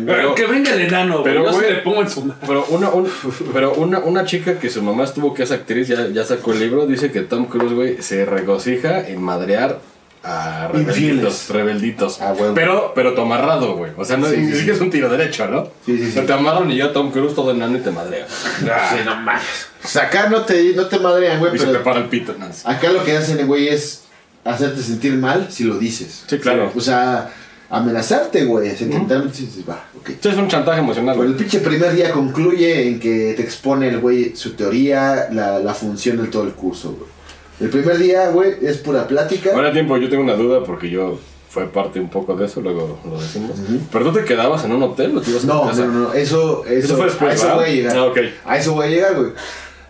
Pero, 0.06 0.34
que 0.36 0.46
venga 0.46 0.72
el 0.74 0.82
enano, 0.82 1.22
pero, 1.24 1.42
pero 1.42 1.56
güey, 1.56 1.72
le 1.72 1.78
pongo 1.80 2.02
en 2.02 2.10
su 2.10 2.20
mano. 2.20 2.38
Pero 2.46 2.66
una, 2.68 2.90
un- 2.90 3.08
pero 3.54 3.72
una, 3.72 3.98
una 4.00 4.24
chica 4.26 4.58
que 4.58 4.68
su 4.68 4.82
mamá 4.82 5.04
estuvo 5.04 5.32
que 5.32 5.44
es 5.44 5.50
actriz, 5.52 5.88
ya, 5.88 6.06
ya 6.08 6.22
sacó 6.24 6.52
el 6.52 6.60
libro, 6.60 6.86
dice 6.86 7.10
que 7.10 7.22
Tom 7.22 7.46
Cruise, 7.46 7.72
güey, 7.72 8.02
se 8.02 8.26
regocija 8.26 9.08
en 9.08 9.22
madrear 9.22 9.80
a 10.24 10.68
rebelditos. 10.68 10.96
Infieles. 10.96 11.48
rebelditos. 11.50 12.20
Ah. 12.20 12.34
Pero, 12.54 12.92
pero 12.94 13.14
tu 13.14 13.20
amarrado, 13.20 13.76
güey. 13.76 13.92
O 13.96 14.04
sea, 14.04 14.16
no 14.16 14.26
Sí, 14.28 14.38
ni 14.38 14.46
sí, 14.48 14.54
siquiera 14.54 14.74
es 14.76 14.80
un 14.80 14.90
tiro 14.90 15.08
derecho, 15.10 15.46
¿no? 15.48 15.64
Sí, 15.84 15.98
sí, 15.98 16.04
sí. 16.04 16.08
O 16.10 16.12
sea, 16.12 16.26
te 16.26 16.32
amarran 16.32 16.70
y 16.70 16.76
yo 16.76 16.90
Tom 16.90 17.10
Cruise 17.10 17.34
todo 17.34 17.50
enano 17.50 17.76
y 17.76 17.80
te 17.80 17.90
madrea. 17.90 18.26
Sí, 18.58 18.96
no 19.04 19.16
mames. 19.16 19.42
Sacar 19.84 20.30
no 20.30 20.42
te, 20.42 20.72
no 20.74 20.86
te 20.86 20.98
madrean, 20.98 21.38
güey, 21.38 21.54
Y 21.54 21.58
se 21.58 21.66
te 21.66 21.72
pero 21.72 21.84
para 21.84 21.98
el 22.00 22.06
pito. 22.06 22.34
¿no? 22.38 22.46
acá 22.64 22.90
lo 22.90 23.04
que 23.04 23.16
hacen, 23.16 23.46
güey, 23.46 23.68
es 23.68 24.04
hacerte 24.44 24.82
sentir 24.82 25.12
mal 25.14 25.48
si 25.50 25.64
lo 25.64 25.78
dices. 25.78 26.24
Sí, 26.26 26.38
claro. 26.38 26.72
O 26.74 26.80
sea, 26.80 27.30
amenazarte, 27.68 28.44
güey. 28.44 28.74
Sentimentalmente 28.76 29.38
dices, 29.40 29.68
va, 29.68 29.84
ok. 29.98 30.10
Sí, 30.20 30.28
es 30.28 30.36
un 30.36 30.48
chantaje 30.48 30.80
emocional, 30.80 31.16
Pero 31.18 31.28
el 31.28 31.36
pinche 31.36 31.60
primer 31.60 31.92
día 31.94 32.10
concluye 32.12 32.88
en 32.88 32.98
que 33.00 33.34
te 33.36 33.42
expone 33.42 33.88
el 33.88 33.98
güey 34.00 34.34
su 34.36 34.54
teoría, 34.54 35.28
la, 35.32 35.58
la 35.58 35.74
función 35.74 36.22
de 36.22 36.28
todo 36.28 36.44
el 36.44 36.52
curso, 36.52 36.92
güey. 36.98 37.13
El 37.60 37.68
primer 37.70 37.98
día, 37.98 38.28
güey, 38.30 38.54
es 38.62 38.78
pura 38.78 39.06
plática. 39.06 39.50
Ahora 39.54 39.72
tiempo, 39.72 39.96
yo 39.96 40.08
tengo 40.08 40.22
una 40.22 40.34
duda 40.34 40.64
porque 40.64 40.90
yo 40.90 41.18
fue 41.48 41.68
parte 41.68 42.00
un 42.00 42.10
poco 42.10 42.34
de 42.34 42.46
eso, 42.46 42.60
luego 42.60 42.98
lo 43.08 43.20
decimos. 43.20 43.52
¿Pero 43.92 44.04
tú 44.06 44.12
te 44.18 44.24
quedabas 44.24 44.64
en 44.64 44.72
un 44.72 44.82
hotel 44.82 45.16
o 45.16 45.20
te 45.20 45.30
ibas 45.30 45.44
a 45.44 45.46
tu 45.46 45.52
No, 45.54 45.66
casa? 45.68 45.84
no, 45.86 45.92
no, 45.92 46.12
eso, 46.12 46.64
eso, 46.66 46.86
Eso 46.86 46.96
fue 46.96 47.06
después, 47.06 47.30
a 47.30 47.34
eso 47.46 47.54
voy 47.54 47.64
a 47.64 47.68
llegar. 47.68 47.96
Ah, 47.96 48.04
ok. 48.06 48.18
A 48.44 48.58
eso 48.58 48.72
voy 48.74 48.86
a 48.86 48.90
llegar, 48.90 49.14
güey. 49.14 49.30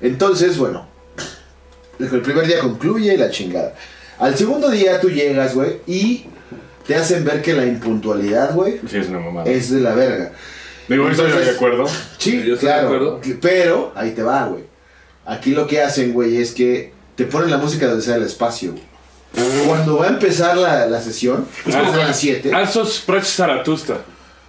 Entonces, 0.02 0.58
bueno, 0.58 0.86
el 1.98 2.20
primer 2.20 2.46
día 2.46 2.58
concluye 2.60 3.16
la 3.16 3.30
chingada. 3.30 3.74
Al 4.18 4.36
segundo 4.36 4.68
día 4.70 5.00
tú 5.00 5.08
llegas, 5.10 5.54
güey, 5.54 5.78
y 5.86 6.26
te 6.86 6.94
hacen 6.96 7.24
ver 7.24 7.40
que 7.40 7.54
la 7.54 7.64
impuntualidad, 7.64 8.54
güey, 8.54 8.80
Sí, 8.88 8.98
es 8.98 9.08
una 9.08 9.20
mamada. 9.20 9.50
es 9.50 9.70
de 9.70 9.80
la 9.80 9.94
verga. 9.94 10.32
Digo, 10.86 11.08
estoy 11.08 11.26
de 11.26 11.32
Entonces- 11.32 11.56
acuerdo. 11.56 11.86
Sí, 12.18 12.32
Yo 12.44 12.54
estoy 12.54 12.54
de 12.54 12.58
claro. 12.58 12.86
acuerdo. 12.88 13.20
Pero, 13.40 13.92
ahí 13.94 14.10
te 14.10 14.22
va, 14.22 14.46
güey. 14.48 14.64
Aquí 15.24 15.52
lo 15.52 15.66
que 15.66 15.80
hacen, 15.80 16.12
güey, 16.12 16.36
es 16.36 16.52
que 16.52 16.92
te 17.14 17.24
ponen 17.24 17.50
la 17.50 17.58
música 17.58 17.86
donde 17.86 18.02
sea 18.02 18.16
el 18.16 18.24
espacio. 18.24 18.74
Cuando 19.66 19.98
va 19.98 20.06
a 20.06 20.08
empezar 20.10 20.56
la, 20.56 20.86
la 20.86 21.00
sesión, 21.00 21.46
es 21.66 21.74
como 21.74 21.92
a 21.92 21.96
las 21.96 22.18
7. 22.18 22.52
Also 22.54 22.86
sprach 22.86 23.24
Zaratustra. 23.24 23.98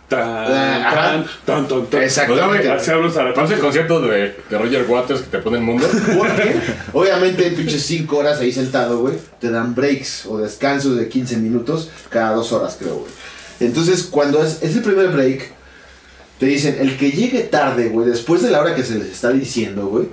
Tan, 0.07 0.21
Ah, 0.21 1.25
tan, 1.43 1.67
tan, 1.67 1.85
tan. 1.87 2.03
Exactamente. 2.03 2.69
Así 2.69 2.91
hablo 2.91 3.11
Parece 3.11 3.55
el 3.55 3.59
concierto 3.59 3.99
de, 4.01 4.35
de 4.47 4.57
Roger 4.57 4.85
Waters 4.87 5.21
que 5.21 5.27
te 5.29 5.39
pone 5.39 5.57
el 5.57 5.63
mundo. 5.63 5.87
Porque, 6.15 6.55
obviamente, 6.93 7.47
en 7.47 7.55
pinches 7.55 7.81
5 7.87 8.15
horas 8.15 8.39
ahí 8.39 8.51
sentado, 8.51 8.99
güey, 8.99 9.15
te 9.39 9.49
dan 9.49 9.73
breaks 9.73 10.27
o 10.27 10.37
descansos 10.37 10.95
de 10.95 11.09
15 11.09 11.37
minutos 11.37 11.89
cada 12.09 12.35
2 12.35 12.51
horas, 12.51 12.77
creo, 12.79 12.97
güey. 12.97 13.11
Entonces, 13.59 14.03
cuando 14.03 14.43
es, 14.43 14.61
es 14.61 14.75
el 14.75 14.83
primer 14.83 15.07
break, 15.07 15.49
te 16.39 16.45
dicen, 16.45 16.77
el 16.79 16.97
que 16.97 17.11
llegue 17.11 17.41
tarde, 17.41 17.89
güey, 17.89 18.07
después 18.07 18.43
de 18.43 18.51
la 18.51 18.61
hora 18.61 18.75
que 18.75 18.83
se 18.83 18.99
les 18.99 19.07
está 19.07 19.31
diciendo, 19.31 19.87
güey, 19.87 20.07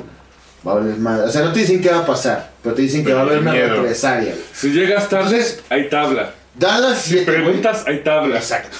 va 0.67 0.73
a 0.73 0.75
valer 0.77 0.97
madre. 0.99 1.25
O 1.27 1.31
sea, 1.31 1.43
no 1.43 1.53
te 1.53 1.61
dicen 1.61 1.81
qué 1.81 1.91
va 1.91 1.99
a 2.01 2.07
pasar, 2.07 2.51
pero 2.63 2.75
te 2.75 2.83
dicen 2.83 3.05
que 3.05 3.13
va 3.13 3.21
a 3.21 3.23
haber 3.25 3.39
una 3.39 3.53
miedo. 3.53 3.77
represalia. 3.83 4.35
Si 4.55 4.71
llegas 4.71 5.09
tarde, 5.09 5.37
Entonces- 5.37 5.61
hay 5.69 5.89
tabla. 5.89 6.35
Dan 6.55 6.83
las 6.83 6.99
Si 7.01 7.11
7, 7.13 7.25
güey. 7.33 7.43
preguntas, 7.43 7.85
hay 7.87 8.03
tabla. 8.03 8.37
Exacto. 8.37 8.77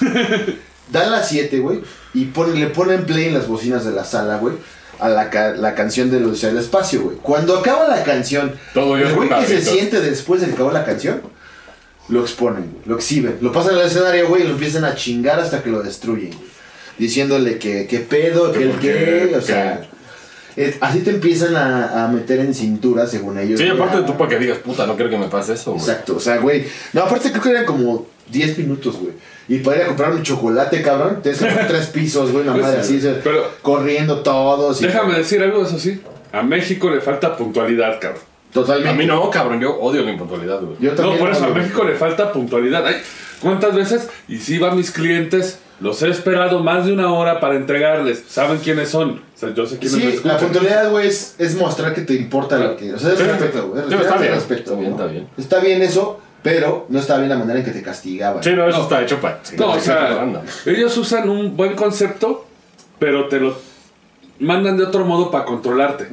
Dan 0.91 1.11
las 1.11 1.27
7, 1.29 1.59
güey, 1.59 1.79
y 2.13 2.25
ponen- 2.25 2.59
le 2.59 2.67
ponen 2.67 3.05
play 3.05 3.25
en 3.25 3.33
las 3.33 3.47
bocinas 3.47 3.83
de 3.85 3.91
la 3.91 4.03
sala, 4.05 4.37
güey, 4.37 4.53
a 4.99 5.09
la, 5.09 5.29
ca- 5.29 5.53
la 5.55 5.73
canción 5.73 6.11
de 6.11 6.23
Odisea 6.23 6.49
del 6.49 6.59
Espacio, 6.59 7.01
güey. 7.01 7.17
Cuando 7.21 7.57
acaba 7.57 7.87
la 7.87 8.03
canción, 8.03 8.53
Todo 8.73 8.95
el 8.97 9.11
güey 9.13 9.27
que 9.29 9.47
se 9.47 9.61
siente 9.61 9.99
después 10.01 10.41
de 10.41 10.47
que 10.47 10.53
acabó 10.53 10.71
la 10.71 10.85
canción, 10.85 11.21
lo 12.09 12.21
exponen, 12.21 12.69
güey, 12.71 12.83
lo 12.85 12.95
exhiben. 12.95 13.37
Lo 13.41 13.51
pasan 13.51 13.75
al 13.75 13.81
escenario, 13.87 14.27
güey, 14.27 14.43
y 14.43 14.45
lo 14.47 14.51
empiezan 14.53 14.83
a 14.85 14.93
chingar 14.93 15.39
hasta 15.39 15.63
que 15.63 15.69
lo 15.71 15.81
destruyen. 15.81 16.31
Diciéndole 16.99 17.57
que, 17.57 17.87
que 17.87 17.99
pedo, 17.99 18.51
que 18.51 18.63
el 18.63 18.79
qué, 18.79 19.35
o 19.35 19.41
sea... 19.41 19.81
así 20.81 20.99
te 20.99 21.11
empiezan 21.11 21.55
a, 21.55 22.05
a 22.05 22.07
meter 22.07 22.39
en 22.39 22.53
cintura, 22.53 23.07
según 23.07 23.37
ellos. 23.39 23.59
Sí, 23.59 23.67
aparte 23.67 23.97
de 23.97 24.03
tú 24.03 24.17
para 24.17 24.29
que 24.29 24.39
digas, 24.39 24.59
puta, 24.59 24.85
no 24.85 24.95
quiero 24.95 25.09
que 25.09 25.17
me 25.17 25.27
pase 25.27 25.53
eso, 25.53 25.71
güey. 25.71 25.81
Exacto, 25.83 26.15
o 26.17 26.19
sea, 26.19 26.37
güey. 26.37 26.65
No, 26.93 27.03
aparte 27.03 27.31
creo 27.31 27.41
que 27.43 27.49
eran 27.49 27.65
como 27.65 28.07
10 28.29 28.57
minutos, 28.59 28.97
güey. 28.97 29.13
Y 29.47 29.59
para 29.59 29.77
ir 29.77 29.83
a 29.83 29.87
comprar 29.87 30.13
un 30.13 30.23
chocolate, 30.23 30.81
cabrón, 30.81 31.19
tienes 31.21 31.39
que 31.41 31.47
comprar 31.47 31.67
tres 31.67 31.87
pisos, 31.87 32.31
güey, 32.31 32.47
una 32.47 32.55
madre 32.55 32.79
así, 32.79 33.01
pero- 33.23 33.49
corriendo 33.61 34.21
todos. 34.21 34.81
Y, 34.81 34.85
Déjame 34.85 35.17
decir 35.17 35.41
algo, 35.41 35.65
eso 35.65 35.77
sí. 35.77 36.01
A 36.31 36.41
México 36.41 36.89
le 36.89 37.01
falta 37.01 37.35
puntualidad, 37.35 37.99
cabrón. 37.99 38.21
Totalmente. 38.53 38.89
A 38.89 38.93
mí 38.93 39.05
no, 39.05 39.29
cabrón, 39.31 39.59
yo 39.59 39.75
odio 39.79 40.03
la 40.03 40.11
impuntualidad, 40.11 40.61
güey. 40.61 40.77
Yo 40.79 40.93
también. 40.93 41.17
No, 41.17 41.25
por 41.25 41.31
eso 41.31 41.45
a. 41.45 41.49
México 41.49 41.83
le 41.83 41.95
falta 41.95 42.31
puntualidad. 42.31 42.85
Ay, 42.85 42.97
¿Cuántas 43.43 43.75
veces? 43.75 44.09
Y 44.27 44.37
si 44.39 44.57
va 44.57 44.71
a 44.71 44.75
mis 44.75 44.89
clientes, 44.91 45.59
los 45.79 46.01
he 46.01 46.09
esperado 46.09 46.61
más 46.63 46.85
de 46.85 46.93
una 46.93 47.13
hora 47.13 47.39
para 47.39 47.55
entregarles. 47.55 48.23
¿Saben 48.27 48.57
quiénes 48.59 48.89
son? 48.89 49.11
O 49.35 49.37
sea, 49.37 49.53
yo 49.53 49.65
sé 49.65 49.77
quiénes 49.77 50.03
me 50.03 50.11
Sí, 50.13 50.19
la 50.23 50.37
puntualidad, 50.37 50.89
güey, 50.89 51.07
es, 51.07 51.35
es 51.37 51.55
mostrar 51.55 51.93
que 51.93 52.01
te 52.01 52.13
importa 52.13 52.57
lo 52.57 52.75
que. 52.77 52.93
O 52.93 52.97
sea, 52.99 53.11
es 53.13 53.19
Sí, 53.19 53.23
respeto, 53.25 53.67
güey. 53.69 53.83
sí, 53.87 53.93
está 53.95 54.15
es 54.15 54.21
bien, 54.21 54.33
respeto, 54.33 54.61
está 54.63 54.75
bien, 54.75 54.89
¿no? 54.89 54.95
está 54.95 55.05
bien. 55.11 55.27
Está 55.37 55.59
bien 55.59 55.81
eso, 55.81 56.19
pero 56.41 56.85
no 56.89 56.99
está 56.99 57.17
bien 57.17 57.29
la 57.29 57.37
manera 57.37 57.59
en 57.59 57.65
que 57.65 57.71
te 57.71 57.81
castigaban. 57.83 58.41
Sí, 58.43 58.51
no, 58.53 58.67
eso 58.67 58.83
está 58.83 59.01
hecho 59.01 59.19
para... 59.19 59.41
No, 59.57 59.71
o 59.71 59.79
sea, 59.79 60.25
ellos 60.65 60.97
usan 60.97 61.29
un 61.29 61.55
buen 61.57 61.75
concepto, 61.75 62.45
pero 62.99 63.27
te 63.27 63.39
lo 63.39 63.57
mandan 64.39 64.77
de 64.77 64.85
otro 64.85 65.05
modo 65.05 65.29
para 65.31 65.45
controlarte. 65.45 66.07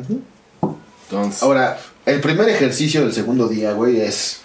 Entonces, 1.08 1.42
Ahora, 1.42 1.78
el 2.06 2.20
primer 2.20 2.48
ejercicio 2.48 3.02
del 3.02 3.12
segundo 3.12 3.48
día, 3.48 3.72
güey, 3.72 4.00
es. 4.00 4.40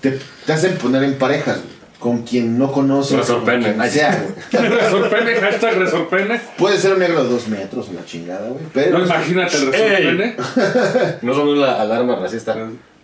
Te, 0.00 0.18
te 0.44 0.52
hacen 0.52 0.76
poner 0.78 1.02
en 1.02 1.14
parejas, 1.18 1.56
güey, 1.62 1.75
Con 1.98 2.22
quien 2.22 2.58
no 2.58 2.70
conoces. 2.70 3.18
Resorpene. 3.18 3.74
con 3.78 3.88
sea, 3.88 4.22
güey. 4.52 4.68
Resorpene, 4.68 5.34
hashtag 5.36 5.78
resorpene. 5.78 6.40
Puede 6.58 6.78
ser 6.78 6.92
un 6.92 6.98
negro 6.98 7.24
de 7.24 7.30
dos 7.30 7.48
metros, 7.48 7.90
la 7.92 8.04
chingada, 8.04 8.48
güey. 8.48 8.64
Pero. 8.72 8.98
No 8.98 9.04
imagínate 9.04 9.56
el 9.56 9.72
resorpene. 9.72 10.36
no 11.22 11.34
son 11.34 11.60
la 11.60 11.80
alarma 11.80 12.16
racista. 12.16 12.54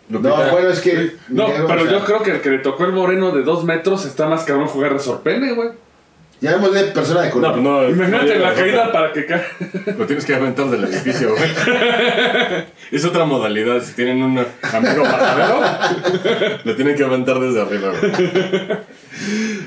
No, 0.08 0.20
bueno, 0.20 0.68
es 0.68 0.80
que. 0.80 1.16
No, 1.28 1.48
negro, 1.48 1.66
pero 1.66 1.82
o 1.82 1.84
sea, 1.84 1.92
yo 1.92 2.04
creo 2.04 2.22
que 2.22 2.30
el 2.32 2.40
que 2.40 2.50
le 2.50 2.58
tocó 2.58 2.84
el 2.84 2.92
moreno 2.92 3.30
de 3.30 3.42
dos 3.42 3.64
metros 3.64 4.04
está 4.04 4.26
más 4.26 4.44
cabrón 4.44 4.68
jugar 4.68 4.92
resorpene, 4.92 5.52
güey. 5.52 5.70
Llamémosle 6.42 6.82
persona 6.86 7.20
de 7.22 7.28
No, 7.28 7.32
color. 7.34 7.52
pues 7.52 7.62
no. 7.62 7.88
Imagínate 7.88 8.34
no, 8.34 8.40
la 8.42 8.50
no, 8.50 8.56
caída 8.56 8.84
no. 8.86 8.92
para 8.92 9.12
que 9.12 9.26
caiga. 9.26 9.46
Lo 9.98 10.06
tienes 10.06 10.24
que 10.26 10.34
aventar 10.34 10.66
del 10.70 10.84
edificio, 10.84 11.30
güey. 11.36 11.50
es 12.90 13.04
otra 13.04 13.24
modalidad. 13.24 13.80
Si 13.80 13.92
tienen 13.92 14.20
un 14.22 14.38
amigo 14.38 15.04
matadero, 15.04 15.60
lo 16.64 16.74
tienen 16.76 16.96
que 16.96 17.04
aventar 17.04 17.38
desde 17.38 17.60
arriba, 17.62 17.90
güey. 17.90 18.12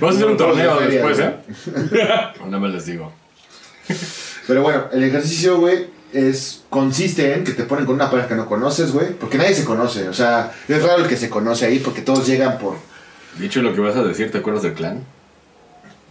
Vamos 0.02 0.16
a 0.16 0.18
hacer 0.18 0.26
un 0.26 0.32
No, 0.34 0.38
torneo 0.38 0.80
de 0.82 0.86
feria, 0.88 1.02
después, 1.02 1.20
¿eh? 1.20 2.46
No 2.46 2.60
me 2.60 2.68
les 2.68 2.86
digo. 2.86 3.12
Pero 4.46 4.62
bueno, 4.62 4.86
el 4.92 5.04
ejercicio, 5.04 5.58
güey, 5.58 5.88
es, 6.12 6.66
consiste 6.70 7.34
en 7.36 7.46
que 7.46 7.54
te 7.54 7.64
ponen 7.64 7.86
con 7.86 7.96
una 7.96 8.10
pareja 8.12 8.28
que 8.28 8.36
no 8.36 8.46
conoces, 8.48 8.92
güey. 8.92 9.14
Porque 9.14 9.38
nadie 9.38 9.54
se 9.54 9.64
conoce. 9.64 10.10
O 10.10 10.14
sea, 10.14 10.52
es 10.68 10.84
raro 10.84 11.04
el 11.04 11.08
que 11.08 11.16
se 11.16 11.30
conoce 11.30 11.66
ahí 11.68 11.80
porque 11.80 12.02
todos 12.02 12.28
llegan 12.28 12.58
por. 12.58 12.76
Dicho 13.40 13.62
lo 13.62 13.74
que 13.74 13.80
vas 13.80 13.96
a 13.96 14.04
decir, 14.04 14.30
¿te 14.32 14.40
acuerdas 14.40 14.64
del 14.64 14.74
clan? 14.74 15.04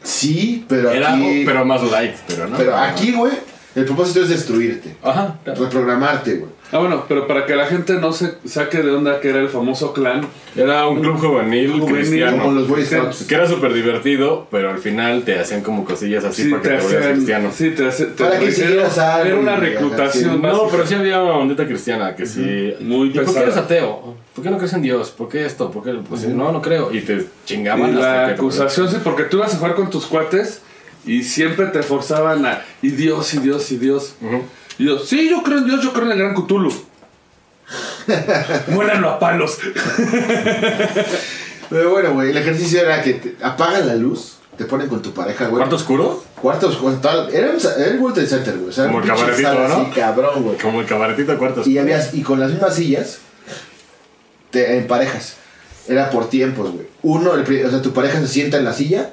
Sí, 0.05 0.65
pero 0.69 0.91
Era, 0.91 1.15
aquí. 1.15 1.43
pero 1.45 1.65
más 1.65 1.83
light, 1.83 2.15
pero 2.29 2.47
no. 2.47 2.57
pero 2.57 2.77
aquí, 2.77 3.13
güey, 3.13 3.33
el 3.75 3.85
propósito 3.85 4.23
es 4.23 4.29
destruirte. 4.29 4.97
Ajá, 5.03 5.39
claro. 5.45 5.65
Reprogramarte, 5.65 6.35
güey. 6.37 6.51
Ah, 6.73 6.79
bueno, 6.79 7.05
pero 7.07 7.27
para 7.29 7.47
que 7.47 7.55
la 7.55 7.67
gente 7.67 7.93
no 7.95 8.13
se 8.13 8.35
saque 8.47 8.83
de 8.83 8.91
onda 8.91 9.21
que 9.21 9.29
era 9.29 9.39
el 9.39 9.49
famoso 9.49 9.93
clan. 9.93 10.27
Era 10.57 10.89
un 10.89 11.01
club 11.01 11.19
juvenil, 11.19 11.71
Juvenil, 11.73 11.95
cristiano. 11.95 12.39
Como 12.43 12.53
los 12.53 12.69
Boy 12.69 12.85
Scouts. 12.85 13.25
Que 13.29 13.35
era 13.37 13.47
súper 13.47 13.73
divertido, 13.75 14.49
pero 14.51 14.71
al 14.71 14.79
final 14.79 15.23
te 15.23 15.39
hacían 15.39 15.61
como 15.63 15.85
cosillas 15.85 16.25
así 16.25 16.45
Sí, 16.45 16.51
para 16.51 16.63
que 16.63 16.69
te 16.71 16.77
hacían. 16.77 17.13
cristiano. 17.13 17.51
Sí, 17.55 17.71
te 17.71 17.87
hacían. 17.87 18.11
Para 18.19 18.39
que 18.41 18.51
siguieras 18.51 18.99
algo 18.99 19.27
Era 19.29 19.37
una 19.39 19.57
y- 19.59 19.61
reclutación. 19.61 20.31
sí. 20.35 20.37
No, 20.37 20.43
básica. 20.43 20.67
pero 20.73 20.87
sí 20.87 20.95
había 20.95 21.23
una 21.23 21.33
ondita 21.35 21.67
cristiana 21.67 22.17
que 22.17 22.27
sí. 22.27 22.75
Muy 22.81 23.09
¿Y 23.09 23.11
por 23.11 23.21
qué 23.21 23.27
pesada. 23.27 23.43
eres 23.45 23.57
ateo? 23.57 24.17
¿Por 24.35 24.43
qué 24.45 24.51
no 24.51 24.59
crees 24.59 24.73
en 24.73 24.83
Dios? 24.83 25.11
¿Por 25.11 25.29
qué 25.29 25.45
esto? 25.47 25.71
¿Por 25.71 25.85
qué? 25.85 25.93
Pues 26.09 26.27
no, 26.27 26.51
no 26.51 26.61
creo. 26.61 26.93
Y 26.93 27.03
te 27.03 27.15
Y 27.15 27.29
chingaban 27.45 27.95
la 28.01 28.23
hasta 28.23 28.27
que. 28.27 28.33
acusación, 28.41 28.89
sí, 28.91 28.97
porque 29.05 29.25
tú 29.25 29.37
ibas 29.37 29.55
a 29.55 29.59
jugar 29.59 29.75
con 29.77 29.91
tus 29.91 30.07
cuates 30.07 30.63
y 31.07 31.23
siempre 31.23 31.67
te 31.67 31.83
forzaban 31.83 32.45
a. 32.47 32.63
Y 32.83 32.91
Dios, 32.91 33.33
y 33.35 33.39
Dios, 33.39 33.71
y 33.73 33.77
Dios. 33.79 34.15
Ujú. 34.21 34.43
Y 34.79 34.87
yo, 34.87 34.99
sí, 34.99 35.29
yo 35.31 35.43
creo 35.43 35.59
en 35.59 35.67
Dios, 35.67 35.83
yo 35.83 35.93
creo 35.93 36.07
en 36.07 36.13
el 36.13 36.19
gran 36.19 36.35
Cthulhu. 36.35 36.73
Muéranlo 38.69 39.11
a 39.11 39.19
palos. 39.19 39.59
Pero 41.71 41.91
bueno, 41.91 42.13
güey, 42.13 42.31
el 42.31 42.37
ejercicio 42.37 42.81
era 42.81 43.03
que 43.03 43.15
te 43.15 43.37
apagan 43.45 43.87
la 43.87 43.95
luz, 43.95 44.37
te 44.57 44.65
ponen 44.65 44.89
con 44.89 45.03
tu 45.03 45.13
pareja, 45.13 45.47
güey. 45.47 45.59
¿Cuarto 45.59 45.77
oscuro? 45.77 46.25
Cuartos, 46.41 46.77
cuartos, 46.77 47.03
tal. 47.03 47.35
Era, 47.35 47.53
era 47.79 47.87
el 47.87 47.99
World 47.99 48.15
Trade 48.15 48.29
Center, 48.29 48.57
güey. 48.59 48.69
O 48.69 48.73
sea, 48.73 48.87
Como 48.87 49.01
el 49.01 49.07
cabaretito, 49.09 49.55
¿no? 49.55 49.75
así, 49.75 49.91
cabrón, 49.95 50.43
güey. 50.43 50.59
Como 50.59 50.81
el 50.81 50.87
cabaretito 50.87 51.39
cuarto 51.39 51.61
Y, 51.61 51.79
oscuro. 51.79 51.83
había, 51.83 52.11
y 52.13 52.23
con 52.23 52.41
las 52.41 52.51
mismas 52.51 52.75
sillas, 52.75 53.19
te- 54.51 54.79
en 54.79 54.87
parejas. 54.87 55.37
Era 55.89 56.11
por 56.11 56.29
tiempos, 56.29 56.71
güey. 56.73 56.87
Uno, 57.03 57.35
el 57.35 57.67
o 57.67 57.71
sea, 57.71 57.83
tu 57.83 57.93
pareja 57.93 58.21
se 58.21 58.29
sienta 58.29 58.59
en 58.59 58.65
la 58.65 58.73
silla 58.73 59.11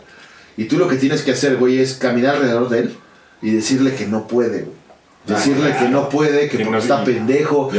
y 0.57 0.65
tú 0.65 0.77
lo 0.77 0.87
que 0.87 0.95
tienes 0.95 1.21
que 1.21 1.31
hacer, 1.31 1.57
güey, 1.57 1.79
es 1.79 1.93
caminar 1.95 2.35
alrededor 2.35 2.69
de 2.69 2.79
él 2.79 2.95
y 3.41 3.51
decirle 3.51 3.95
que 3.95 4.05
no 4.07 4.27
puede, 4.27 4.61
güey. 4.63 4.81
Decirle 5.25 5.75
que 5.77 5.87
no 5.87 6.09
puede, 6.09 6.49
que 6.49 6.57
Que 6.57 6.65
porque 6.65 6.71
no- 6.71 6.77
está 6.79 7.03
pendejo, 7.03 7.69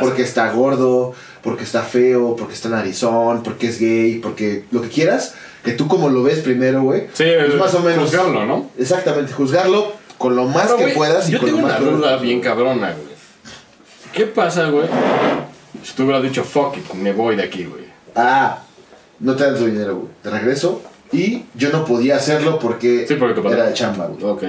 porque 0.00 0.22
está 0.22 0.52
gordo, 0.52 1.12
porque 1.42 1.64
está 1.64 1.82
feo, 1.82 2.36
porque 2.36 2.54
está 2.54 2.68
narizón, 2.68 3.42
porque 3.42 3.66
es 3.68 3.80
gay, 3.80 4.20
porque 4.20 4.64
lo 4.70 4.82
que 4.82 4.88
quieras, 4.88 5.34
que 5.64 5.72
tú 5.72 5.88
como 5.88 6.10
lo 6.10 6.22
ves 6.22 6.38
primero, 6.38 6.82
güey. 6.82 7.08
Sí, 7.12 7.24
pues 7.44 7.56
más 7.56 7.74
o 7.74 7.80
menos. 7.80 8.04
juzgarlo, 8.08 8.46
¿no? 8.46 8.70
Exactamente, 8.78 9.32
juzgarlo 9.32 9.92
con 10.16 10.36
lo 10.36 10.44
más 10.46 10.70
Pero, 10.72 10.76
que 10.76 10.94
puedas 10.94 11.28
y 11.28 11.32
Yo 11.32 11.38
con 11.40 11.46
tengo 11.48 11.60
lo 11.60 11.66
una 11.66 11.74
más 11.78 11.84
duda 11.84 12.16
bien 12.18 12.40
cabrona, 12.40 12.92
güey. 12.92 13.12
¿Qué 14.12 14.26
pasa, 14.26 14.68
güey? 14.68 14.86
Si 15.82 15.94
tú 15.94 16.04
hubieras 16.04 16.22
dicho, 16.22 16.44
fuck 16.44 16.76
it, 16.76 16.92
me 16.94 17.12
voy 17.12 17.34
de 17.34 17.42
aquí, 17.42 17.64
güey. 17.64 17.82
Ah, 18.14 18.58
no 19.18 19.34
te 19.34 19.42
dan 19.44 19.56
tu 19.56 19.64
dinero, 19.66 19.96
güey. 19.96 20.08
Te 20.22 20.30
regreso. 20.30 20.82
Y 21.12 21.44
yo 21.54 21.70
no 21.70 21.84
podía 21.84 22.16
hacerlo 22.16 22.58
porque, 22.58 23.06
Sí, 23.06 23.14
porque 23.16 23.34
tu 23.34 23.42
padre- 23.42 23.58
era 23.58 23.68
de 23.68 23.74
chamba, 23.74 24.06
güey. 24.06 24.24
Ok. 24.24 24.42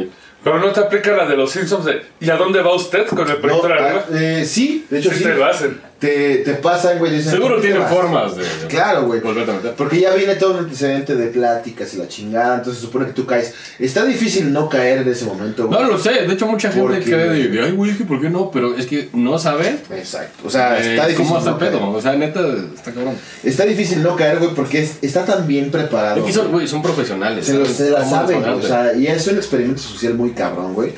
Pero 0.43 0.59
no 0.59 0.71
te 0.71 0.79
aplica 0.81 1.15
la 1.15 1.25
de 1.25 1.37
los 1.37 1.51
Simpsons 1.51 1.85
de 1.85 2.01
¿Y 2.19 2.29
a 2.29 2.35
dónde 2.35 2.61
va 2.61 2.73
usted 2.73 3.05
con 3.07 3.19
el 3.27 3.35
No, 3.35 3.39
proyector 3.41 3.71
arriba? 3.71 4.05
ah, 4.09 4.13
eh, 4.19 4.45
sí, 4.45 4.85
de 4.89 4.99
hecho 4.99 5.09
Sí, 5.11 5.17
sí. 5.17 5.23
te 5.23 5.33
lo 5.35 5.45
hacen. 5.45 5.79
Te, 6.03 6.37
te 6.39 6.53
pasan, 6.55 6.99
güey. 6.99 7.13
dicen, 7.15 7.31
Seguro 7.31 7.55
¿por 7.55 7.61
qué 7.61 7.69
te 7.69 7.73
tienen 7.75 7.89
formas 7.89 8.35
de. 8.35 8.43
Claro, 8.67 9.05
güey. 9.05 9.21
Porque 9.21 10.01
ya 10.01 10.13
viene 10.13 10.35
todo 10.35 10.51
un 10.51 10.57
antecedente 10.59 11.15
de 11.15 11.27
pláticas 11.27 11.93
y 11.93 11.97
la 11.97 12.09
chingada, 12.09 12.57
entonces 12.57 12.81
se 12.81 12.87
supone 12.87 13.05
que 13.05 13.13
tú 13.13 13.25
caes. 13.25 13.53
Está 13.79 14.03
difícil 14.03 14.51
no 14.51 14.67
caer 14.67 14.97
en 15.03 15.07
ese 15.07 15.23
momento, 15.23 15.67
güey. 15.67 15.79
No 15.81 15.87
lo 15.87 15.97
sé, 15.97 16.11
de 16.27 16.33
hecho 16.33 16.45
mucha 16.45 16.69
gente 16.73 17.01
cree 17.03 17.29
de, 17.29 17.47
de, 17.47 17.61
ay, 17.63 17.71
güey, 17.71 17.93
¿por 17.93 18.19
qué 18.19 18.29
no? 18.29 18.51
Pero 18.51 18.75
es 18.75 18.85
que 18.85 19.07
no 19.13 19.39
sabe 19.39 19.77
Exacto. 19.91 20.43
O 20.45 20.49
sea, 20.49 20.77
eh, 20.77 20.95
está 20.95 21.07
difícil. 21.07 21.25
cómo 21.27 21.39
está 21.39 21.51
no 21.51 21.57
pedo. 21.57 21.79
caer. 21.79 21.95
O 21.95 22.01
sea, 22.01 22.15
neta, 22.17 22.41
está 22.75 22.91
cabrón. 22.91 23.15
Está 23.41 23.63
difícil 23.63 24.03
no 24.03 24.17
caer, 24.17 24.39
güey, 24.39 24.53
porque 24.53 24.81
es- 24.81 24.97
está 25.01 25.23
tan 25.23 25.47
bien 25.47 25.71
preparado. 25.71 26.17
Es 26.19 26.25
que 26.25 26.33
son, 26.33 26.51
güey, 26.51 26.67
son 26.67 26.81
profesionales. 26.81 27.45
Se, 27.45 27.53
lo- 27.53 27.63
¿sabes 27.65 27.77
se 27.77 27.89
la 27.91 28.03
saben, 28.03 28.43
o 28.43 28.61
sea, 28.61 28.93
y 28.93 29.07
es 29.07 29.25
un 29.27 29.37
experimento 29.37 29.81
social 29.81 30.15
muy 30.15 30.31
cabrón, 30.31 30.73
güey. 30.73 30.91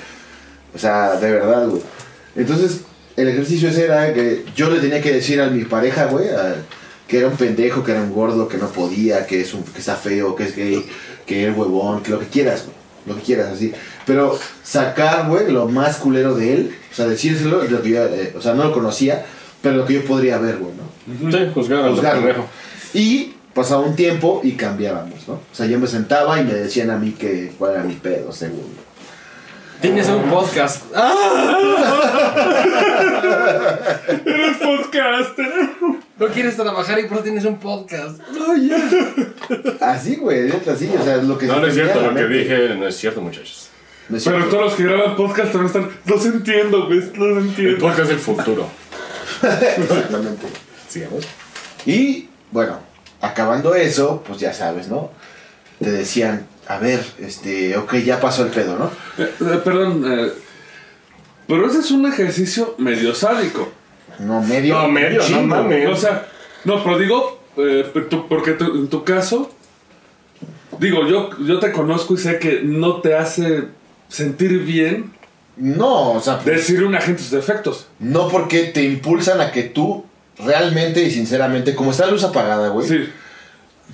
O 0.73 0.79
sea, 0.79 1.15
de 1.17 1.31
verdad, 1.31 1.67
güey. 1.67 1.83
Entonces, 2.35 2.81
el 3.17 3.28
ejercicio 3.28 3.69
ese 3.69 3.86
era 3.86 4.13
que 4.13 4.43
yo 4.56 4.69
le 4.69 4.80
tenía 4.80 5.01
que 5.01 5.12
decir 5.13 5.41
a 5.41 5.47
mi 5.49 5.63
pareja, 5.65 6.06
güey, 6.06 6.30
a- 6.30 6.56
que 7.08 7.19
era 7.19 7.28
un 7.28 7.38
pendejo, 7.38 7.84
que 7.84 7.91
era 7.91 8.01
un 8.01 8.12
gordo, 8.13 8.47
que 8.47 8.58
no 8.58 8.67
podía, 8.69 9.25
que 9.28 9.41
es 9.41 9.54
un, 9.54 9.63
que 9.63 9.80
está 9.80 9.95
feo, 9.95 10.36
que 10.36 10.45
es 10.45 10.56
gay, 10.56 10.84
que 11.28 11.47
es 11.47 11.56
huevón, 11.56 12.01
que 12.01 12.12
lo 12.12 12.19
que 12.19 12.25
quieras, 12.28 12.63
güey. 12.65 12.75
Lo 13.06 13.15
que 13.15 13.21
quieras, 13.21 13.51
así. 13.54 13.71
Pero 14.08 14.38
sacar, 14.63 15.30
güey, 15.30 15.51
lo 15.51 15.67
más 15.67 15.97
culero 15.97 16.34
de 16.34 16.54
él, 16.56 16.75
o 16.91 16.95
sea, 16.95 17.08
decírselo, 17.08 17.63
lo 17.63 17.82
que 17.84 17.89
yo, 17.91 18.04
eh, 18.06 18.34
o 18.36 18.41
sea, 18.41 18.56
no 18.56 18.63
lo 18.63 18.73
conocía, 18.73 19.23
pero 19.62 19.75
lo 19.75 19.86
que 19.86 19.93
yo 19.93 20.06
podría 20.06 20.39
ver, 20.39 20.58
güey, 20.58 20.71
¿no? 20.73 21.32
Sí, 21.32 21.38
juzgar 21.54 21.88
juzgarlo. 21.91 22.21
pendejo. 22.23 22.45
Y 22.95 23.34
pasaba 23.54 23.82
un 23.86 23.95
tiempo 23.95 24.41
y 24.43 24.54
cambiábamos, 24.54 25.28
¿no? 25.28 25.36
O 25.36 25.41
sea, 25.54 25.67
yo 25.67 25.80
me 25.80 25.86
sentaba 25.86 26.41
y 26.41 26.45
me 26.45 26.54
decían 26.56 26.89
a 26.89 26.97
mí 26.97 27.12
que 27.12 27.54
cuál 27.60 27.73
era 27.75 27.84
mi 27.84 27.93
pedo, 27.93 28.32
según. 28.32 28.73
Tienes 29.81 30.07
un 30.09 30.23
podcast. 30.23 30.83
Eres 34.25 34.57
podcaster. 34.57 35.69
No 36.17 36.27
quieres 36.27 36.55
trabajar 36.55 36.99
y 36.99 37.03
por 37.03 37.13
eso 37.17 37.23
tienes 37.23 37.45
un 37.45 37.57
podcast. 37.59 38.19
Así, 39.81 40.15
güey, 40.15 40.43
neta, 40.43 40.71
así, 40.73 40.89
o 40.99 41.03
sea, 41.03 41.17
lo 41.17 41.38
que 41.38 41.45
No, 41.45 41.59
no 41.59 41.67
es 41.67 41.73
cierto, 41.73 42.01
lo 42.01 42.15
que 42.15 42.25
dije 42.25 42.75
no 42.75 42.88
es 42.88 42.95
cierto, 42.95 43.21
muchachos. 43.21 43.69
No 44.09 44.17
es 44.17 44.23
Pero 44.23 44.45
todos 44.45 44.63
los 44.65 44.73
que 44.75 44.83
graban 44.83 45.15
podcast 45.15 45.51
también 45.51 45.67
están. 45.67 45.89
Los 46.05 46.25
entiendo, 46.25 46.85
güey. 46.88 46.99
Los 46.99 47.13
El 47.15 47.38
entiendo. 47.38 47.79
podcast 47.79 48.05
es 48.05 48.09
el 48.11 48.19
futuro. 48.19 48.67
Exactamente. 49.41 50.47
Sigamos. 50.88 51.25
Y, 51.85 52.29
bueno, 52.51 52.79
acabando 53.21 53.75
eso, 53.75 54.23
pues 54.25 54.39
ya 54.39 54.53
sabes, 54.53 54.88
¿no? 54.88 55.11
Te 55.79 55.91
decían, 55.91 56.47
a 56.67 56.77
ver, 56.79 57.03
este, 57.19 57.75
ok, 57.77 57.95
ya 57.97 58.19
pasó 58.19 58.43
el 58.45 58.49
pedo, 58.51 58.77
¿no? 58.79 58.85
Eh, 59.23 59.29
eh, 59.41 59.61
perdón. 59.63 60.03
eh, 60.07 60.31
pero 61.47 61.67
ese 61.67 61.79
es 61.79 61.91
un 61.91 62.05
ejercicio 62.07 62.75
medio 62.77 63.13
sádico. 63.13 63.71
No, 64.19 64.41
medio. 64.41 64.73
No, 64.81 64.88
medio, 64.88 65.21
no 65.29 65.41
mames. 65.43 65.88
O 65.89 65.95
sea, 65.95 66.27
no, 66.63 66.83
pero 66.83 66.97
digo, 66.97 67.39
eh, 67.57 67.85
tú- 68.09 68.27
porque 68.27 68.51
tú- 68.53 68.73
en 68.75 68.88
tu 68.88 69.03
caso, 69.03 69.51
digo, 70.79 71.05
yo, 71.07 71.29
yo 71.45 71.59
te 71.59 71.71
conozco 71.71 72.13
y 72.13 72.17
sé 72.17 72.39
que 72.39 72.61
no 72.63 73.01
te 73.01 73.15
hace 73.15 73.65
sentir 74.09 74.59
bien 74.59 75.13
No, 75.57 76.11
o 76.13 76.21
sea, 76.21 76.38
decirle 76.43 76.85
a 76.85 76.89
una 76.89 77.01
gente 77.01 77.21
sus 77.21 77.31
defectos. 77.31 77.88
no 77.99 78.27
porque 78.29 78.63
te 78.65 78.83
impulsan 78.83 79.39
a 79.41 79.51
que 79.51 79.63
tú 79.63 80.05
realmente 80.38 81.01
y 81.03 81.11
sinceramente, 81.11 81.75
como 81.75 81.91
está 81.91 82.05
la 82.05 82.11
luz 82.11 82.23
apagada, 82.25 82.69
güey, 82.69 82.88
Sí. 82.88 83.09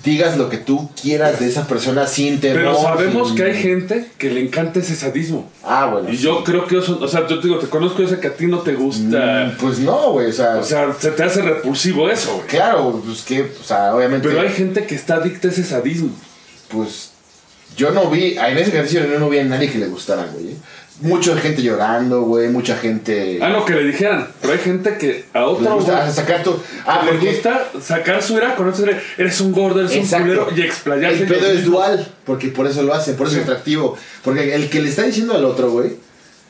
Digas 0.04 0.36
lo 0.36 0.48
que 0.48 0.56
tú 0.58 0.90
quieras 1.00 1.38
de 1.38 1.48
esa 1.48 1.66
persona 1.68 2.06
sin 2.06 2.40
temor. 2.40 2.58
Pero 2.58 2.80
sabemos 2.82 3.28
sin- 3.28 3.36
que 3.36 3.44
hay 3.44 3.54
gente 3.54 4.10
que 4.18 4.30
le 4.30 4.40
encanta 4.40 4.80
ese 4.80 4.96
sadismo. 4.96 5.48
Ah, 5.62 5.86
bueno. 5.92 6.10
Y 6.10 6.16
sí. 6.16 6.22
yo 6.24 6.42
creo 6.42 6.66
que 6.66 6.78
eso, 6.78 6.98
o 7.00 7.06
sea, 7.08 7.26
yo 7.28 7.38
te 7.38 7.46
digo, 7.46 7.58
te 7.60 7.68
conozco, 7.68 8.06
sé 8.08 8.18
que 8.18 8.26
a 8.28 8.34
ti 8.34 8.46
no 8.46 8.58
te 8.60 8.74
gusta. 8.74 9.52
Mm, 9.52 9.56
Pues 9.60 9.78
no, 9.78 10.12
güey, 10.12 10.28
o 10.28 10.32
sea, 10.32 10.56
O 10.56 10.64
sea, 10.64 10.92
se 10.98 11.10
te 11.12 11.22
hace 11.22 11.42
repulsivo 11.42 12.10
eso, 12.10 12.34
güey. 12.34 12.46
claro, 12.48 13.00
pues 13.04 13.22
que, 13.22 13.42
o 13.42 13.64
sea, 13.64 13.94
obviamente, 13.94 14.26
Pero 14.28 14.40
hay 14.40 14.50
gente 14.50 14.86
que 14.86 14.94
está 14.96 15.16
adicta 15.16 15.48
a 15.48 15.50
ese 15.52 15.62
sadismo. 15.64 16.10
pues, 16.68 17.10
yo 17.76 17.90
no 17.92 18.10
vi, 18.10 18.36
en 18.36 18.58
ese 18.58 18.70
ejercicio 18.70 19.06
yo 19.06 19.18
no 19.18 19.28
vi 19.30 19.38
a 19.38 19.44
nadie 19.44 19.70
que 19.70 19.78
le 19.78 19.86
gustara, 19.86 20.26
güey. 20.32 20.48
¿eh? 20.52 20.56
Mucha 21.02 21.36
gente 21.36 21.62
llorando, 21.62 22.22
güey, 22.22 22.48
mucha 22.48 22.76
gente... 22.76 23.38
Ah, 23.42 23.48
no, 23.48 23.64
que 23.64 23.74
le 23.74 23.84
dijeran. 23.84 24.28
Pero 24.40 24.52
hay 24.52 24.58
gente 24.60 24.96
que 24.98 25.24
a 25.32 25.40
le 25.40 25.44
otro 25.44 25.74
gusta 25.74 25.92
güey, 25.92 26.02
hasta 26.08 26.22
sacar 26.22 26.42
tu... 26.42 26.56
Ah, 26.86 27.02
gusta 27.20 27.70
sacar 27.80 28.22
su 28.22 28.36
ira 28.36 28.54
con 28.54 28.68
eso 28.68 28.84
eres 29.18 29.40
un 29.40 29.52
gordo, 29.52 29.80
eres 29.80 29.92
Exacto. 29.92 30.24
un 30.30 30.36
culero 30.38 30.56
y 30.56 30.62
explayarse. 30.62 31.22
el 31.22 31.28
pedo 31.28 31.50
es 31.50 31.64
dual, 31.64 32.06
porque 32.24 32.48
por 32.48 32.66
eso 32.66 32.82
lo 32.82 32.94
hacen, 32.94 33.16
por 33.16 33.26
eso 33.26 33.36
es 33.36 33.42
atractivo. 33.42 33.96
Porque 34.24 34.54
el 34.54 34.70
que 34.70 34.80
le 34.80 34.88
está 34.90 35.02
diciendo 35.02 35.34
al 35.34 35.44
otro, 35.44 35.70
güey, 35.70 35.90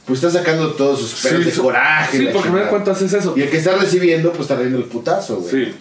pues 0.06 0.22
está 0.22 0.38
sacando 0.38 0.72
todos 0.72 1.00
sus 1.00 1.20
pedos 1.22 1.38
Sí, 1.38 1.44
de 1.44 1.54
su- 1.54 1.62
coraje. 1.62 2.18
Sí, 2.18 2.28
porque 2.32 2.50
me 2.50 2.60
da 2.60 2.68
cuenta 2.68 2.92
es 2.92 3.00
eso. 3.02 3.34
Y 3.36 3.42
el 3.42 3.50
que 3.50 3.56
está 3.58 3.76
recibiendo, 3.76 4.30
pues 4.30 4.42
está 4.42 4.56
riendo 4.56 4.78
el 4.78 4.84
putazo, 4.84 5.36
güey. 5.36 5.50
Sí. 5.66 5.74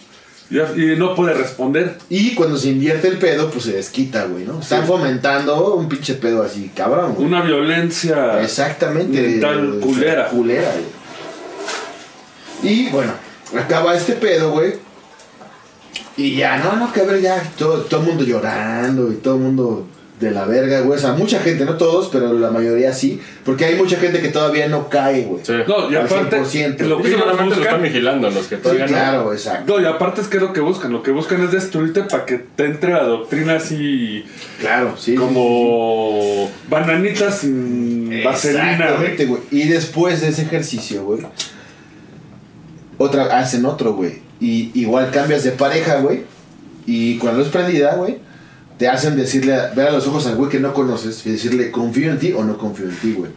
Y, 0.52 0.96
no 0.96 1.14
puede 1.14 1.34
responder. 1.34 1.96
Y 2.10 2.34
cuando 2.34 2.58
se 2.58 2.68
invierte 2.68 3.08
el 3.08 3.18
pedo, 3.18 3.50
pues 3.50 3.64
se 3.64 3.72
desquita, 3.72 4.26
güey, 4.26 4.44
¿no? 4.44 4.60
Están 4.60 4.82
Sí. 4.82 4.86
fomentando 4.86 5.74
un 5.74 5.88
pinche 5.88 6.14
pedo 6.14 6.42
así, 6.42 6.70
cabrón, 6.76 7.14
güey. 7.14 7.26
Una 7.26 7.40
violencia. 7.42 8.40
Exactamente. 8.42 9.20
Mental 9.22 9.78
culera. 9.80 10.28
Culera, 10.28 10.72
güey. 10.72 12.72
Y 12.74 12.88
bueno, 12.90 13.12
acaba 13.58 13.96
este 13.96 14.12
pedo, 14.12 14.50
güey. 14.50 14.74
Y 16.16 16.36
ya, 16.36 16.58
no, 16.58 16.76
no, 16.76 16.92
que 16.92 17.02
ver, 17.02 17.22
ya 17.22 17.42
todo, 17.56 17.80
todo 17.82 18.00
el 18.02 18.06
mundo 18.08 18.24
llorando 18.24 19.10
y 19.10 19.16
todo 19.16 19.36
el 19.36 19.40
mundo 19.40 19.86
de 20.22 20.30
la 20.30 20.46
verga, 20.46 20.80
güey. 20.80 20.98
O 20.98 21.00
sea, 21.00 21.12
mucha 21.12 21.40
gente, 21.40 21.64
no 21.66 21.76
todos, 21.76 22.08
pero 22.10 22.32
la 22.32 22.50
mayoría 22.50 22.92
sí. 22.94 23.20
Porque 23.44 23.66
hay 23.66 23.74
mucha 23.76 23.96
gente 23.98 24.20
que 24.20 24.28
todavía 24.28 24.68
no 24.68 24.88
cae, 24.88 25.24
güey. 25.24 25.44
Sí. 25.44 25.52
No, 25.68 25.90
y 25.90 25.96
Al 25.96 26.06
aparte, 26.06 26.40
100%. 26.40 26.78
lo 26.86 27.02
que 27.02 27.08
ellos 27.08 27.20
seguramente 27.20 27.56
lo 27.56 27.62
están 27.62 27.82
vigilando 27.82 28.30
los 28.30 28.46
que 28.46 28.56
Sí, 28.56 28.62
todavía 28.62 28.86
no. 28.86 28.92
claro, 28.92 29.32
exacto. 29.32 29.76
No, 29.76 29.82
y 29.82 29.86
aparte 29.86 30.20
es 30.22 30.28
que 30.28 30.36
es 30.38 30.42
lo 30.42 30.52
que 30.52 30.60
buscan. 30.60 30.92
Lo 30.92 31.02
que 31.02 31.10
buscan 31.10 31.42
es 31.42 31.52
destruirte 31.52 32.02
para 32.04 32.24
que 32.24 32.38
te 32.38 32.64
entre 32.64 32.92
la 32.92 33.02
doctrina 33.04 33.56
así. 33.56 34.24
Claro, 34.60 34.94
sí. 34.96 35.14
Como 35.16 36.50
bananitas 36.70 37.40
sin 37.40 38.22
vaselina. 38.24 38.72
Exactamente, 38.72 39.26
güey. 39.26 39.42
Y 39.50 39.68
después 39.68 40.20
de 40.22 40.28
ese 40.28 40.42
ejercicio, 40.42 41.04
güey, 41.04 41.20
otra, 42.98 43.38
hacen 43.38 43.64
otro, 43.64 43.94
güey. 43.94 44.20
Y 44.40 44.70
igual 44.74 45.10
cambias 45.10 45.44
de 45.44 45.52
pareja, 45.52 45.96
güey. 46.00 46.22
Y 46.86 47.18
con 47.18 47.30
la 47.30 47.38
luz 47.38 47.48
prendida, 47.48 47.94
güey, 47.94 48.18
te 48.78 48.88
hacen 48.88 49.16
decirle, 49.16 49.56
ver 49.76 49.88
a 49.88 49.92
los 49.92 50.06
ojos 50.06 50.26
al 50.26 50.36
güey 50.36 50.50
que 50.50 50.60
no 50.60 50.72
conoces 50.74 51.24
y 51.26 51.32
decirle, 51.32 51.70
confío 51.70 52.10
en 52.10 52.18
ti 52.18 52.32
o 52.32 52.42
no 52.44 52.58
confío 52.58 52.86
en 52.86 52.96
ti, 52.96 53.12
güey. 53.12 53.30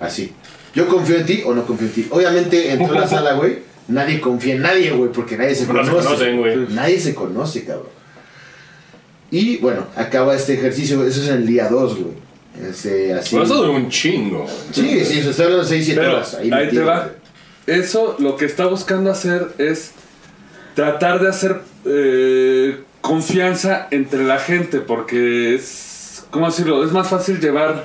Así. 0.00 0.32
Yo 0.74 0.86
confío 0.88 1.16
en 1.16 1.26
ti 1.26 1.42
o 1.46 1.54
no 1.54 1.64
confío 1.66 1.86
en 1.88 1.92
ti. 1.94 2.06
Obviamente, 2.10 2.70
en 2.72 2.86
toda 2.86 3.00
la 3.00 3.08
sala, 3.08 3.32
güey, 3.34 3.58
nadie 3.88 4.20
confía 4.20 4.54
en 4.56 4.62
nadie, 4.62 4.90
güey, 4.92 5.10
porque 5.10 5.36
nadie 5.36 5.54
se 5.54 5.66
No 5.66 5.84
se 5.84 5.90
conoce. 5.90 6.04
conocen, 6.06 6.38
güey. 6.38 6.56
Nadie 6.70 7.00
se 7.00 7.14
conoce, 7.14 7.64
cabrón. 7.64 7.88
Y 9.30 9.56
bueno, 9.56 9.86
acaba 9.96 10.36
este 10.36 10.54
ejercicio, 10.54 11.04
eso 11.04 11.20
es 11.22 11.28
en 11.28 11.36
el 11.36 11.46
día 11.46 11.68
2, 11.68 11.96
güey. 11.98 12.14
Este, 12.70 13.12
así. 13.12 13.34
Por 13.34 13.44
eso 13.44 13.54
duró 13.56 13.72
un 13.72 13.88
chingo. 13.90 14.46
Sí, 14.72 15.04
sí, 15.04 15.20
se 15.22 15.30
está 15.30 15.42
hablando 15.44 15.64
de 15.64 15.68
6, 15.70 15.84
7 15.84 16.00
Pero 16.00 16.12
horas. 16.14 16.34
ahí, 16.34 16.50
Ahí, 16.52 16.68
te 16.70 16.80
va. 16.80 17.10
Eso 17.66 18.16
lo 18.18 18.36
que 18.36 18.44
está 18.44 18.66
buscando 18.66 19.10
hacer 19.10 19.48
es 19.58 19.90
tratar 20.74 21.20
de 21.20 21.28
hacer 21.28 21.60
eh, 21.84 22.80
confianza 23.06 23.86
entre 23.92 24.24
la 24.24 24.38
gente, 24.38 24.80
porque 24.80 25.54
es, 25.54 26.24
¿cómo 26.30 26.46
decirlo? 26.46 26.84
Es 26.84 26.90
más 26.90 27.08
fácil 27.08 27.38
llevar 27.40 27.84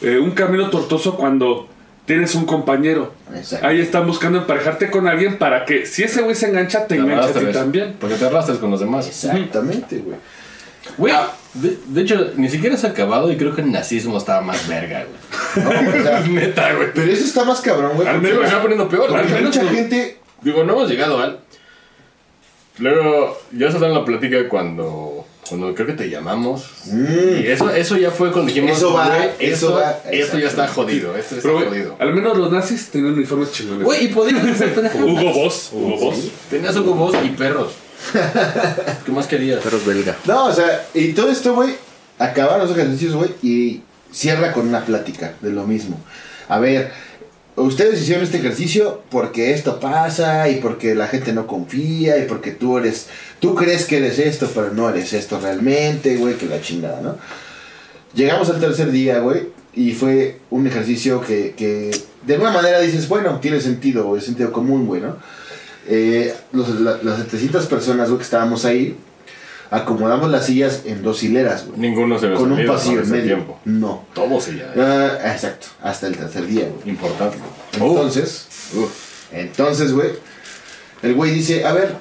eh, 0.00 0.18
un 0.18 0.30
camino 0.30 0.70
tortuoso 0.70 1.16
cuando 1.16 1.68
tienes 2.04 2.36
un 2.36 2.46
compañero. 2.46 3.12
Exacto. 3.34 3.66
Ahí 3.66 3.80
están 3.80 4.06
buscando 4.06 4.38
emparejarte 4.38 4.90
con 4.90 5.08
alguien 5.08 5.38
para 5.38 5.64
que 5.64 5.86
si 5.86 6.04
ese 6.04 6.22
güey 6.22 6.36
se 6.36 6.46
engancha, 6.46 6.86
te 6.86 6.94
engancha 6.94 7.36
a 7.36 7.40
ti 7.40 7.46
también. 7.52 7.96
Porque 7.98 8.14
te 8.14 8.26
arrastras 8.26 8.58
con 8.58 8.70
los 8.70 8.78
demás. 8.78 9.08
Exactamente, 9.08 9.98
güey. 9.98 10.16
Güey, 10.96 11.14
de, 11.54 11.76
de 11.88 12.00
hecho, 12.00 12.30
ni 12.36 12.48
siquiera 12.48 12.76
has 12.76 12.84
acabado 12.84 13.32
y 13.32 13.36
creo 13.36 13.54
que 13.54 13.62
el 13.62 13.72
nazismo 13.72 14.16
estaba 14.16 14.40
más 14.40 14.68
verga, 14.68 15.04
güey. 15.04 15.64
No, 15.64 15.70
o 15.70 16.02
sea, 16.02 16.20
Neta, 16.28 16.74
güey. 16.74 16.88
pero 16.94 17.10
eso 17.10 17.24
está 17.24 17.44
más 17.44 17.60
cabrón, 17.60 17.92
güey. 17.96 18.06
Al 18.06 18.22
se 18.24 18.54
va 18.54 18.62
poniendo 18.62 18.88
peor. 18.88 19.14
Al 19.14 19.28
menos 19.28 19.56
mucha 19.56 19.68
gente. 19.68 20.18
Digo, 20.42 20.62
no 20.62 20.74
hemos 20.74 20.88
llegado 20.88 21.20
al. 21.20 21.40
Luego, 22.78 23.38
ya 23.52 23.70
se 23.70 23.78
da 23.78 23.86
en 23.86 23.94
la 23.94 24.04
plática 24.04 24.48
cuando. 24.48 25.24
Cuando 25.48 25.74
creo 25.74 25.86
que 25.86 25.92
te 25.94 26.10
llamamos. 26.10 26.66
Mm. 26.86 27.40
Y 27.40 27.46
eso, 27.46 27.70
eso 27.70 27.96
ya 27.96 28.10
fue 28.10 28.30
cuando 28.32 28.52
dijimos. 28.52 28.76
Eso 28.76 28.92
va, 28.92 29.16
eso 29.38 29.72
va, 29.72 29.98
Esto 30.10 30.38
ya 30.38 30.48
está 30.48 30.68
jodido. 30.68 31.16
Esto 31.16 31.36
está 31.36 31.48
Pero, 31.48 31.70
jodido. 31.70 31.96
al 31.98 32.12
menos 32.12 32.36
los 32.36 32.52
nazis 32.52 32.88
tenían 32.90 33.14
uniformes 33.14 33.52
chingones. 33.52 33.84
Güey, 33.84 34.04
y 34.04 34.08
pendejadas. 34.08 34.94
Hugo 34.94 35.32
Boss, 35.32 35.70
Hugo 35.72 35.96
Boss. 35.96 36.16
Tenías 36.50 36.76
Hugo 36.76 36.92
Boss 36.92 37.16
y 37.24 37.28
perros. 37.30 37.72
¿Qué 39.06 39.12
más 39.12 39.26
querías? 39.26 39.62
Perros 39.62 39.86
belga. 39.86 40.16
No, 40.26 40.46
o 40.46 40.52
sea, 40.52 40.86
y 40.92 41.12
todo 41.14 41.30
esto, 41.30 41.54
güey, 41.54 41.74
acaban 42.18 42.60
los 42.60 42.70
ejercicios, 42.70 43.14
güey, 43.14 43.30
y 43.42 43.82
cierra 44.12 44.52
con 44.52 44.68
una 44.68 44.84
plática 44.84 45.34
de 45.40 45.50
lo 45.50 45.66
mismo. 45.66 45.98
A 46.48 46.58
ver, 46.58 46.92
ustedes 47.62 48.02
hicieron 48.02 48.24
este 48.24 48.38
ejercicio 48.38 49.02
porque 49.10 49.52
esto 49.52 49.80
pasa 49.80 50.48
y 50.48 50.56
porque 50.56 50.94
la 50.94 51.06
gente 51.06 51.32
no 51.32 51.46
confía 51.46 52.18
y 52.18 52.26
porque 52.26 52.52
tú 52.52 52.78
eres, 52.78 53.08
tú 53.40 53.54
crees 53.54 53.84
que 53.84 53.98
eres 53.98 54.18
esto, 54.18 54.50
pero 54.54 54.72
no 54.72 54.88
eres 54.88 55.12
esto 55.12 55.40
realmente, 55.40 56.16
güey, 56.16 56.36
que 56.36 56.46
la 56.46 56.60
chingada, 56.60 57.00
¿no? 57.00 57.16
Llegamos 58.14 58.48
al 58.50 58.60
tercer 58.60 58.90
día, 58.90 59.20
güey, 59.20 59.48
y 59.74 59.92
fue 59.92 60.38
un 60.50 60.66
ejercicio 60.66 61.20
que, 61.20 61.54
que 61.56 61.90
de 62.24 62.34
alguna 62.34 62.52
manera 62.52 62.80
dices, 62.80 63.08
bueno, 63.08 63.38
tiene 63.40 63.60
sentido, 63.60 64.04
güey, 64.04 64.22
sentido 64.22 64.52
común, 64.52 64.86
güey, 64.86 65.00
¿no? 65.00 65.16
Eh, 65.86 66.34
las 66.52 67.18
700 67.18 67.66
personas, 67.66 68.10
que 68.10 68.22
estábamos 68.22 68.64
ahí, 68.64 68.96
acomodamos 69.70 70.30
las 70.30 70.46
sillas 70.46 70.82
en 70.86 71.02
dos 71.02 71.22
hileras, 71.22 71.66
güey. 71.66 71.78
Ninguno 71.80 72.18
se 72.18 72.28
ve 72.28 72.34
Con 72.36 72.52
un 72.52 72.66
pasillo 72.66 73.02
en 73.02 73.10
medio. 73.10 73.24
tiempo. 73.24 73.58
No. 73.64 74.04
Todo 74.14 74.40
se 74.40 74.56
ya. 74.56 74.72
Ah, 74.76 75.32
exacto, 75.32 75.66
hasta 75.82 76.06
el 76.06 76.16
tercer 76.16 76.46
día, 76.46 76.68
güey. 76.68 76.90
Importante. 76.90 77.36
Entonces, 77.74 78.46
Uf. 78.74 78.90
entonces, 79.32 79.92
güey, 79.92 80.10
el 81.02 81.14
güey 81.14 81.32
dice, 81.32 81.64
a 81.64 81.72
ver, 81.72 81.94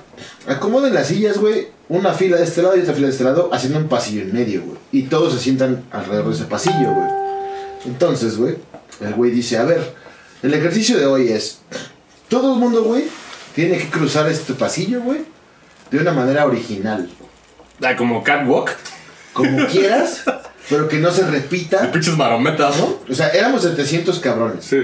acomoden 0.48 0.94
las 0.94 1.08
sillas, 1.08 1.38
güey, 1.38 1.68
una 1.90 2.14
fila 2.14 2.38
de 2.38 2.44
este 2.44 2.62
lado 2.62 2.76
y 2.76 2.82
otra 2.82 2.94
fila 2.94 3.08
de 3.08 3.12
este 3.14 3.24
lado, 3.24 3.50
haciendo 3.54 3.80
un 3.80 3.88
pasillo 3.88 4.22
en 4.22 4.34
medio, 4.34 4.62
güey. 4.64 4.78
Y 4.92 5.04
todos 5.04 5.34
se 5.34 5.40
sientan 5.40 5.84
alrededor 5.92 6.30
de 6.30 6.36
ese 6.36 6.46
pasillo, 6.46 6.94
güey. 6.94 7.08
Entonces, 7.86 8.38
güey, 8.38 8.56
el 9.02 9.14
güey 9.14 9.32
dice, 9.32 9.58
a 9.58 9.64
ver, 9.64 9.94
el 10.44 10.54
ejercicio 10.54 10.98
de 10.98 11.06
hoy 11.06 11.30
es, 11.30 11.60
todo 12.28 12.54
el 12.54 12.60
mundo, 12.60 12.84
güey, 12.84 13.04
tiene 13.56 13.78
que 13.78 13.90
cruzar 13.90 14.28
este 14.30 14.54
pasillo, 14.54 15.02
güey, 15.02 15.20
de 15.92 16.00
una 16.00 16.12
manera 16.12 16.46
original. 16.46 17.10
Ah, 17.82 17.96
como 17.96 18.24
catwalk. 18.24 18.72
Como 19.34 19.68
quieras, 19.68 20.24
pero 20.68 20.88
que 20.88 20.98
no 20.98 21.12
se 21.12 21.24
De 21.24 21.30
repita. 21.30 21.92
pinches 21.92 22.18
marometas, 22.18 22.76
¿no? 22.78 22.98
O 23.08 23.14
sea, 23.14 23.30
éramos 23.30 23.62
700 23.62 24.18
cabrones. 24.20 24.66
Sí. 24.66 24.78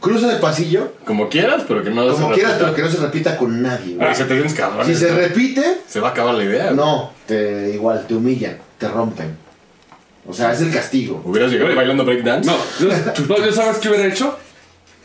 Cruza 0.00 0.32
el 0.32 0.40
pasillo, 0.40 0.92
Como 1.04 1.28
quieras, 1.28 1.62
pero 1.68 1.84
que 1.84 1.90
no 1.90 2.06
como 2.12 2.28
se 2.30 2.34
quieras, 2.34 2.52
repita. 2.54 2.58
pero 2.58 2.74
que 2.74 2.82
no 2.82 2.88
se 2.90 2.96
repita 3.06 3.36
con 3.36 3.62
nadie, 3.62 3.94
güey. 3.94 3.98
Güey, 3.98 4.14
se 4.16 4.24
te 4.24 4.34
tienes 4.34 4.54
cabrones. 4.54 4.86
Si 4.98 5.04
se 5.04 5.14
repite, 5.14 5.78
Se 5.88 6.00
va 6.00 6.08
a 6.08 6.10
acabar 6.10 6.34
la 6.34 6.42
idea. 6.44 6.64
güey. 6.64 6.76
no, 6.76 7.12
te, 7.26 7.70
igual, 7.74 8.04
te 8.06 8.14
humillan, 8.14 8.58
te 8.78 8.88
rompen. 8.88 9.36
O 10.28 10.32
sea, 10.34 10.52
es 10.52 10.60
el 10.60 10.72
castigo. 10.72 11.22
¿Hubieras 11.24 11.52
llegado 11.52 11.72
bailando 11.74 12.04
breakdance? 12.04 12.50
No, 12.50 12.56
yo, 12.80 12.88
no, 13.28 13.38
¿yo 13.46 13.52
sabes 13.52 13.78
qué 13.78 13.88
hubiera 13.90 14.06
hecho? 14.06 14.36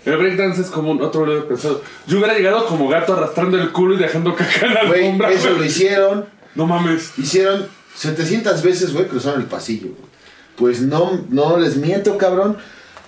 El 0.05 0.17
breakdance 0.17 0.61
es 0.61 0.67
como 0.67 0.91
un 0.91 1.01
otro 1.01 1.25
lado 1.25 1.47
pensado. 1.47 1.81
Yo 2.07 2.17
hubiera 2.17 2.33
llegado 2.35 2.65
como 2.65 2.87
gato 2.87 3.13
arrastrando 3.13 3.57
el 3.61 3.71
culo 3.71 3.95
y 3.95 3.97
dejando 3.97 4.35
caca 4.35 4.65
en 4.65 4.73
la 4.73 4.85
Güey, 4.85 5.01
alfombra. 5.05 5.31
eso 5.31 5.49
lo 5.51 5.63
hicieron. 5.63 6.25
No 6.55 6.65
mames. 6.65 7.11
Hicieron 7.17 7.67
700 7.95 8.63
veces, 8.63 8.93
güey, 8.93 9.07
cruzaron 9.07 9.41
el 9.41 9.47
pasillo. 9.47 9.89
güey. 9.89 10.11
Pues 10.55 10.81
no, 10.81 11.23
no 11.29 11.57
les 11.57 11.77
miento, 11.77 12.17
cabrón, 12.17 12.57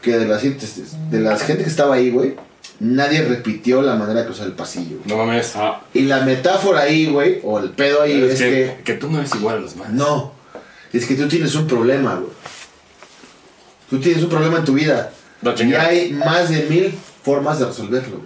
que 0.01 0.17
de 0.17 0.27
la, 0.27 0.37
gente- 0.39 0.65
de 1.09 1.19
la 1.19 1.37
gente 1.37 1.63
que 1.63 1.69
estaba 1.69 1.95
ahí, 1.95 2.09
güey, 2.11 2.35
nadie 2.79 3.21
repitió 3.23 3.81
la 3.81 3.95
manera 3.95 4.19
de 4.21 4.25
cruzar 4.27 4.45
el 4.47 4.53
pasillo. 4.53 4.97
güey. 5.03 5.07
No 5.09 5.17
mames. 5.25 5.53
Ah, 5.55 5.81
Y 5.93 6.01
la 6.03 6.21
metáfora 6.21 6.81
ahí, 6.81 7.07
güey, 7.07 7.39
o 7.43 7.59
el 7.59 7.71
pedo 7.71 8.01
ahí 8.03 8.21
es, 8.21 8.33
es 8.33 8.39
que, 8.39 8.45
que, 8.77 8.83
que 8.83 8.93
tú 8.93 9.09
no 9.09 9.17
eres 9.19 9.33
igual 9.35 9.57
a 9.57 9.59
los 9.61 9.73
demás. 9.73 9.89
No, 9.91 10.31
es 10.93 11.05
que 11.07 11.15
tú 11.15 11.27
tienes 11.27 11.55
un 11.55 11.65
problema, 11.67 12.15
güey. 12.15 12.31
Tú 13.89 13.99
tienes 13.99 14.23
un 14.23 14.29
problema 14.29 14.57
en 14.59 14.65
tu 14.65 14.73
vida. 14.73 15.11
Y 15.59 15.73
hay 15.73 16.11
más 16.13 16.49
de 16.49 16.63
mil 16.63 16.93
formas 17.23 17.59
de 17.59 17.65
resolverlo, 17.65 18.17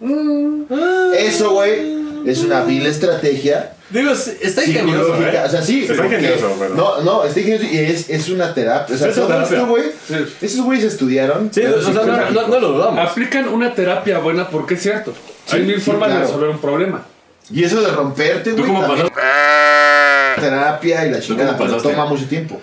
güey. 0.00 1.14
Eso, 1.18 1.52
güey, 1.52 1.96
es 2.26 2.40
una 2.42 2.62
vil 2.64 2.86
estrategia 2.86 3.70
Digo, 3.90 4.10
está 4.12 4.64
ingenioso. 4.64 5.14
¿eh? 5.22 5.42
O 5.44 5.48
sea, 5.48 5.62
sí, 5.62 5.82
Está 5.82 5.94
porque- 6.02 6.16
ingenioso, 6.16 6.56
pero- 6.58 6.74
No, 6.74 7.00
no, 7.02 7.24
está 7.24 7.38
ingenioso 7.38 7.64
y 7.70 7.78
es, 7.78 8.08
es 8.10 8.28
una 8.30 8.52
terapia. 8.54 8.94
O 8.94 8.98
sea, 8.98 9.08
Es 9.08 9.14
todo 9.14 9.26
terapia. 9.28 9.56
esto, 9.58 9.66
güey, 9.68 9.84
sí. 10.08 10.14
esos 10.40 10.64
güeyes 10.64 10.84
estudiaron. 10.84 11.50
Sí, 11.52 11.60
o 11.64 11.80
sea, 11.80 11.92
no, 11.92 12.30
no, 12.30 12.48
no 12.48 12.60
lo 12.60 12.68
dudamos. 12.72 13.10
Aplican 13.10 13.48
una 13.48 13.74
terapia 13.74 14.18
buena 14.18 14.48
porque 14.48 14.74
es 14.74 14.82
cierto. 14.82 15.12
Hay 15.52 15.60
Sí, 15.60 15.66
mil 15.66 15.76
sí, 15.76 15.82
formas 15.82 16.08
claro. 16.08 16.20
de 16.22 16.26
resolver 16.26 16.48
un 16.50 16.58
problema. 16.58 17.04
Y 17.50 17.62
eso 17.62 17.80
de 17.82 17.88
romperte, 17.92 18.50
¿Tú 18.52 18.56
güey, 18.62 18.68
cómo 18.68 18.80
también 18.86 19.08
pasaste? 19.10 20.40
terapia 20.40 21.06
y 21.06 21.10
la 21.10 21.20
chingada, 21.20 21.48
cómo 21.52 21.58
pero 21.58 21.70
pasaste? 21.76 21.90
toma 21.94 22.06
mucho 22.06 22.26
tiempo. 22.26 22.60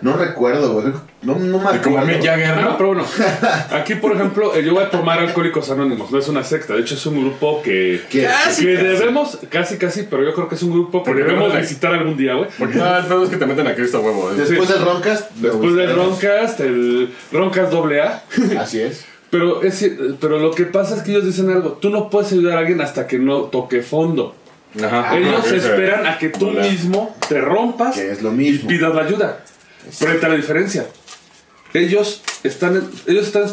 No 0.00 0.16
recuerdo, 0.16 0.74
güey. 0.74 0.86
No, 1.22 1.34
no 1.34 1.58
me 1.58 1.76
Y 1.76 1.78
Como 1.80 1.98
acuerdo. 1.98 2.06
Mick 2.06 2.24
Jagger, 2.24 2.56
no, 2.60 2.76
pero 2.76 2.88
bueno. 2.94 3.04
Aquí, 3.72 3.94
por 3.96 4.12
ejemplo, 4.12 4.54
eh, 4.54 4.62
yo 4.64 4.74
voy 4.74 4.84
a 4.84 4.90
tomar 4.90 5.18
Alcohólicos 5.18 5.68
Anónimos. 5.70 6.10
No 6.10 6.18
es 6.18 6.28
una 6.28 6.44
secta. 6.44 6.74
De 6.74 6.80
hecho, 6.82 6.94
es 6.94 7.04
un 7.06 7.20
grupo 7.20 7.60
que. 7.62 8.02
Que- 8.08 8.22
Casi, 8.24 8.64
que 8.66 8.74
casi. 8.74 8.86
debemos, 8.86 9.38
casi 9.50 9.76
casi, 9.78 10.02
pero 10.04 10.22
yo 10.24 10.32
creo 10.34 10.48
que 10.48 10.54
es 10.54 10.62
un 10.62 10.70
grupo 10.72 11.02
que 11.02 11.10
debemos 11.12 11.32
debemos 11.34 11.54
de- 11.54 11.60
visitar 11.60 11.92
algún 11.94 12.16
día, 12.16 12.34
güey. 12.34 12.48
Porque 12.58 12.76
no, 12.76 12.96
el 12.98 13.04
pedo 13.06 13.24
es 13.24 13.30
que 13.30 13.36
te 13.36 13.46
meten 13.46 13.66
a 13.66 13.74
Cristo 13.74 14.00
huevo. 14.00 14.30
¿eh? 14.30 14.34
Después 14.36 14.68
del 14.68 14.84
Roncast. 14.84 15.30
Después 15.32 15.74
del. 15.74 15.94
Roncast, 15.96 16.60
el 16.60 17.12
Roncast 17.32 17.72
AA. 17.74 18.22
Así 18.60 18.80
es. 18.80 19.04
Pero, 19.30 19.62
es, 19.62 19.90
pero 20.20 20.38
lo 20.38 20.52
que 20.52 20.64
pasa 20.64 20.96
es 20.96 21.02
que 21.02 21.10
ellos 21.10 21.26
dicen 21.26 21.50
algo. 21.50 21.72
Tú 21.72 21.90
no 21.90 22.08
puedes 22.08 22.32
ayudar 22.32 22.56
a 22.56 22.60
alguien 22.60 22.80
hasta 22.80 23.06
que 23.06 23.18
no 23.18 23.42
toque 23.42 23.82
fondo. 23.82 24.34
Ajá. 24.82 25.16
ellos 25.16 25.44
Ajá. 25.46 25.56
esperan 25.56 26.06
a 26.06 26.18
que 26.18 26.28
tú 26.28 26.48
Hola. 26.48 26.60
mismo 26.62 27.16
te 27.26 27.40
rompas 27.40 27.94
Que 27.96 28.12
es 28.12 28.22
lo 28.22 28.32
y 28.40 28.58
pidas 28.58 28.94
la 28.94 29.02
ayuda. 29.02 29.38
Pero 29.98 30.10
ahí 30.10 30.16
está 30.16 30.28
la 30.28 30.36
diferencia. 30.36 30.86
Ellos 31.74 32.22
están, 32.42 32.82
ellos 33.06 33.26
están, 33.26 33.44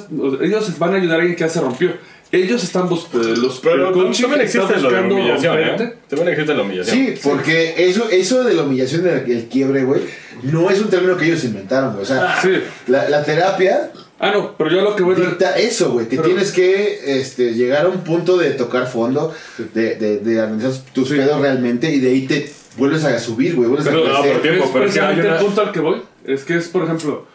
ellos 0.41 0.79
van 0.79 0.93
a 0.93 0.97
ayudar 0.97 1.17
a 1.17 1.21
alguien 1.21 1.35
que 1.35 1.41
ya 1.41 1.49
se 1.49 1.59
rompió. 1.61 1.91
Ellos 2.31 2.63
están 2.63 2.89
buscando 2.89 3.27
los 3.29 3.59
Pero 3.59 3.91
también 3.93 4.41
existe 4.41 4.79
lo 4.79 4.89
de 4.89 5.01
la 5.01 5.07
humillación, 5.07 5.59
¿eh? 5.59 5.93
También 6.09 6.29
existe 6.29 6.53
la 6.53 6.61
humillación. 6.63 6.97
Sí, 6.97 7.13
porque 7.23 7.75
eso, 7.77 8.09
eso 8.09 8.43
de 8.43 8.53
la 8.55 8.63
humillación 8.63 9.03
del 9.03 9.29
el 9.29 9.45
quiebre, 9.45 9.83
güey, 9.83 10.01
no 10.43 10.69
es 10.69 10.79
un 10.81 10.89
término 10.89 11.17
que 11.17 11.25
ellos 11.25 11.43
inventaron, 11.43 11.91
güey. 11.91 12.03
O 12.03 12.05
sea, 12.05 12.39
Sí. 12.41 12.51
la, 12.87 13.09
la 13.09 13.23
terapia 13.23 13.91
Ah, 14.17 14.31
no, 14.31 14.55
pero 14.57 14.71
yo 14.71 14.79
lo 14.81 14.95
que 14.95 15.03
voy 15.03 15.13
a 15.15 15.19
dicta 15.19 15.57
eso, 15.57 15.91
güey, 15.91 16.07
que 16.07 16.15
Pero- 16.15 16.29
tienes 16.29 16.53
que 16.53 17.19
este, 17.19 17.53
llegar 17.53 17.85
a 17.85 17.89
un 17.89 17.99
punto 18.05 18.37
de 18.37 18.51
tocar 18.51 18.87
fondo, 18.87 19.33
de, 19.73 19.95
de, 19.95 20.19
de 20.19 20.41
analizar 20.41 20.71
tus 20.93 21.09
Sí. 21.09 21.15
pedos 21.15 21.41
realmente 21.41 21.91
y 21.91 21.99
de 21.99 22.09
ahí 22.11 22.25
te 22.25 22.49
vuelves 22.77 23.03
a 23.03 23.19
subir, 23.19 23.55
güey, 23.55 23.67
vuelves 23.67 23.85
Pero, 23.85 24.05
a 24.05 24.07
no, 24.07 24.21
crecer. 24.21 24.31
pero 24.31 24.41
tiempo, 24.41 24.63
es 24.65 24.71
pero 24.71 24.85
es 24.85 24.91
precisamente 24.93 25.27
el 25.27 25.35
punto 25.35 25.61
al 25.61 25.71
que 25.73 25.79
voy. 25.81 26.01
Es 26.27 26.43
que 26.43 26.55
es, 26.57 26.67
por 26.69 26.83
ejemplo, 26.83 27.25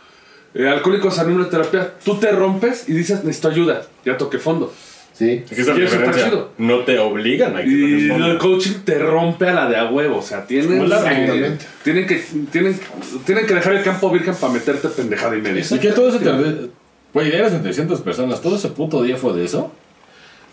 eh, 0.54 0.68
alcohólicos 0.68 1.18
anónimos 1.18 1.46
de 1.46 1.50
terapia. 1.58 1.92
Tú 2.04 2.16
te 2.18 2.30
rompes 2.32 2.88
y 2.88 2.92
dices, 2.92 3.24
necesito 3.24 3.48
ayuda. 3.48 3.82
Ya 4.04 4.16
toqué 4.16 4.38
fondo. 4.38 4.72
Sí. 5.12 5.44
Es 5.50 5.54
que 5.56 5.60
esa 5.62 5.72
es 5.72 5.78
Y 5.78 5.80
la 5.80 5.86
eso 5.86 5.94
está 5.96 6.06
diferencia. 6.06 6.24
chido. 6.30 6.50
No 6.58 6.78
te 6.84 6.98
obligan 6.98 7.54
a 7.56 7.62
que 7.62 7.68
Y 7.68 8.10
el 8.10 8.38
coaching 8.38 8.80
te 8.84 8.98
rompe 8.98 9.48
a 9.48 9.52
la 9.52 9.68
de 9.68 9.76
a 9.76 9.90
huevo. 9.90 10.18
O 10.18 10.22
sea, 10.22 10.46
tienen, 10.46 10.88
la- 10.88 11.02
eh, 11.12 11.58
tienen, 11.84 12.06
que, 12.06 12.22
tienen, 12.50 12.78
tienen 13.26 13.46
que 13.46 13.54
dejar 13.54 13.74
el 13.74 13.82
campo 13.84 14.10
virgen 14.10 14.34
para 14.34 14.52
meterte 14.52 14.88
pendejada 14.88 15.36
y 15.36 15.42
media. 15.42 15.62
¿Y 15.70 15.78
que 15.78 15.90
todo 15.92 16.08
ese. 16.08 16.70
Güey, 17.12 17.32
eran 17.34 17.50
700 17.50 18.00
personas. 18.00 18.40
¿Todo 18.40 18.56
ese 18.56 18.68
puto 18.68 19.02
día 19.02 19.16
fue 19.16 19.34
de 19.34 19.44
eso? 19.44 19.72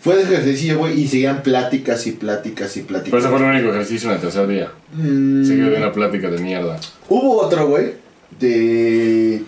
Fue 0.00 0.16
de 0.16 0.22
ejercicio, 0.24 0.76
güey, 0.78 1.00
y 1.00 1.08
seguían 1.08 1.42
pláticas 1.42 2.06
y 2.06 2.12
pláticas 2.12 2.76
y 2.76 2.80
Pero 2.82 2.88
pláticas. 2.88 3.20
ese 3.20 3.28
fue 3.30 3.38
el 3.38 3.44
único 3.44 3.70
ejercicio 3.70 4.10
en 4.10 4.14
el 4.16 4.20
tercer 4.20 4.46
día. 4.46 4.70
Mm, 4.92 5.44
Seguido 5.44 5.70
de 5.70 5.76
una 5.78 5.92
plática 5.92 6.28
de 6.30 6.38
mierda. 6.38 6.78
Hubo 7.08 7.40
otro, 7.42 7.66
güey, 7.68 7.94
de... 8.38 9.42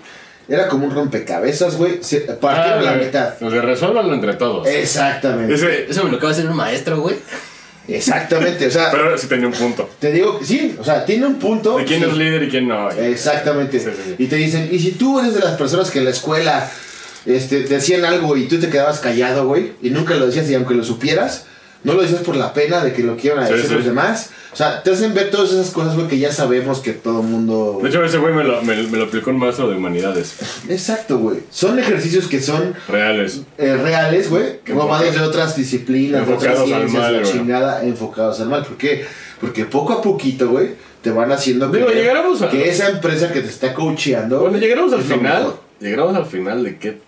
Era 0.48 0.66
como 0.66 0.86
un 0.86 0.94
rompecabezas, 0.94 1.76
güey. 1.76 2.00
Partieron 2.40 2.84
la 2.84 2.92
Ah, 2.92 2.96
mitad. 2.96 3.34
Los 3.40 3.52
de 3.52 3.60
resuélvanlo 3.62 4.12
entre 4.14 4.34
todos. 4.34 4.66
Exactamente. 4.66 5.54
Ese, 5.54 5.86
Eso 5.88 6.02
me 6.04 6.10
lo 6.10 6.16
acaba 6.16 6.32
de 6.32 6.38
hacer 6.40 6.50
un 6.50 6.56
maestro, 6.56 7.00
güey. 7.00 7.16
Exactamente, 7.88 8.66
o 8.66 8.70
sea, 8.70 8.90
pero 8.90 9.16
sí 9.18 9.26
tenía 9.26 9.46
un 9.48 9.52
punto. 9.52 9.88
te 9.98 10.12
digo 10.12 10.38
que 10.38 10.44
sí, 10.44 10.76
o 10.78 10.84
sea, 10.84 11.04
tiene 11.04 11.26
un 11.26 11.38
punto. 11.38 11.76
De 11.78 11.84
quién 11.84 12.00
sí. 12.02 12.06
es 12.08 12.16
líder 12.16 12.42
y 12.44 12.48
quién 12.48 12.68
no. 12.68 12.90
Exactamente. 12.90 13.78
Sí, 13.80 13.86
sí, 13.86 14.02
sí. 14.04 14.14
Y 14.18 14.26
te 14.26 14.36
dicen, 14.36 14.68
y 14.70 14.78
si 14.78 14.92
tú 14.92 15.18
eres 15.18 15.34
de 15.34 15.40
las 15.40 15.56
personas 15.56 15.90
que 15.90 15.98
en 15.98 16.04
la 16.04 16.10
escuela 16.10 16.70
este, 17.26 17.62
te 17.62 17.74
decían 17.74 18.04
algo 18.04 18.36
y 18.36 18.46
tú 18.48 18.60
te 18.60 18.68
quedabas 18.68 19.00
callado, 19.00 19.46
güey, 19.46 19.72
y 19.82 19.90
nunca 19.90 20.14
lo 20.14 20.26
decías 20.26 20.48
y 20.50 20.54
aunque 20.54 20.74
lo 20.74 20.84
supieras, 20.84 21.46
no 21.84 21.94
lo 21.94 22.02
decías 22.02 22.20
por 22.22 22.36
la 22.36 22.52
pena 22.52 22.84
de 22.84 22.92
que 22.92 23.02
lo 23.02 23.16
quieran 23.16 23.46
Sí, 23.46 23.52
decir 23.54 23.68
sí. 23.68 23.74
los 23.76 23.84
demás. 23.84 24.30
O 24.52 24.56
sea, 24.56 24.82
te 24.82 24.90
hacen 24.90 25.14
ver 25.14 25.30
todas 25.30 25.52
esas 25.52 25.70
cosas, 25.70 25.94
güey, 25.94 26.08
que 26.08 26.18
ya 26.18 26.32
sabemos 26.32 26.80
que 26.80 26.92
todo 26.92 27.22
mundo... 27.22 27.78
De 27.82 27.88
hecho, 27.88 28.04
ese 28.04 28.18
güey 28.18 28.34
me 28.34 28.42
lo, 28.42 28.60
me, 28.62 28.76
me 28.88 28.98
lo 28.98 29.04
aplicó 29.04 29.30
un 29.30 29.38
maestro 29.38 29.68
de 29.70 29.76
humanidades. 29.76 30.34
Exacto, 30.68 31.18
güey. 31.18 31.38
Son 31.50 31.78
ejercicios 31.78 32.26
que 32.26 32.40
son 32.42 32.74
Reales. 32.88 33.42
eh, 33.58 33.76
reales, 33.76 34.28
güey, 34.28 34.58
Que 34.64 34.72
robados 34.72 35.06
enfoca- 35.06 35.20
de 35.22 35.26
otras 35.28 35.56
disciplinas, 35.56 36.26
de 36.26 36.34
otras 36.34 36.52
enfocados 36.54 36.72
al 36.72 36.80
ciencias, 36.88 37.02
mal, 37.02 37.16
la 37.16 37.22
chingada, 37.22 37.84
enfocados 37.84 38.40
al 38.40 38.48
mal. 38.48 38.64
¿Por 38.64 38.76
qué? 38.76 39.04
Porque 39.40 39.64
poco 39.66 39.92
a 39.92 40.02
poquito, 40.02 40.48
güey, 40.48 40.70
te 41.00 41.10
van 41.12 41.30
haciendo 41.30 41.68
Digo, 41.68 41.88
llegaremos 41.88 42.42
a- 42.42 42.50
que 42.50 42.68
esa 42.68 42.88
empresa 42.90 43.32
que 43.32 43.40
te 43.42 43.48
está 43.48 43.72
coacheando... 43.72 44.40
Cuando 44.40 44.58
llegaremos 44.58 44.92
al 44.92 45.02
final, 45.02 45.38
mejor. 45.44 45.60
llegaremos 45.78 46.16
al 46.16 46.26
final 46.26 46.64
de 46.64 46.76
qué 46.78 46.98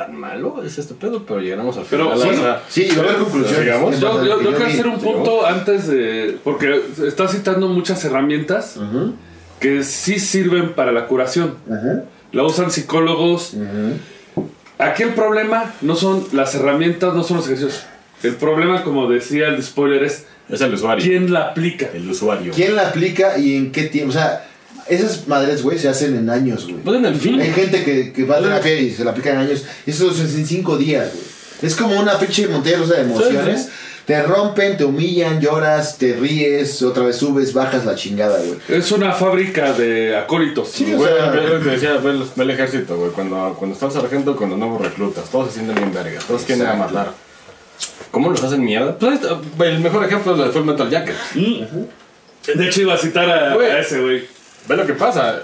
tan 0.00 0.16
malo 0.18 0.62
es 0.64 0.78
este 0.78 0.94
pedo, 0.94 1.24
pero 1.26 1.40
llegaremos 1.40 1.76
al 1.76 1.84
Pero 1.90 2.10
final. 2.12 2.62
sí, 2.70 2.88
o 2.90 2.94
sea, 2.94 3.98
Yo, 4.00 4.38
quiero 4.38 4.64
hacer 4.64 4.86
un 4.86 4.98
punto 4.98 5.44
antes 5.44 5.88
de. 5.88 6.38
Porque 6.42 6.80
está 7.06 7.28
citando 7.28 7.68
muchas 7.68 8.02
herramientas 8.06 8.78
que 9.58 9.84
sí 9.84 10.18
sirven 10.18 10.72
para 10.72 10.92
la 10.92 11.06
curación. 11.06 11.56
La 12.32 12.44
usan 12.44 12.70
psicólogos. 12.70 13.54
Aquí 14.78 15.02
el 15.02 15.10
problema 15.10 15.74
no 15.82 15.94
son 15.94 16.24
las 16.32 16.54
herramientas, 16.54 17.12
no 17.14 17.22
son 17.22 17.36
los 17.38 17.46
ejercicios. 17.46 17.84
El 18.22 18.36
problema, 18.36 18.82
como 18.82 19.06
decía 19.10 19.48
el 19.48 19.62
spoiler, 19.62 20.02
es 20.04 20.26
es 20.48 20.60
el 20.62 20.74
usuario. 20.74 21.04
quién 21.04 21.32
la 21.32 21.48
aplica. 21.48 21.90
El 21.92 22.10
usuario. 22.10 22.52
¿Quién 22.54 22.74
la 22.74 22.88
aplica 22.88 23.38
y 23.38 23.54
en 23.54 23.70
qué 23.70 23.84
tiempo? 23.84 24.10
O 24.10 24.12
sea, 24.14 24.48
esas 24.90 25.26
madres, 25.28 25.62
güey, 25.62 25.78
se 25.78 25.88
hacen 25.88 26.16
en 26.16 26.28
años, 26.30 26.64
güey. 26.64 26.76
Pues 26.82 26.96
en 26.98 27.04
el 27.06 27.14
fin. 27.16 27.40
Hay 27.40 27.52
gente 27.52 27.82
que, 27.84 28.12
que 28.12 28.24
va 28.24 28.36
a 28.36 28.40
terapia 28.42 28.74
y 28.78 28.90
se 28.90 29.04
la 29.04 29.12
aplica 29.12 29.30
en 29.30 29.38
años. 29.38 29.64
Y 29.86 29.90
eso 29.90 30.10
es 30.10 30.18
en 30.20 30.46
cinco 30.46 30.76
días, 30.76 31.10
güey. 31.12 31.24
Es 31.62 31.74
como 31.76 31.98
una 32.00 32.18
pinche 32.18 32.46
montaña 32.48 32.78
rusa 32.78 32.94
de 32.94 33.02
emociones. 33.02 33.68
Te 34.06 34.20
rompen, 34.22 34.76
te 34.76 34.84
humillan, 34.84 35.40
lloras, 35.40 35.96
te 35.98 36.14
ríes, 36.14 36.82
otra 36.82 37.04
vez 37.04 37.16
subes, 37.16 37.52
bajas 37.52 37.84
la 37.84 37.94
chingada, 37.94 38.38
güey. 38.38 38.58
Es 38.68 38.90
una 38.90 39.12
fábrica 39.12 39.72
de 39.72 40.16
acólitos. 40.16 40.68
Sí, 40.68 40.92
o 40.94 40.96
Güey, 40.96 41.12
sea- 41.14 41.30
ve 41.30 41.46
lo 41.46 41.60
que 41.62 41.70
decía, 41.70 41.96
ve 41.98 42.18
el, 42.42 42.50
ejército, 42.50 42.96
güey. 42.96 43.12
Cuando, 43.12 43.54
cuando 43.56 43.74
está 43.74 43.86
el 43.86 43.92
sargento 43.92 44.34
con 44.34 44.50
los 44.50 44.58
nuevos 44.58 44.80
reclutas, 44.82 45.30
todos 45.30 45.48
se 45.48 45.54
sienten 45.56 45.76
bien 45.76 45.92
vergas, 45.94 46.24
todos 46.24 46.42
quieren 46.42 46.66
a 46.66 46.74
matar. 46.74 47.12
¿Cómo 48.10 48.30
los 48.30 48.42
hacen 48.42 48.64
mierda? 48.64 48.98
Pues 48.98 49.20
el 49.60 49.78
mejor 49.80 50.04
ejemplo 50.04 50.32
es 50.34 50.40
el 50.40 50.46
de 50.46 50.52
Full 50.52 50.64
Metal 50.64 50.90
Jacket. 50.90 51.16
De 52.54 52.66
hecho, 52.66 52.80
iba 52.80 52.94
a 52.94 52.98
citar 52.98 53.30
a, 53.30 53.54
Güey. 53.54 53.70
a 53.70 53.78
ese, 53.80 54.00
güey. 54.00 54.24
Ve 54.68 54.76
lo 54.76 54.86
que 54.86 54.94
pasa. 54.94 55.42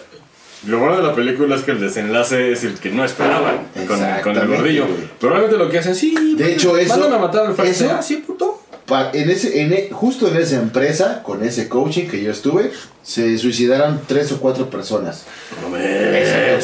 Lo 0.67 0.79
bueno 0.81 0.97
de 0.97 1.03
la 1.03 1.15
película 1.15 1.55
es 1.55 1.63
que 1.63 1.73
el 1.73 1.81
desenlace 1.81 2.51
es 2.53 2.65
el 2.65 2.75
que 2.79 2.91
no 2.91 3.05
esperaban 3.05 3.69
con, 3.87 4.01
con 4.23 4.37
el 4.37 4.49
gordillo. 4.49 4.87
Probablemente 5.21 5.59
lo 5.59 5.71
que 5.71 5.79
hacen, 5.79 5.95
sí. 5.95 6.35
De 6.37 6.53
hecho, 6.55 6.77
eso- 6.77 6.95
Mandan 6.99 7.13
a 7.13 7.19
matar 7.19 7.47
al 7.47 7.67
eso- 7.67 7.91
Ah, 7.93 8.03
sí, 8.03 8.17
puto. 8.17 8.63
En 9.13 9.31
ese, 9.31 9.63
en 9.63 9.73
e- 9.73 9.89
justo 9.91 10.29
en 10.29 10.37
esa 10.37 10.57
empresa, 10.57 11.23
con 11.25 11.43
ese 11.45 11.69
coaching 11.69 12.07
que 12.09 12.23
yo 12.23 12.31
estuve, 12.31 12.71
se 13.03 13.37
suicidaron 13.37 14.01
tres 14.07 14.31
o 14.33 14.39
cuatro 14.41 14.71
personas. 14.71 15.25
No. 15.61 15.77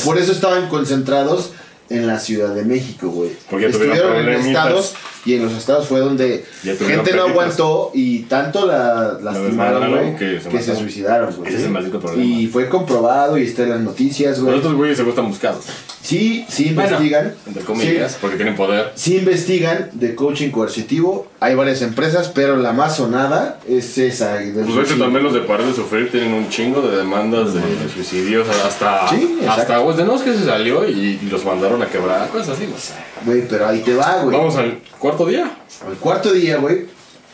Por 0.05 0.18
eso 0.18 0.30
estaban 0.32 0.68
concentrados 0.68 1.50
en 1.93 2.07
la 2.07 2.18
Ciudad 2.18 2.55
de 2.55 2.64
México, 2.64 3.09
güey. 3.09 3.30
Porque 3.51 3.66
Estuvieron 3.66 4.16
en 4.16 4.28
estados 4.30 4.95
y 5.24 5.34
en 5.34 5.45
los 5.45 5.53
estados 5.53 5.86
fue 5.86 6.01
donde 6.01 6.45
gente 6.62 7.14
no 7.14 7.24
aguantó 7.24 7.90
y 7.95 8.20
tanto 8.22 8.66
la 8.66 9.18
lastimaron, 9.22 9.90
güey, 9.90 10.16
que 10.16 10.40
que, 10.51 10.62
se 10.62 10.74
suicidaron, 10.74 11.34
güey. 11.36 11.49
Ese 11.49 11.59
es 11.59 11.64
el 11.64 11.70
maldito 11.70 12.01
problema. 12.01 12.24
Y 12.24 12.47
fue 12.49 12.68
comprobado 12.68 13.38
y 13.38 13.45
está 13.45 13.62
en 13.62 13.70
las 13.70 13.80
noticias, 13.80 14.38
Los 14.38 14.47
güey. 14.47 14.59
otros 14.59 14.74
güeyes 14.74 14.97
se 14.97 15.05
gustan 15.05 15.28
buscados. 15.28 15.64
Sí, 16.03 16.45
sí 16.49 16.72
Bueno, 16.74 16.90
investigan. 16.90 17.34
Entre 17.47 17.62
comillas, 17.62 18.12
Sí, 18.12 18.18
porque 18.20 18.36
tienen 18.36 18.57
poder. 18.57 18.90
sí 18.95 19.16
investigan 19.18 19.90
de 19.93 20.14
coaching 20.14 20.51
coercitivo. 20.51 21.28
Hay 21.43 21.57
varias 21.57 21.82
empresas, 21.82 22.28
pero 22.32 22.57
la 22.57 22.72
más 22.72 22.97
sonada 22.97 23.59
es 23.68 23.99
esa. 23.99 24.34
de 24.34 24.53
Pues 24.53 24.66
de 24.68 24.72
suicidio. 24.72 25.05
también 25.05 25.24
los 25.24 25.34
de 25.34 25.40
Parar 25.40 25.66
de 25.66 25.74
Sufrir 25.74 26.09
tienen 26.09 26.32
un 26.32 26.49
chingo 26.49 26.80
de 26.82 26.97
demandas 26.99 27.53
de 27.53 27.61
suicidios 27.93 28.47
hasta 28.49 29.09
Sí, 29.09 29.40
hasta 29.49 29.82
pues, 29.82 29.97
de 29.97 30.05
no 30.05 30.14
es 30.14 30.22
que 30.22 30.34
se 30.34 30.45
salió 30.45 30.88
y, 30.88 31.18
y 31.20 31.28
los 31.28 31.45
mandaron 31.45 31.82
a 31.82 31.86
quebrar, 31.86 32.28
cosas 32.28 32.51
así. 32.51 32.66
güey. 32.66 32.80
Güey, 33.24 33.49
pero 33.49 33.66
ahí 33.66 33.80
te 33.80 33.93
va, 33.93 34.22
güey. 34.22 34.36
Vamos 34.36 34.55
al 34.55 34.78
cuarto 35.01 35.26
día. 35.26 35.51
Al 35.84 35.95
cuarto 35.97 36.32
día, 36.32 36.59
güey. 36.59 36.86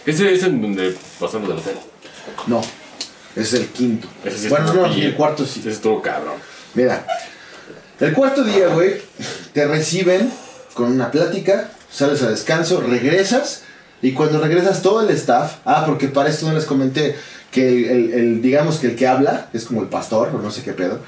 Ese 0.07 0.33
es 0.33 0.43
en 0.43 0.63
donde 0.63 0.97
pasan 1.21 1.41
los 1.43 1.51
del 1.51 1.59
hotel. 1.59 1.77
No. 2.47 2.63
Es 3.37 3.53
el 3.53 3.67
quinto. 3.67 4.09
Ese 4.25 4.39
sí 4.39 4.49
bueno, 4.49 4.73
no, 4.73 4.87
el 4.87 5.15
cuarto 5.17 5.45
sí. 5.45 5.61
Ese 5.61 5.71
estuvo 5.71 6.01
cabrón. 6.01 6.37
Mira, 6.73 7.05
el 8.01 8.15
cuarto 8.15 8.43
día, 8.43 8.69
güey, 8.69 9.03
te 9.53 9.67
reciben 9.67 10.33
con 10.73 10.93
una 10.93 11.11
plática, 11.11 11.73
sales 11.91 12.23
a 12.23 12.31
descanso, 12.31 12.81
regresas 12.81 13.65
y 14.03 14.13
cuando 14.13 14.41
regresas 14.41 14.83
todo 14.83 15.01
el 15.03 15.11
staff, 15.15 15.57
ah, 15.65 15.85
porque 15.87 16.09
para 16.09 16.29
esto 16.29 16.47
no 16.49 16.55
les 16.55 16.65
comenté 16.65 17.17
que 17.51 17.69
el, 17.69 17.85
el- 17.85 18.13
el- 18.13 18.43
digamos 18.43 18.77
que 18.79 18.89
el 18.89 18.97
que 18.97 19.07
habla 19.07 19.49
es 19.53 19.65
como 19.65 19.81
el 19.83 19.89
pastor 19.89 20.31
o 20.35 20.39
no 20.43 20.51
sé 20.51 20.63
qué 20.63 20.73
pedo, 20.73 20.99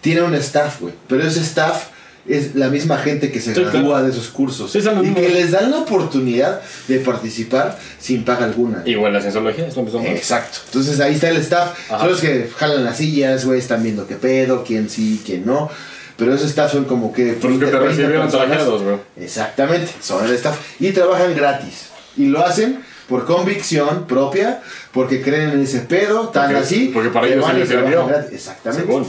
tiene 0.00 0.22
un 0.22 0.34
staff, 0.34 0.80
güey, 0.80 0.94
pero 1.08 1.22
ese 1.26 1.40
staff 1.40 1.88
es 2.28 2.54
la 2.54 2.68
misma 2.68 2.98
gente 2.98 3.32
que 3.32 3.40
se 3.40 3.54
Sí, 3.54 3.60
gradúa 3.60 3.82
claro. 3.82 4.04
de 4.04 4.10
esos 4.10 4.28
cursos 4.28 4.72
los 4.74 5.06
y 5.06 5.14
que 5.14 5.28
les 5.30 5.50
dan 5.52 5.70
la 5.70 5.78
oportunidad 5.78 6.60
de 6.86 7.00
participar 7.00 7.78
sin 7.98 8.24
paga 8.24 8.44
alguna. 8.44 8.82
Igual 8.84 9.12
la 9.14 9.20
cienciología 9.20 9.66
es 9.66 9.74
lo 9.76 9.82
mismo. 9.82 10.00
Exacto. 10.04 10.58
Entonces 10.66 11.00
ahí 11.00 11.14
está 11.14 11.30
el 11.30 11.38
staff. 11.38 11.70
Ajá. 11.90 12.00
Son 12.00 12.10
los 12.10 12.20
que 12.20 12.50
jalan 12.56 12.84
las 12.84 12.98
sillas, 12.98 13.44
güey, 13.46 13.58
están 13.58 13.82
viendo 13.82 14.06
qué 14.06 14.16
pedo, 14.16 14.64
quién 14.64 14.88
sí, 14.90 15.20
quién 15.24 15.44
no. 15.46 15.70
Pero 16.16 16.34
ese 16.34 16.44
staff 16.46 16.70
son 16.72 16.84
como 16.84 17.10
que... 17.12 17.32
Los 17.32 17.36
que 17.40 17.48
te 17.48 17.48
20 17.64 17.78
recibieron 17.78 18.28
trajeados, 18.30 18.82
güey. 18.82 18.96
Exactamente, 19.16 19.90
son 20.00 20.24
el 20.26 20.32
staff. 20.34 20.56
Y 20.78 20.92
trabajan 20.92 21.34
gratis. 21.34 21.86
Y 22.16 22.26
lo 22.26 22.44
hacen 22.44 22.80
por 23.08 23.24
convicción 23.24 24.06
propia, 24.06 24.62
porque 24.92 25.20
creen 25.22 25.50
en 25.50 25.60
ese 25.62 25.80
pedo, 25.80 26.28
tan 26.28 26.46
Porque- 26.46 26.58
así. 26.64 26.90
porque 26.92 27.10
para 27.10 27.26
ellos 27.28 27.44
se 27.46 27.52
les 27.54 27.68
sirvió. 27.68 28.08
Exactamente. 28.32 28.86
Según. 28.86 29.06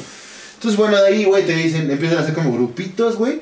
Entonces, 0.55 0.77
bueno, 0.77 0.97
de 1.01 1.07
ahí, 1.07 1.23
güey, 1.25 1.45
te 1.45 1.55
dicen, 1.55 1.89
empiezan 1.89 2.19
a 2.19 2.21
hacer 2.21 2.33
como 2.33 2.53
grupitos, 2.53 3.15
güey. 3.17 3.41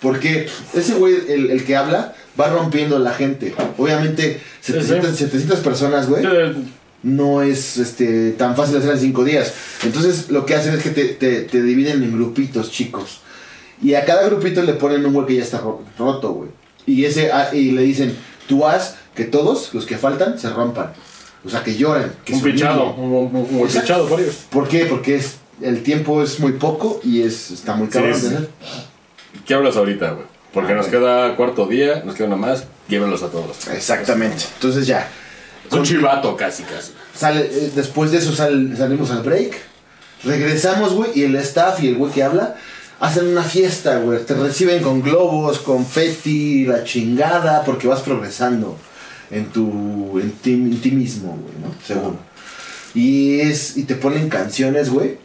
Porque 0.00 0.48
ese 0.74 0.94
güey, 0.94 1.14
el, 1.28 1.50
el 1.50 1.64
que 1.64 1.76
habla, 1.76 2.14
va 2.40 2.48
rompiendo 2.48 2.98
la 2.98 3.12
gente. 3.14 3.54
Obviamente, 3.78 4.40
Sí, 4.60 4.72
700, 4.72 5.10
sí. 5.10 5.16
700 5.24 5.58
personas, 5.60 6.08
güey 6.08 6.24
no 7.04 7.42
es 7.42 7.78
este, 7.78 8.30
tan 8.30 8.54
fácil 8.54 8.76
hacer 8.76 8.92
en 8.92 9.00
cinco 9.00 9.24
días. 9.24 9.52
Entonces 9.82 10.30
lo 10.30 10.46
que 10.46 10.54
hacen 10.54 10.74
es 10.74 10.84
que 10.84 10.90
te, 10.90 11.04
te- 11.06 11.40
te 11.42 11.60
dividen 11.60 12.00
en 12.04 12.12
grupitos 12.12 12.70
chicos. 12.70 13.22
Y 13.82 13.94
a 13.94 14.04
cada 14.04 14.24
grupito 14.28 14.62
le 14.62 14.74
ponen 14.74 15.04
un 15.04 15.12
güey 15.12 15.26
que 15.26 15.34
ya 15.34 15.42
está 15.42 15.58
ro- 15.58 15.82
roto, 15.98 16.32
güey. 16.32 16.50
Y, 16.86 17.04
ese, 17.04 17.32
ah, 17.32 17.48
y 17.52 17.72
le 17.72 17.82
dicen, 17.82 18.16
tú 18.52 18.66
haz 18.66 18.96
que 19.14 19.24
todos 19.24 19.72
los 19.72 19.86
que 19.86 19.96
faltan 19.96 20.38
se 20.38 20.50
rompan. 20.50 20.92
O 21.44 21.48
sea, 21.48 21.62
que 21.64 21.74
lloren. 21.74 22.12
Que 22.24 22.34
Un 22.34 22.40
se 22.40 22.50
pichado. 22.50 22.90
humillen. 22.90 23.12
Un, 23.34 23.36
un- 23.36 23.48
un 23.56 23.66
Exacto. 23.66 23.80
pichado 23.80 24.06
por 24.08 24.20
ellos. 24.20 24.36
¿Por 24.50 24.68
qué? 24.68 24.84
Porque 24.86 25.16
es, 25.16 25.36
el 25.62 25.82
tiempo 25.82 26.22
es 26.22 26.38
muy 26.38 26.52
poco 26.52 27.00
y 27.02 27.22
es, 27.22 27.50
está 27.50 27.74
muy 27.74 27.88
cabrón. 27.88 28.14
Sí. 28.20 28.28
¿Qué 29.46 29.54
hablas 29.54 29.76
ahorita, 29.76 30.10
güey? 30.10 30.26
Porque 30.52 30.72
Ah, 30.72 30.76
nos 30.76 30.86
queda 30.88 31.34
cuarto 31.36 31.66
día, 31.66 32.02
nos 32.04 32.14
queda 32.14 32.26
una 32.26 32.36
más, 32.36 32.64
llévenlos 32.88 33.22
a 33.22 33.28
todos. 33.30 33.68
Exactamente. 33.68 34.44
Entonces 34.56 34.86
ya. 34.86 35.08
Es 35.66 35.72
un 35.72 35.82
chivato 35.84 36.36
casi, 36.36 36.62
casi. 36.64 36.92
Sale, 37.14 37.40
eh, 37.50 37.72
después 37.74 38.10
de 38.10 38.18
eso 38.18 38.34
sal- 38.34 38.74
salimos 38.76 39.10
al 39.10 39.22
break. 39.22 39.54
Regresamos, 40.24 40.92
güey, 40.92 41.10
y 41.14 41.24
el 41.24 41.34
staff 41.36 41.82
y 41.82 41.88
el 41.88 41.96
güey 41.96 42.12
que 42.12 42.22
habla 42.22 42.56
hacen 43.02 43.26
una 43.26 43.42
fiesta, 43.42 43.98
güey. 43.98 44.24
Te 44.24 44.34
reciben 44.34 44.82
con 44.82 45.02
globos, 45.02 45.58
confeti, 45.58 46.64
la 46.66 46.84
chingada, 46.84 47.64
porque 47.64 47.88
vas 47.88 48.00
progresando 48.00 48.78
en 49.30 49.46
tu 49.46 50.18
en 50.20 50.30
ti, 50.30 50.52
en 50.52 50.80
ti 50.80 50.90
mismo, 50.92 51.30
güey, 51.42 51.54
¿no? 51.62 51.74
Según. 51.86 52.16
Y 52.94 53.40
es 53.40 53.76
y 53.76 53.84
te 53.84 53.94
ponen 53.96 54.28
canciones, 54.28 54.88
güey, 54.90 55.18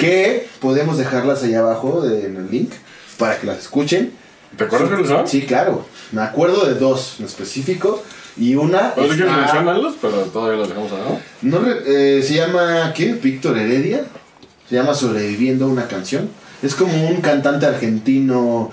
que 0.00 0.48
podemos 0.60 0.98
dejarlas 0.98 1.42
allá 1.42 1.60
abajo 1.60 2.02
de- 2.02 2.26
en 2.26 2.36
el 2.36 2.50
link 2.50 2.72
para 3.18 3.38
que 3.38 3.46
las 3.46 3.58
escuchen. 3.58 4.12
¿Te 4.56 4.64
acuerdas 4.64 4.98
que 5.00 5.06
son? 5.06 5.28
Sí, 5.28 5.42
claro. 5.42 5.86
Me 6.12 6.22
acuerdo 6.22 6.66
de 6.66 6.74
dos 6.74 7.16
en 7.20 7.26
específico 7.26 8.02
y 8.36 8.54
una 8.54 8.92
mencionarlos, 8.96 9.94
pero 10.00 10.22
todavía 10.22 10.58
los 10.58 10.68
dejamos 10.68 10.90
abajo. 10.92 11.20
no 11.42 11.60
eh, 11.86 12.22
se 12.26 12.34
llama, 12.34 12.92
¿qué? 12.94 13.12
Víctor 13.14 13.56
Heredia. 13.58 14.04
Se 14.68 14.74
llama 14.74 14.94
Sobreviviendo 14.94 15.66
una 15.68 15.86
canción. 15.88 16.28
Es 16.62 16.74
como 16.74 17.08
un 17.08 17.20
cantante 17.20 17.66
argentino 17.66 18.70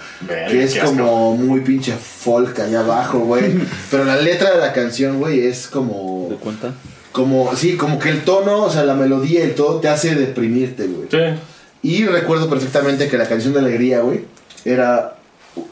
que 0.50 0.64
es 0.64 0.76
asco. 0.76 0.88
como 0.88 1.38
muy 1.38 1.60
pinche 1.62 1.94
folk 1.94 2.60
allá 2.60 2.80
abajo, 2.80 3.20
güey. 3.20 3.54
Pero 3.92 4.06
la 4.06 4.16
letra 4.18 4.52
de 4.56 4.60
la 4.60 4.74
canción, 4.74 5.20
güey, 5.20 5.46
es 5.46 5.68
como. 5.68 6.28
¿De 6.30 6.36
cuenta? 6.38 6.72
Como, 7.12 7.56
sí, 7.56 7.78
como 7.78 8.00
que 8.00 8.10
el 8.10 8.24
tono, 8.24 8.64
o 8.64 8.70
sea, 8.70 8.84
la 8.84 8.96
melodía 8.96 9.46
y 9.46 9.52
todo 9.52 9.80
te 9.80 9.88
hace 9.88 10.16
deprimirte, 10.16 10.88
güey. 10.88 11.08
Sí. 11.10 11.40
Y 11.84 12.06
recuerdo 12.06 12.50
perfectamente 12.50 13.08
que 13.08 13.18
la 13.18 13.28
canción 13.28 13.54
de 13.54 13.60
alegría, 13.60 14.00
güey, 14.02 14.26
era 14.66 15.16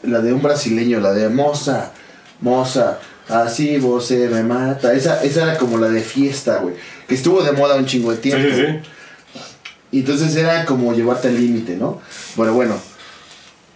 la 0.04 0.20
de 0.20 0.32
un 0.32 0.40
brasileño, 0.40 1.00
la 1.00 1.12
de 1.12 1.28
Moza, 1.28 1.90
Moza, 2.40 2.98
así 3.28 3.76
vos 3.78 4.06
se 4.06 4.28
me 4.28 4.42
mata. 4.44 4.94
Esa, 4.94 5.22
esa 5.24 5.42
era 5.42 5.58
como 5.58 5.76
la 5.78 5.88
de 5.88 6.00
fiesta, 6.00 6.58
güey. 6.58 6.76
Que 7.08 7.16
estuvo 7.16 7.42
de 7.42 7.52
moda 7.52 7.74
un 7.74 7.84
chingo 7.84 8.10
de 8.10 8.16
Sí, 8.16 8.22
tiempo. 8.22 8.48
sí, 8.54 8.62
sí. 8.62 8.90
Y 9.94 10.00
entonces 10.00 10.34
era 10.34 10.64
como 10.64 10.92
llevarte 10.92 11.28
al 11.28 11.36
límite, 11.36 11.76
¿no? 11.76 12.00
Bueno, 12.34 12.52
bueno. 12.52 12.74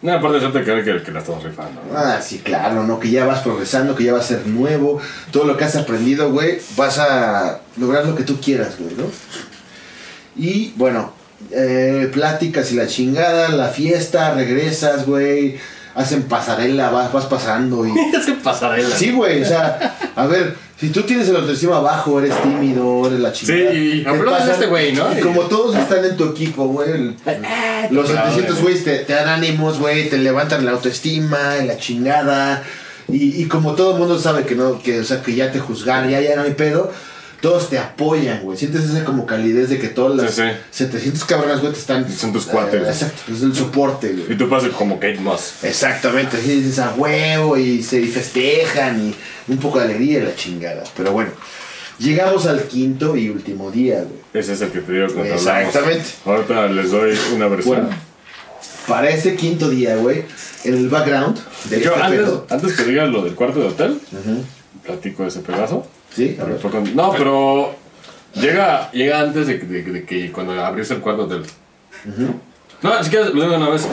No, 0.03 0.15
aparte 0.15 0.41
yo 0.41 0.51
te 0.51 0.65
creo 0.65 0.85
que, 0.85 1.05
que 1.05 1.13
la 1.13 1.21
estamos 1.21 1.45
rifando. 1.45 1.81
¿no? 1.81 1.97
Ah, 1.97 2.21
sí, 2.21 2.41
claro, 2.41 2.83
¿no? 2.83 2.99
Que 2.99 3.09
ya 3.09 3.25
vas 3.25 3.43
progresando, 3.43 3.95
que 3.95 4.03
ya 4.03 4.15
vas 4.15 4.25
a 4.25 4.39
ser 4.39 4.47
nuevo. 4.49 5.01
Todo 5.31 5.45
lo 5.45 5.57
que 5.57 5.63
has 5.63 5.77
aprendido, 5.77 6.33
güey, 6.33 6.59
vas 6.77 6.99
a 6.99 7.61
lograr 7.77 8.05
lo 8.05 8.17
que 8.17 8.25
tú 8.25 8.41
quieras, 8.41 8.81
güey, 8.81 8.97
¿no? 8.97 9.05
Y 10.35 10.73
bueno, 10.75 11.13
eh, 11.53 12.11
pláticas 12.13 12.73
y 12.73 12.75
la 12.75 12.89
chingada, 12.89 13.51
la 13.51 13.69
fiesta, 13.69 14.35
regresas, 14.35 15.07
güey. 15.07 15.61
Hacen 15.99 16.23
pasarela, 16.23 16.91
vas, 16.91 17.13
vas 17.13 17.25
pasando 17.27 17.85
y... 17.87 17.91
Es 18.15 18.31
pasarela. 18.43 18.95
Sí, 18.97 19.11
güey, 19.11 19.43
o 19.43 19.45
sea, 19.45 19.99
a 20.15 20.27
ver, 20.27 20.55
si 20.79 20.91
tú 20.91 21.03
tienes 21.03 21.29
el 21.29 21.35
autoestima 21.37 21.81
bajo, 21.81 22.21
eres 22.21 22.41
tímido, 22.41 23.07
eres 23.09 23.19
la 23.19 23.33
chingada. 23.33 23.73
Sí, 23.73 24.01
te 24.05 24.09
aplaudan 24.09 24.49
a 24.49 24.53
este 24.53 24.67
güey, 24.67 24.93
¿no? 24.93 25.19
Y 25.19 25.21
como 25.21 25.43
todos 25.43 25.75
están 25.75 26.05
en 26.05 26.17
tu 26.17 26.27
equipo, 26.27 26.67
güey, 26.69 26.91
el- 26.93 27.17
los 27.91 28.11
Claro, 28.11 28.29
700 28.31 28.61
güey. 28.61 28.63
güeyes 28.63 28.85
te, 28.85 28.99
te 29.05 29.13
dan 29.13 29.29
ánimos, 29.29 29.81
güey, 29.81 30.09
te 30.09 30.19
levantan 30.19 30.65
la 30.65 30.71
autoestima, 30.73 31.57
la 31.67 31.77
chingada. 31.79 32.63
Y, 33.09 33.43
y 33.43 33.49
como 33.49 33.73
todo 33.75 33.95
el 33.95 33.99
mundo 33.99 34.19
sabe 34.21 34.45
que 34.45 34.55
no, 34.55 34.81
que, 34.81 35.01
o 35.01 35.05
sea, 35.05 35.21
que 35.23 35.35
ya 35.35 35.51
te 35.51 35.59
juzgaron, 35.59 36.11
ya, 36.11 36.21
ya 36.21 36.37
no 36.37 36.43
hay 36.43 36.53
pedo, 36.55 36.93
todos 37.41 37.71
te 37.71 37.79
apoyan, 37.79 38.41
güey. 38.43 38.59
Sientes 38.59 38.85
esa 38.85 39.05
como 39.05 39.25
calidez 39.27 39.69
de 39.71 39.79
que 39.79 39.89
todas 39.89 40.17
las 40.17 40.35
Sí, 40.35 40.43
sí. 40.43 40.85
700 40.85 41.25
cabronas, 41.25 41.61
güey, 41.61 41.73
te 41.73 41.79
están. 41.79 42.11
Son 42.13 42.33
tus 42.33 42.47
cuates. 42.47 42.83
Eh, 42.83 42.89
exacto, 42.89 43.33
es 43.33 43.43
el 43.43 43.55
soporte, 43.55 44.13
güey. 44.13 44.33
Y 44.33 44.37
tú 44.37 44.49
pasas 44.49 44.71
como 44.71 44.97
Kate 44.97 45.21
Moss. 45.21 45.55
Exactamente, 45.63 46.37
así 46.37 46.61
dices 46.61 46.79
a 46.81 46.95
huevo 46.95 47.57
y 47.57 47.83
se 47.83 48.01
y 48.01 48.09
festejan 48.09 49.01
y 49.09 49.15
un 49.53 49.59
poco 49.59 49.79
de 49.79 49.85
alegría 49.85 50.19
y 50.19 50.23
la 50.23 50.35
chingada. 50.35 50.83
Pero 50.97 51.13
bueno, 51.13 51.31
llegamos 51.99 52.47
al 52.47 52.63
quinto 52.65 53.17
y 53.17 53.29
último 53.29 53.71
día, 53.71 53.99
güey. 53.99 54.21
Ese 54.35 54.55
es 54.55 54.61
el 54.61 54.71
que 54.71 54.81
te 54.81 54.93
digo 54.93 55.07
cuando 55.15 55.35
Exactamente. 55.35 56.05
hablamos. 56.25 56.49
Ahorita 56.49 56.67
les 56.69 56.91
doy 56.91 57.19
una 57.35 57.49
versión. 57.49 57.77
Bueno, 57.83 57.97
para 58.89 59.11
ese 59.11 59.37
quinto 59.37 59.69
día, 59.71 59.97
güey, 59.97 60.25
en 60.65 60.75
el 60.75 60.89
background 60.89 61.39
de 61.71 61.81
Yo, 61.81 61.91
este 61.93 62.03
antes, 62.03 62.21
pedo. 62.21 62.47
antes 62.51 62.73
que 62.77 62.85
digas 62.85 63.09
lo 63.11 63.23
del 63.23 63.35
cuarto 63.35 63.61
de 63.61 63.67
hotel, 63.67 64.01
platico 64.85 65.27
ese 65.27 65.41
pedazo. 65.41 65.87
Sí, 66.15 66.37
a 66.41 66.45
ver. 66.45 66.59
No, 66.95 67.13
pero 67.13 67.75
llega, 68.35 68.91
llega 68.93 69.21
antes 69.21 69.47
de, 69.47 69.59
que- 69.61 69.67
de- 69.67 69.83
de 69.83 70.05
que 70.05 70.33
cuando 70.33 70.53
abriste 70.65 70.95
el 70.95 71.01
cuarto 71.01 71.25
hotel. 71.25 71.43
No, 72.83 73.03
si 73.05 73.11
quieres, 73.11 73.35
lo 73.35 73.43
digo 73.43 73.57
una 73.57 73.71
vez. 73.71 73.87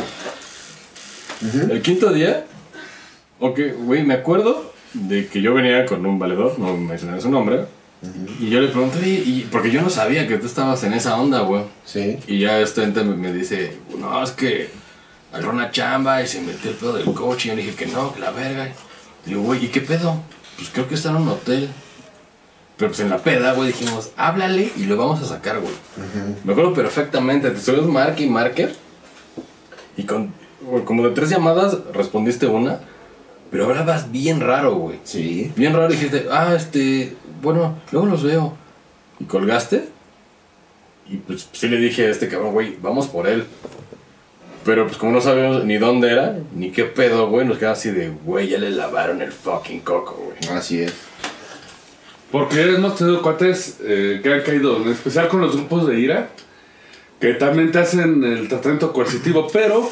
El 1.70 1.82
quinto 1.82 2.12
día, 2.14 2.46
ok, 3.40 3.60
güey, 3.80 4.04
me 4.04 4.14
acuerdo 4.16 4.74
de 4.94 5.28
que 5.28 5.42
yo 5.42 5.54
venía 5.54 5.86
con 5.86 6.06
un 6.06 6.18
valedor, 6.18 6.58
no 6.58 6.76
mencioné 6.78 7.20
su 7.22 7.30
nombre, 7.30 7.66
y 8.40 8.50
yo 8.50 8.62
le 8.62 8.68
pregunté, 8.70 9.00
"Oye, 9.00 9.24
y, 9.26 9.48
porque 9.52 9.72
yo 9.72 9.82
no 9.82 9.90
sabía 9.90 10.28
que 10.28 10.38
tú 10.38 10.46
estabas 10.46 10.84
en 10.84 10.94
esa 10.94 11.18
onda, 11.20 11.42
güey. 11.42 11.64
Sí. 11.86 12.18
Y 12.28 12.40
ya 12.40 12.60
este 12.60 12.84
ente 12.84 13.04
me, 13.04 13.16
me 13.16 13.34
dice, 13.34 13.78
no, 13.98 14.24
es 14.24 14.32
que 14.32 14.70
agarró 15.34 15.52
una 15.54 15.72
chamba 15.72 16.22
y 16.22 16.28
se 16.28 16.42
metió 16.42 16.70
el 16.72 16.78
pedo 16.78 16.94
del 16.94 17.06
coche. 17.14 17.48
Y 17.48 17.50
yo 17.52 17.56
le 17.56 17.64
dije 17.64 17.76
que 17.76 17.88
no, 17.88 18.14
que 18.14 18.20
la 18.20 18.32
verga. 18.32 18.70
Y 19.26 19.30
digo, 19.30 19.42
güey, 19.42 19.66
¿y 19.66 19.68
qué 19.70 19.82
pedo? 19.82 20.22
Pues 20.56 20.70
creo 20.72 20.88
que 20.88 20.96
está 20.96 21.10
en 21.10 21.16
un 21.18 21.30
hotel. 21.30 21.68
Pero 22.78 22.90
pues 22.90 23.00
en 23.00 23.10
la 23.10 23.20
peda, 23.20 23.54
güey, 23.54 23.68
dijimos, 23.68 24.12
háblale 24.18 24.72
y 24.76 24.86
lo 24.86 24.98
vamos 24.98 25.22
a 25.22 25.26
sacar, 25.26 25.60
güey. 25.60 25.74
Me 26.44 26.52
acuerdo 26.52 26.74
perfectamente, 26.74 27.50
te 27.50 27.58
estuvimos 27.58 27.88
marque 27.88 28.24
y 28.24 28.30
marque. 28.30 28.70
Y 29.96 30.04
con 30.04 30.34
güey, 30.62 30.84
como 30.84 31.04
de 31.04 31.12
tres 31.12 31.30
llamadas 31.30 31.78
respondiste 31.94 32.48
una. 32.48 32.80
Pero 33.52 33.66
hablabas 33.66 34.12
bien 34.12 34.42
raro, 34.42 34.76
güey. 34.76 35.00
Sí. 35.04 35.52
Bien 35.56 35.74
raro, 35.74 35.88
dijiste, 35.88 36.26
ah, 36.32 36.54
este, 36.56 37.16
bueno, 37.42 37.78
luego 37.92 38.08
los 38.08 38.24
veo. 38.24 38.58
Y 39.20 39.26
colgaste. 39.26 39.88
Y 41.08 41.18
pues 41.18 41.48
sí 41.52 41.68
le 41.68 41.78
dije 41.78 42.08
a 42.08 42.10
este 42.10 42.28
cabrón, 42.28 42.52
güey, 42.52 42.78
vamos 42.82 43.08
por 43.08 43.28
él. 43.28 43.46
Pero 44.66 44.88
pues 44.88 44.98
como 44.98 45.12
no 45.12 45.22
sabíamos 45.22 45.64
ni 45.64 45.78
dónde 45.78 46.12
era, 46.12 46.40
ni 46.56 46.72
qué 46.72 46.86
pedo, 46.86 47.30
güey, 47.30 47.46
nos 47.46 47.60
quedamos 47.60 47.78
así 47.78 47.92
de, 47.92 48.10
güey, 48.10 48.50
ya 48.50 48.58
le 48.58 48.72
lavaron 48.72 49.22
el 49.22 49.32
fucking 49.32 49.82
coco, 49.82 50.16
güey. 50.16 50.58
Así 50.58 50.82
es. 50.82 50.94
Porque 52.36 52.62
hemos 52.76 52.98
tenido 52.98 53.22
cuates 53.22 53.78
eh, 53.82 54.20
que 54.22 54.34
han 54.34 54.42
caído, 54.42 54.82
en 54.82 54.90
especial 54.92 55.30
con 55.30 55.40
los 55.40 55.56
grupos 55.56 55.88
de 55.88 55.98
ira, 56.02 56.28
que 57.22 57.34
también 57.36 57.72
te 57.72 57.80
hacen 57.80 58.22
el 58.26 58.50
tratamiento 58.50 58.92
coercitivo. 58.92 59.48
Pero, 59.54 59.90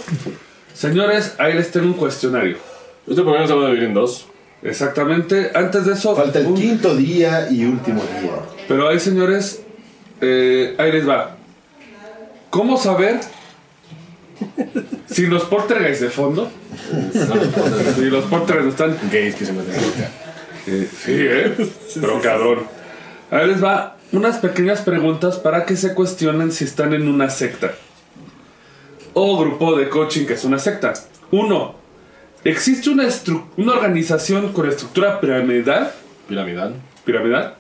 señores, 0.74 1.36
ahí 1.38 1.54
les 1.54 1.72
tengo 1.72 1.86
un 1.86 1.94
cuestionario. 1.94 2.58
Este 3.08 3.22
programa 3.22 3.48
se 3.48 3.54
va 3.54 3.64
a 3.64 3.68
dividir 3.68 3.88
en 3.88 3.94
dos. 3.94 4.26
Exactamente, 4.62 5.52
antes 5.56 5.86
de 5.86 5.94
eso. 5.94 6.18
Falta 6.18 6.40
el 6.40 6.48
un- 6.48 6.56
quinto 6.56 6.94
día 6.98 7.48
y 7.50 7.64
último 7.64 8.02
día. 8.22 8.32
Pero 8.68 8.90
ahí, 8.90 9.00
señores, 9.00 9.62
eh, 10.20 10.76
ahí 10.78 10.92
les 10.92 11.08
va. 11.08 11.38
¿Cómo 12.50 12.76
saber 12.78 13.22
si 15.10 15.28
los 15.28 15.44
portergeist 15.46 16.02
de 16.02 16.10
fondo, 16.10 16.52
si 17.96 18.04
los 18.10 18.26
portergeist 18.26 18.70
están 18.72 18.98
gays 19.10 19.36
que 19.36 19.46
se 19.46 19.54
meten 19.54 19.76
boca. 20.66 20.78
Eh, 20.84 20.90
sí, 21.04 21.12
¿eh? 21.18 21.56
Pero 22.00 22.22
cabrón. 22.22 22.60
Ahí 23.32 23.48
les 23.48 23.64
va 23.64 23.98
unas 24.12 24.38
pequeñas 24.38 24.82
preguntas 24.82 25.38
para 25.38 25.66
que 25.66 25.76
se 25.76 25.94
cuestionen 25.94 26.52
si 26.52 26.66
están 26.66 26.94
en 26.94 27.08
una 27.08 27.30
secta. 27.30 27.74
O 29.14 29.38
grupo 29.40 29.76
de 29.76 29.90
coaching 29.90 30.26
que 30.26 30.34
es 30.34 30.44
una 30.44 30.60
secta. 30.60 30.94
Uno, 31.32 31.76
¿existe 32.44 32.90
una, 32.90 33.04
estru- 33.06 33.46
una 33.58 33.74
organización 33.74 34.54
con 34.54 34.68
estructura 34.70 35.20
piramidal? 35.20 35.92
Piramidal. 36.28 36.76
piramidal? 37.06 37.56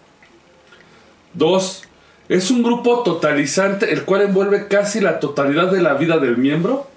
Dos, 1.33 1.83
¿es 2.29 2.51
un 2.51 2.61
grupo 2.63 3.01
totalizante 3.03 3.91
el 3.91 4.03
cual 4.03 4.21
envuelve 4.21 4.67
casi 4.67 4.99
la 5.01 5.19
totalidad 5.19 5.71
de 5.71 5.81
la 5.81 5.95
vida 5.95 6.17
del 6.19 6.37
miembro? 6.37 6.87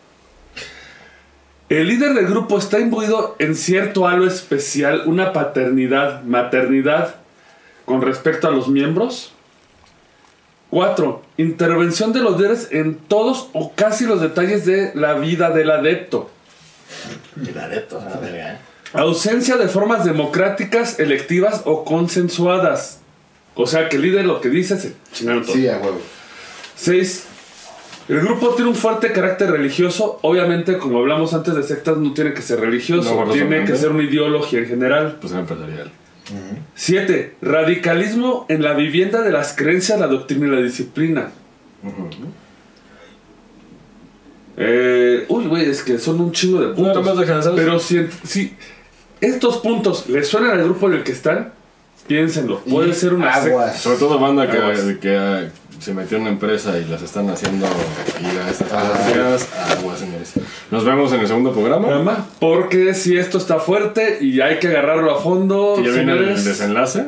El 1.69 1.89
líder 1.89 2.15
del 2.15 2.27
grupo 2.27 2.59
está 2.59 2.79
imbuido 2.79 3.35
en 3.41 3.57
cierto 3.57 4.07
halo 4.07 4.27
especial, 4.27 5.03
una 5.07 5.33
paternidad, 5.33 6.23
maternidad 6.23 7.17
con 7.85 8.03
respecto 8.03 8.47
a 8.47 8.53
los 8.53 8.69
miembros. 8.69 9.33
4. 10.71 11.23
Intervención 11.39 12.13
de 12.13 12.21
los 12.21 12.39
líderes 12.39 12.69
en 12.71 12.97
todos 12.97 13.49
o 13.53 13.73
casi 13.75 14.05
los 14.05 14.21
detalles 14.21 14.65
de 14.65 14.93
la 14.95 15.15
vida 15.15 15.51
del 15.51 15.71
adepto. 15.71 16.31
Pilaretos, 17.35 18.03
a 18.05 18.11
la 18.11 18.17
verga, 18.19 18.53
eh. 18.55 18.59
Ausencia 18.93 19.57
de 19.57 19.69
formas 19.69 20.05
democráticas, 20.05 21.01
electivas 21.01 21.63
o 21.65 21.85
consensuadas. 21.85 23.01
O 23.57 23.67
sea, 23.67 23.89
que 23.89 23.97
el 23.97 24.03
líder 24.03 24.25
lo 24.25 24.41
que 24.41 24.51
dice 24.51 24.79
se 24.79 24.95
chingaron 25.13 25.45
todo. 25.45 25.55
Sí, 25.55 25.69
a 25.69 25.79
huevo. 25.79 26.01
6. 26.77 27.27
El 28.09 28.21
grupo 28.21 28.51
tiene 28.55 28.71
un 28.71 28.77
fuerte 28.77 29.11
carácter 29.13 29.51
religioso. 29.51 30.19
Obviamente, 30.23 30.79
como 30.79 30.99
hablamos 30.99 31.35
antes 31.35 31.55
de 31.55 31.63
sectas, 31.63 31.97
no 31.97 32.13
tiene 32.15 32.33
que 32.35 32.43
ser 32.43 32.61
religioso. 32.61 33.25
No, 33.25 33.33
tiene 33.33 33.65
que 33.65 33.77
ser 33.77 33.91
una 33.91 34.05
ideología 34.05 34.61
en 34.61 34.67
general. 34.67 35.19
Pues 35.21 35.33
empresarial. 35.33 35.91
7. 36.75 37.37
Radicalismo 37.43 38.47
en 38.49 38.63
la 38.63 38.75
vivienda 38.75 39.23
de 39.23 39.31
las 39.33 39.55
creencias, 39.55 39.99
la 39.99 40.07
doctrina 40.07 40.47
y 40.47 40.51
la 40.51 40.61
disciplina. 40.61 41.31
Eh, 44.57 45.25
uy, 45.29 45.47
güey, 45.47 45.69
es 45.69 45.83
que 45.83 45.99
son 45.99 46.21
un 46.21 46.33
chingo 46.33 46.61
de 46.61 46.75
puntos. 46.75 47.05
No, 47.05 47.55
Pero 47.57 47.79
si, 47.79 48.07
si 48.25 48.57
estos 49.21 49.59
puntos 49.59 50.09
les 50.09 50.27
suenan 50.29 50.53
al 50.53 50.65
grupo 50.65 50.89
en 50.89 50.95
el 50.95 51.03
que 51.03 51.13
están, 51.13 51.53
piénsenlo. 52.07 52.61
Puede 52.61 52.91
Y 52.91 52.95
ser 52.95 53.15
una 53.15 53.33
secta. 53.35 53.49
aguas. 53.51 53.81
Sobre 53.81 53.99
todo 53.99 54.19
banda 54.19 54.51
que, 54.51 54.99
que 54.99 55.49
se 55.79 55.95
metió 55.95 56.17
en 56.17 56.23
una 56.23 56.31
empresa 56.33 56.79
y 56.79 56.85
las 56.87 57.03
están 57.03 57.29
haciendo 57.31 57.67
ir 58.21 58.39
a 58.41 58.51
estas 58.51 58.73
Ah. 58.73 58.93
cosas. 59.09 59.49
Aguas, 59.79 59.99
señores. 60.01 60.33
Nos 60.71 60.85
vemos 60.85 61.13
en 61.13 61.21
el 61.21 61.27
segundo 61.29 61.53
programa. 61.53 61.89
Mamá, 61.89 62.27
Porque 62.41 62.95
si 62.95 63.17
esto 63.17 63.39
está 63.39 63.59
fuerte 63.61 64.19
y 64.21 64.41
hay 64.41 64.59
que 64.59 64.69
agarrarlo 64.69 65.15
a 65.15 65.21
fondo, 65.21 65.75
Que 65.77 65.85
ya 65.85 65.91
viene 65.93 66.13
el 66.13 66.19
señores, 66.19 66.45
desenlace. 66.45 67.05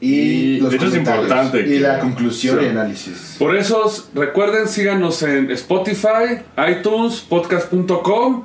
Y, 0.00 0.06
Y, 0.14 0.60
los 0.60 0.70
de 0.70 0.76
hecho, 0.76 0.86
es 0.86 0.90
comentarios. 0.92 1.24
importante 1.24 1.60
Y 1.60 1.64
que- 1.64 1.80
la 1.80 1.98
conclusión 2.00 2.58
Sí. 2.58 2.64
y 2.66 2.68
análisis. 2.68 3.36
Por 3.38 3.56
eso, 3.56 3.90
recuerden, 4.14 4.68
síganos 4.68 5.22
en 5.22 5.50
Spotify, 5.52 6.40
iTunes, 6.68 7.20
podcast.com, 7.20 8.44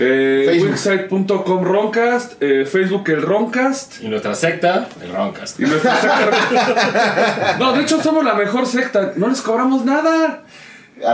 eh, 0.00 0.60
website.com 0.62 1.62
Roncast, 1.64 2.42
eh, 2.42 2.64
Facebook 2.64 3.08
el 3.10 3.22
Roncast. 3.22 4.02
Y 4.02 4.08
nuestra 4.08 4.34
secta, 4.34 4.88
el 5.02 5.12
Roncast. 5.12 5.60
Y 5.60 5.64
nuestra 5.64 6.00
secta- 6.00 7.56
no, 7.58 7.72
de 7.72 7.82
hecho 7.82 8.02
somos 8.02 8.24
la 8.24 8.34
mejor 8.34 8.66
secta, 8.66 9.12
no 9.16 9.28
les 9.28 9.40
cobramos 9.42 9.84
nada. 9.84 10.42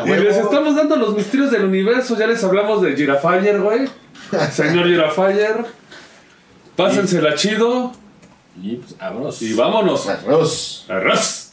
Y 0.05 0.09
les 0.11 0.37
estamos 0.37 0.75
dando 0.75 0.97
los 0.97 1.15
misterios 1.15 1.51
del 1.51 1.65
universo. 1.65 2.17
Ya 2.19 2.27
les 2.27 2.43
hablamos 2.43 2.83
de 2.83 2.97
Girafire, 2.97 3.59
güey. 3.59 3.89
Señor 4.51 4.87
Girafire. 4.87 5.65
Pásensela 6.75 7.35
chido. 7.35 7.93
Y 8.61 8.77
pues, 8.77 8.99
vámonos. 8.99 9.43
Y 9.43 9.55
vámonos. 9.55 10.09
Arroz. 10.09 10.87
Arroz. 10.89 11.53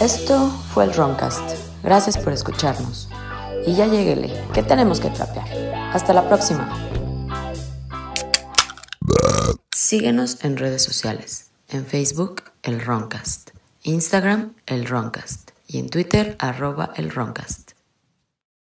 Esto 0.00 0.50
fue 0.72 0.84
el 0.84 0.94
Roncast. 0.94 1.42
Gracias 1.82 2.16
por 2.18 2.32
escucharnos. 2.32 3.08
Y 3.66 3.74
ya 3.74 3.86
lleguele, 3.86 4.32
que 4.54 4.62
tenemos 4.62 5.00
que 5.00 5.10
trapear. 5.10 5.46
Hasta 5.92 6.12
la 6.12 6.28
próxima. 6.28 6.68
Síguenos 9.74 10.44
en 10.44 10.56
redes 10.56 10.82
sociales. 10.82 11.50
En 11.68 11.86
Facebook, 11.86 12.42
el 12.62 12.80
Roncast. 12.80 13.50
Instagram, 13.82 14.54
el 14.66 14.86
Roncast. 14.86 15.50
Y 15.66 15.78
en 15.78 15.88
Twitter, 15.88 16.36
arroba 16.38 16.92
el 16.96 17.10
Roncast. 17.10 17.65